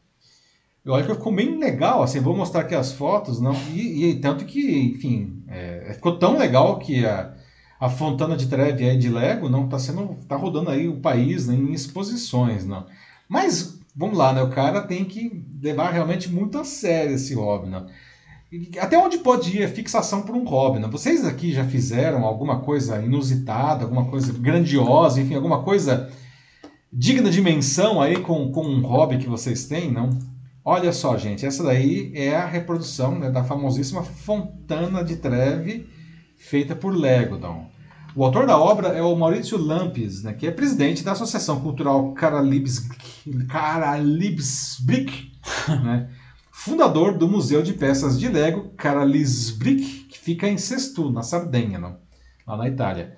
[0.84, 3.54] Eu acho que ficou bem legal, assim, vou mostrar aqui as fotos, não.
[3.72, 7.34] E, e tanto que, enfim, é, ficou tão legal que a,
[7.84, 11.46] a Fontana de Trevi aí de Lego não está sendo, tá rodando aí o país
[11.46, 12.86] né, em exposições, não.
[13.28, 14.42] Mas vamos lá, né?
[14.42, 17.70] O cara tem que levar realmente muito a sério esse hobby.
[18.50, 20.88] E Até onde pode ir a fixação por um hobby, né?
[20.88, 26.10] Vocês aqui já fizeram alguma coisa inusitada, alguma coisa grandiosa, enfim, alguma coisa
[26.90, 30.08] digna de menção aí com, com um hobby que vocês têm, não?
[30.64, 35.86] Olha só, gente, essa daí é a reprodução né, da famosíssima Fontana de Trevi,
[36.38, 37.73] feita por Lego, não?
[38.16, 42.12] O autor da obra é o Maurício Lampes, né, que é presidente da Associação Cultural
[42.12, 42.88] Caralibs,
[43.48, 45.32] Caralibsbrick,
[45.82, 46.08] né,
[46.52, 51.96] fundador do Museu de Peças de Lego Caralisbrick, que fica em Sestu, na Sardenha, não?
[52.46, 53.16] lá na Itália.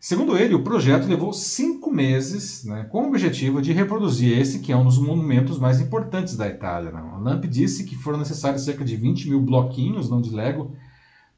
[0.00, 4.72] Segundo ele, o projeto levou cinco meses né, com o objetivo de reproduzir esse, que
[4.72, 6.90] é um dos monumentos mais importantes da Itália.
[6.90, 7.14] Não?
[7.14, 10.72] A Lamp disse que foram necessários cerca de 20 mil bloquinhos não de Lego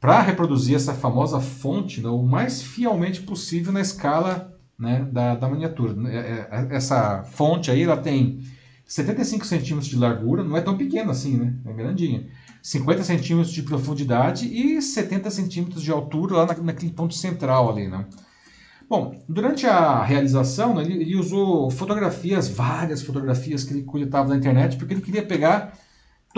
[0.00, 5.48] para reproduzir essa famosa fonte não, o mais fielmente possível na escala né, da, da
[5.48, 5.94] miniatura.
[6.08, 8.40] É, é, Essa fonte aí ela tem
[8.86, 11.54] 75 centímetros de largura, não é tão pequena assim, né?
[11.66, 12.26] é grandinha.
[12.62, 17.88] 50 centímetros de profundidade e 70 centímetros de altura lá na, naquele ponto central ali,
[17.88, 18.06] né?
[18.88, 24.36] Bom, durante a realização, né, ele, ele usou fotografias, várias fotografias que ele coletava na
[24.36, 25.78] internet, porque ele queria pegar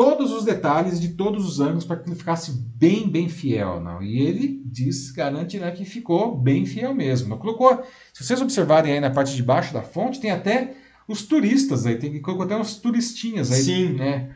[0.01, 3.81] todos os detalhes de todos os ângulos para que ele ficasse bem, bem fiel.
[3.81, 4.03] Não?
[4.03, 7.29] E ele diz, garante né, que ficou bem fiel mesmo.
[7.29, 7.37] Não?
[7.37, 7.83] Colocou,
[8.15, 10.73] se vocês observarem aí na parte de baixo da fonte, tem até
[11.07, 13.93] os turistas aí, tem, colocou até uns turistinhas aí, Sim.
[13.93, 14.31] né?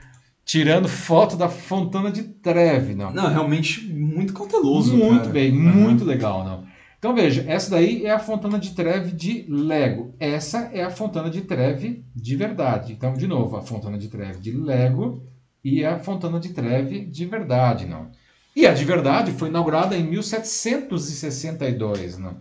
[0.45, 3.11] Tirando foto da Fontana de Trevi, não.
[3.11, 4.95] Não, realmente muito cauteloso.
[4.95, 5.33] Muito cara.
[5.33, 5.73] bem, Aham.
[5.73, 6.67] muito legal, não.
[6.99, 10.15] Então veja, essa daí é a Fontana de Trevi de Lego.
[10.21, 12.93] Essa é a Fontana de Trevi de verdade.
[12.93, 15.23] Então, de novo, a Fontana de Trevi de Lego
[15.65, 18.09] e a Fontana de Trevi de verdade, não.
[18.55, 22.37] E a de verdade foi inaugurada em 1762, não.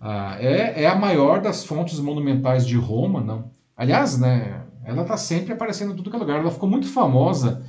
[0.00, 3.50] Ah, é, é a maior das fontes monumentais de Roma, não.
[3.76, 6.40] Aliás, né, ela está sempre aparecendo em tudo que é lugar.
[6.40, 7.64] Ela ficou muito famosa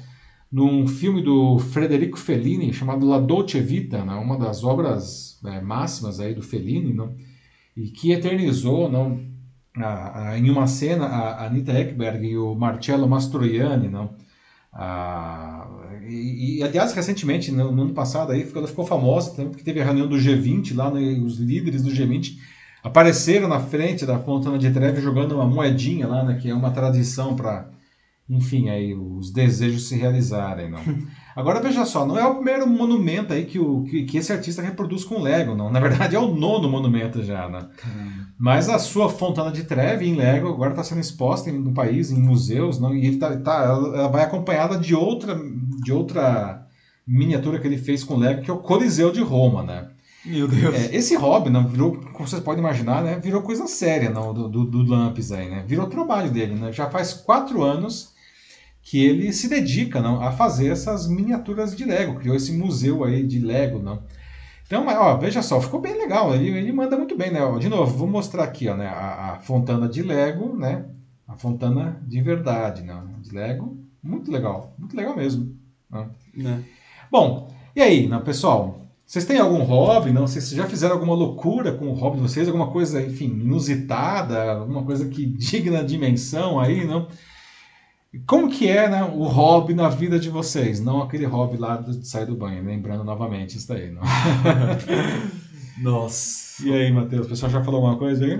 [0.51, 6.19] num filme do Federico Fellini chamado La Dolce Vita, né, uma das obras né, máximas
[6.19, 7.13] aí do Fellini, não,
[7.75, 9.19] e que eternizou não,
[9.77, 14.15] a- a- em uma cena a Anita Ekberg e o Marcello Mastroianni, não,
[14.77, 15.67] a-
[16.07, 19.81] e, e, aliás recentemente no, no ano passado aí ela ficou famosa também porque teve
[19.81, 22.39] a reunião do G20 lá, né, os líderes do G20
[22.83, 26.71] apareceram na frente da Fontana de Trevi jogando uma moedinha lá, né, que é uma
[26.71, 27.69] tradição para
[28.29, 30.79] enfim, aí os desejos se realizarem, não.
[31.37, 34.59] Agora veja só, não é o primeiro monumento aí que, o, que, que esse artista
[34.59, 35.71] reproduz com Lego, não.
[35.71, 37.67] Na verdade é o nono monumento já, né?
[37.77, 38.27] Caramba.
[38.39, 42.19] Mas a sua Fontana de Trevi em Lego agora está sendo exposta no país, em
[42.19, 42.91] museus, não?
[42.91, 45.39] E ele tá, tá- ela ela vai acompanhada de outra,
[45.83, 46.65] de outra
[47.05, 49.89] miniatura que ele fez com Lego, que é o Coliseu de Roma, né?
[50.25, 50.73] Meu Deus.
[50.73, 54.49] É, esse hobby, não, virou, como vocês podem imaginar, né, virou coisa séria não, do,
[54.49, 55.63] do, do Lamps aí, né?
[55.67, 56.71] Virou trabalho dele, né?
[56.73, 58.16] Já faz quatro anos
[58.89, 63.21] que ele se dedica não, a fazer essas miniaturas de Lego, criou esse museu aí
[63.21, 64.01] de Lego, não.
[64.65, 67.43] Então, mas, ó, veja só, ficou bem legal, ele, ele manda muito bem, né?
[67.43, 70.85] Ó, De novo, vou mostrar aqui, ó, né, a, a fontana de Lego, né?
[71.27, 75.53] A fontana de verdade, não, de Lego, muito legal, muito legal mesmo.
[75.91, 76.09] não.
[76.33, 76.63] Né?
[77.11, 78.87] Bom, e aí, né, pessoal?
[79.05, 80.11] Vocês têm algum hobby?
[80.11, 80.27] Não?
[80.27, 82.47] Vocês já fizeram alguma loucura com o hobby de vocês?
[82.47, 84.53] Alguma coisa, enfim, inusitada?
[84.53, 87.07] Alguma coisa que digna de dimensão aí, não?
[88.25, 90.79] Como que é né, o hobby na vida de vocês?
[90.79, 93.91] Não aquele hobby lá de sair do banho, lembrando novamente isso daí.
[93.91, 94.01] Não?
[95.81, 96.65] Nossa.
[96.67, 98.39] E aí, Matheus, o pessoal já falou alguma coisa aí?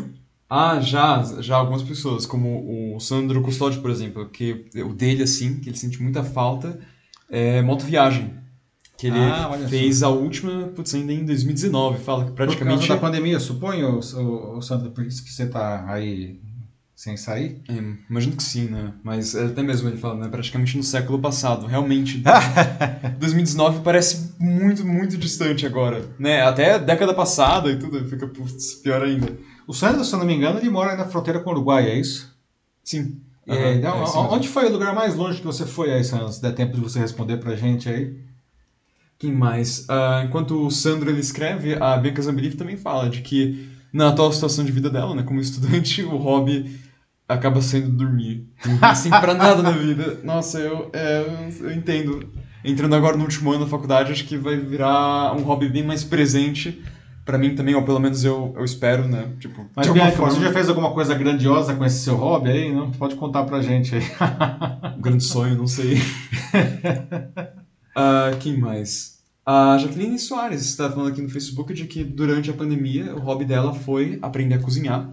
[0.49, 5.60] Ah, já, já algumas pessoas, como o Sandro Custódio, por exemplo, que o dele, assim,
[5.60, 6.80] que ele sente muita falta,
[7.30, 8.34] é motoviagem.
[8.98, 12.88] Que ele Ah, fez a última, putz, ainda em 2019, fala que Por praticamente...
[12.88, 16.39] causa da pandemia, suponho, o, o Sandro, por isso que você tá aí
[16.98, 17.61] sem sair?
[17.69, 17.76] É,
[18.10, 18.91] imagino que sim, né?
[19.03, 20.30] Mas até mesmo ele fala, né?
[20.30, 21.68] Praticamente no século passado.
[21.68, 22.24] Realmente,
[23.19, 26.03] 2019 parece muito, muito distante agora.
[26.18, 26.41] Né?
[26.41, 29.38] Até a década passada e tudo, fica putz, pior ainda.
[29.68, 31.99] O Sandro, se eu não me engano, ele mora na fronteira com o Uruguai, é
[31.99, 32.36] isso?
[32.84, 33.22] Sim.
[33.48, 36.32] Aí, então, é onde foi o lugar mais longe que você foi aí, Sandro?
[36.32, 38.18] Se der tempo de você responder pra gente aí.
[39.19, 39.86] Quem mais?
[39.88, 44.32] Ah, enquanto o Sandro ele escreve, a Bianca Zambelli também fala de que na atual
[44.32, 46.86] situação de vida dela, né, como estudante, o hobby
[47.28, 48.48] acaba sendo dormir.
[48.66, 50.20] Não tem assim pra nada na vida.
[50.24, 51.26] Nossa, eu, é,
[51.60, 52.28] eu entendo.
[52.64, 56.04] Entrando agora no último ano da faculdade, acho que vai virar um hobby bem mais
[56.04, 56.82] presente
[57.24, 59.34] pra mim também, ou pelo menos eu, eu espero, né?
[59.40, 62.16] Tipo, Mas, de alguma Bianca, você forma, já fez alguma coisa grandiosa com esse seu
[62.16, 62.74] hobby aí?
[62.74, 62.91] Não?
[62.91, 64.04] Pode contar pra gente aí.
[64.98, 65.98] um grande sonho, não sei.
[67.99, 69.18] Ah, quem mais?
[69.44, 73.44] A Jaqueline Soares está falando aqui no Facebook de que durante a pandemia o hobby
[73.44, 75.10] dela foi aprender a cozinhar.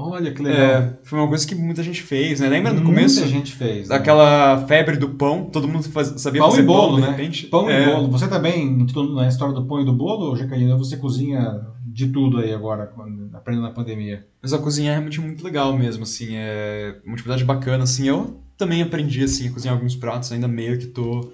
[0.00, 0.60] Olha que legal.
[0.60, 2.48] É, foi uma coisa que muita gente fez, né?
[2.48, 3.88] Lembra no Muita começo gente fez.
[3.88, 3.96] né?
[3.98, 5.50] daquela febre do pão?
[5.50, 7.10] Todo mundo faz- sabia Pão fazer e bolo, pão, de né?
[7.10, 7.46] repente.
[7.48, 8.10] Pão É, e bolo.
[8.10, 10.76] Você também entrou na história do pão e do bolo, Jacarina?
[10.76, 12.92] Você cozinha de tudo aí agora,
[13.34, 14.24] aprendendo na pandemia.
[14.40, 18.06] Mas a cozinha é realmente muito legal mesmo, assim, é uma atividade bacana, assim.
[18.06, 21.32] Eu também aprendi, assim, a cozinhar alguns pratos, ainda meio que tô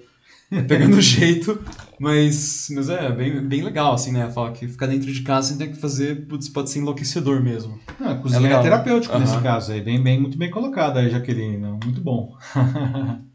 [0.67, 1.63] pegando o jeito,
[1.99, 4.29] mas, mas é bem, bem legal, assim, né?
[4.29, 7.79] Fala que ficar dentro de casa sem ter que fazer, putz, pode ser enlouquecedor mesmo.
[7.99, 8.61] Não, a cozinha é, legal.
[8.61, 9.81] terapêutico nesse caso aí.
[9.81, 11.57] Bem, bem, muito bem colocado aí, Jaqueline.
[11.57, 12.35] Muito bom.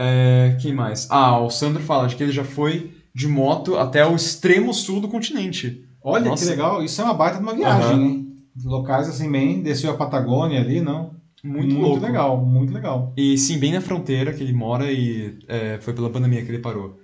[0.00, 1.08] É, quem mais?
[1.10, 5.00] Ah, o Sandro fala de que ele já foi de moto até o extremo sul
[5.00, 5.84] do continente.
[6.00, 6.44] Olha Nossa.
[6.44, 6.84] que legal.
[6.84, 8.02] Isso é uma baita de uma viagem, Aham.
[8.04, 8.26] hein?
[8.64, 11.17] Locais assim, bem, desceu a Patagônia ali, não?
[11.44, 12.04] Muito, louco.
[12.04, 13.12] legal, muito legal.
[13.16, 16.58] E sim, bem na fronteira que ele mora e é, foi pela pandemia que ele
[16.58, 16.98] parou.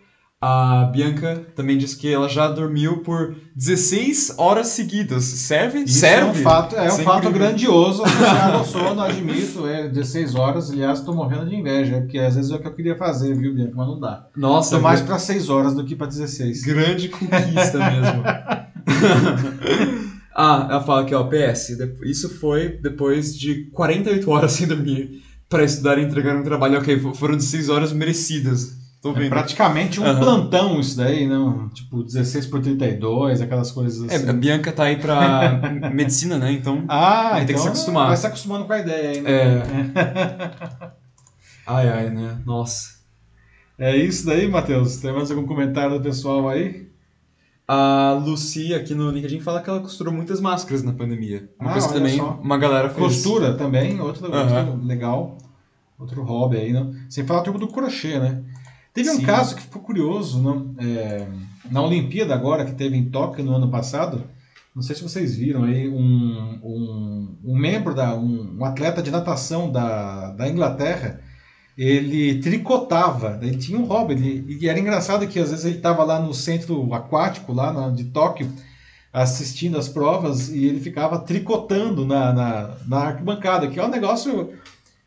[0.46, 5.24] A Bianca também disse que ela já dormiu por 16 horas seguidas.
[5.24, 5.84] Serve?
[5.84, 6.26] Isso Serve?
[6.28, 8.02] é um fato, é um fato grandioso
[8.52, 9.66] ao sono, admito.
[9.66, 12.74] É 16 horas, aliás, estou morrendo de inveja, porque às vezes é o que eu
[12.74, 13.72] queria fazer, viu, Bianca?
[13.74, 14.26] Mas não dá.
[14.36, 16.62] Nossa, Estou mais para 6 horas do que para 16.
[16.62, 18.22] grande conquista mesmo.
[20.44, 25.64] ah, ela fala aqui, ó, PS, isso foi depois de 48 horas sem dormir para
[25.64, 26.78] estudar e entregar um trabalho.
[26.78, 28.74] Ok, fo- foram 16 horas merecidas.
[29.02, 29.28] Tô É vendo.
[29.28, 30.18] praticamente um Aham.
[30.18, 31.68] plantão isso daí, não?
[31.68, 34.28] Tipo, 16 por 32, aquelas coisas É, assim.
[34.28, 35.60] a Bianca tá aí pra
[35.92, 36.52] medicina, né?
[36.52, 36.84] Então.
[36.88, 38.06] Ah, então que se acostumar.
[38.08, 39.30] Vai se acostumando com a ideia aí, né?
[39.30, 40.94] É.
[41.66, 42.38] Ai, ai, né?
[42.44, 42.94] Nossa.
[43.78, 44.96] É isso daí, Matheus.
[44.98, 46.86] Tem mais algum comentário do pessoal aí?
[47.66, 51.48] A Lucy aqui no LinkedIn fala que ela costurou muitas máscaras na pandemia.
[51.58, 52.38] Uma Ah, coisa que também só.
[52.42, 53.06] uma galera fez.
[53.06, 54.82] Costura também, outro, outro Aham.
[54.84, 55.38] legal.
[55.98, 56.92] Outro hobby aí, né?
[57.08, 58.42] Sem falar turma do crochê, né?
[58.92, 59.22] Teve um Sim.
[59.22, 60.62] caso que ficou curioso, né?
[60.78, 61.26] É,
[61.70, 64.22] na Olimpíada agora, que teve em Tóquio no ano passado,
[64.74, 69.10] não sei se vocês viram aí, um, um, um membro, da, um, um atleta de
[69.10, 71.20] natação da, da Inglaterra,
[71.76, 76.04] ele tricotava, ele tinha um hobby, ele, e era engraçado que às vezes ele estava
[76.04, 78.52] lá no centro aquático, lá na- de Tóquio,
[79.12, 84.50] assistindo as provas, e ele ficava tricotando na, na, na arquibancada, que é um negócio...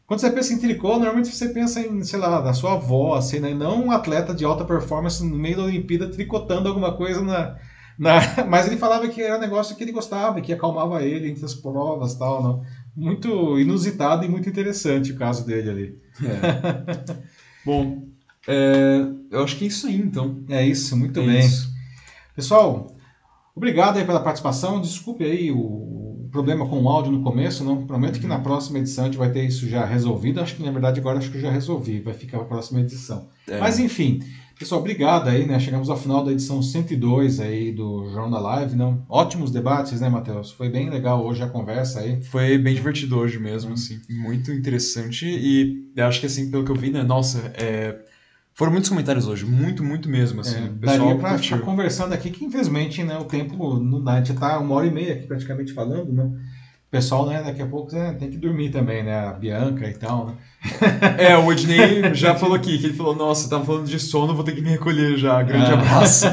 [0.06, 3.40] Quando você pensa em tricô, normalmente você pensa em, sei lá, na sua avó, assim,
[3.40, 3.54] né?
[3.54, 7.56] Não um atleta de alta performance no meio da Olimpíada tricotando alguma coisa na,
[7.98, 8.20] na...
[8.48, 11.54] Mas ele falava que era um negócio que ele gostava, que acalmava ele entre as
[11.54, 12.62] provas tal, não?
[12.98, 16.00] Muito inusitado e muito interessante o caso dele ali.
[16.24, 17.16] É.
[17.64, 18.08] Bom,
[18.48, 20.44] é, eu acho que é isso aí, então.
[20.50, 21.40] É isso, muito É bem.
[21.40, 21.70] isso.
[22.36, 22.88] Pessoal,
[23.56, 24.82] obrigado aí pela participação.
[24.82, 29.06] Desculpe aí o problema com o áudio no começo, não prometo que na próxima edição
[29.06, 30.42] a gente vai ter isso já resolvido.
[30.42, 32.80] Acho que na verdade agora acho que eu já resolvi, vai ficar para a próxima
[32.80, 33.30] edição.
[33.48, 33.60] É.
[33.60, 34.20] Mas enfim,
[34.58, 35.60] pessoal, obrigado aí, né?
[35.60, 39.06] Chegamos ao final da edição 102 aí do Jornal da Live, não?
[39.08, 40.52] Ótimos debates, né, Matheus?
[40.52, 42.22] Foi bem legal hoje a conversa aí.
[42.24, 44.00] Foi bem divertido hoje mesmo, assim.
[44.10, 45.26] Muito interessante.
[45.28, 47.04] E eu acho que, assim, pelo que eu vi, né?
[47.04, 48.00] Nossa, é,
[48.54, 49.46] foram muitos comentários hoje.
[49.46, 50.58] Muito, muito mesmo, assim.
[50.58, 51.58] É, pessoal daria curtiu.
[51.58, 54.14] ficar conversando aqui, que infelizmente né, o tempo não dá.
[54.14, 56.32] A gente tá uma hora e meia aqui praticamente falando, né?
[56.90, 59.28] Pessoal, né, daqui a pouco né, tem que dormir também, né?
[59.28, 60.34] A Bianca e tal, né?
[61.18, 64.44] É, o Ednei já falou aqui, que ele falou, nossa, tava falando de sono, vou
[64.44, 65.42] ter que me recolher já.
[65.44, 65.74] Grande ah.
[65.74, 66.26] abraço.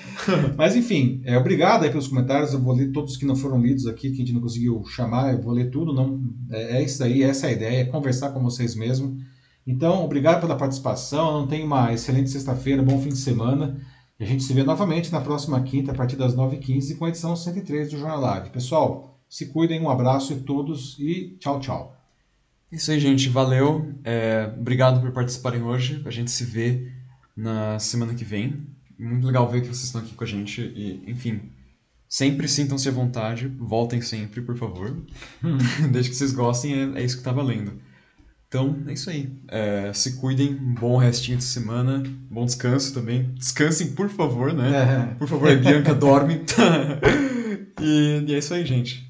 [0.56, 2.52] Mas enfim, é, obrigado aí pelos comentários.
[2.52, 5.32] Eu vou ler todos que não foram lidos aqui, que a gente não conseguiu chamar,
[5.32, 5.92] eu vou ler tudo.
[5.92, 6.20] Não,
[6.50, 9.18] é, é isso aí, essa é a ideia, é conversar com vocês mesmo.
[9.66, 11.40] Então, obrigado pela participação.
[11.40, 13.80] Não tenha uma excelente sexta-feira, bom fim de semana.
[14.18, 17.08] E a gente se vê novamente na próxima quinta, a partir das 9h15, com a
[17.08, 18.50] edição 103 do Jornal Live.
[18.50, 21.96] Pessoal, se cuidem, um abraço a todos e tchau, tchau.
[22.70, 23.28] Isso aí, gente.
[23.28, 23.94] Valeu.
[24.02, 26.02] É, obrigado por participarem hoje.
[26.04, 26.90] A gente se vê
[27.36, 28.66] na semana que vem.
[28.98, 30.60] Muito legal ver que vocês estão aqui com a gente.
[30.60, 31.42] E, enfim,
[32.08, 33.46] sempre sintam-se à vontade.
[33.46, 34.96] Voltem sempre, por favor.
[35.92, 37.80] Desde que vocês gostem, é, é, isso que tá valendo.
[38.48, 39.32] Então, é isso aí.
[39.46, 40.54] É, se cuidem.
[40.54, 42.02] Um bom restinho de semana.
[42.28, 43.32] Bom descanso também.
[43.34, 45.12] Descansem, por favor, né?
[45.12, 45.14] É.
[45.14, 46.42] Por favor, Bianca, dorme.
[47.80, 49.09] e, e é isso aí, gente.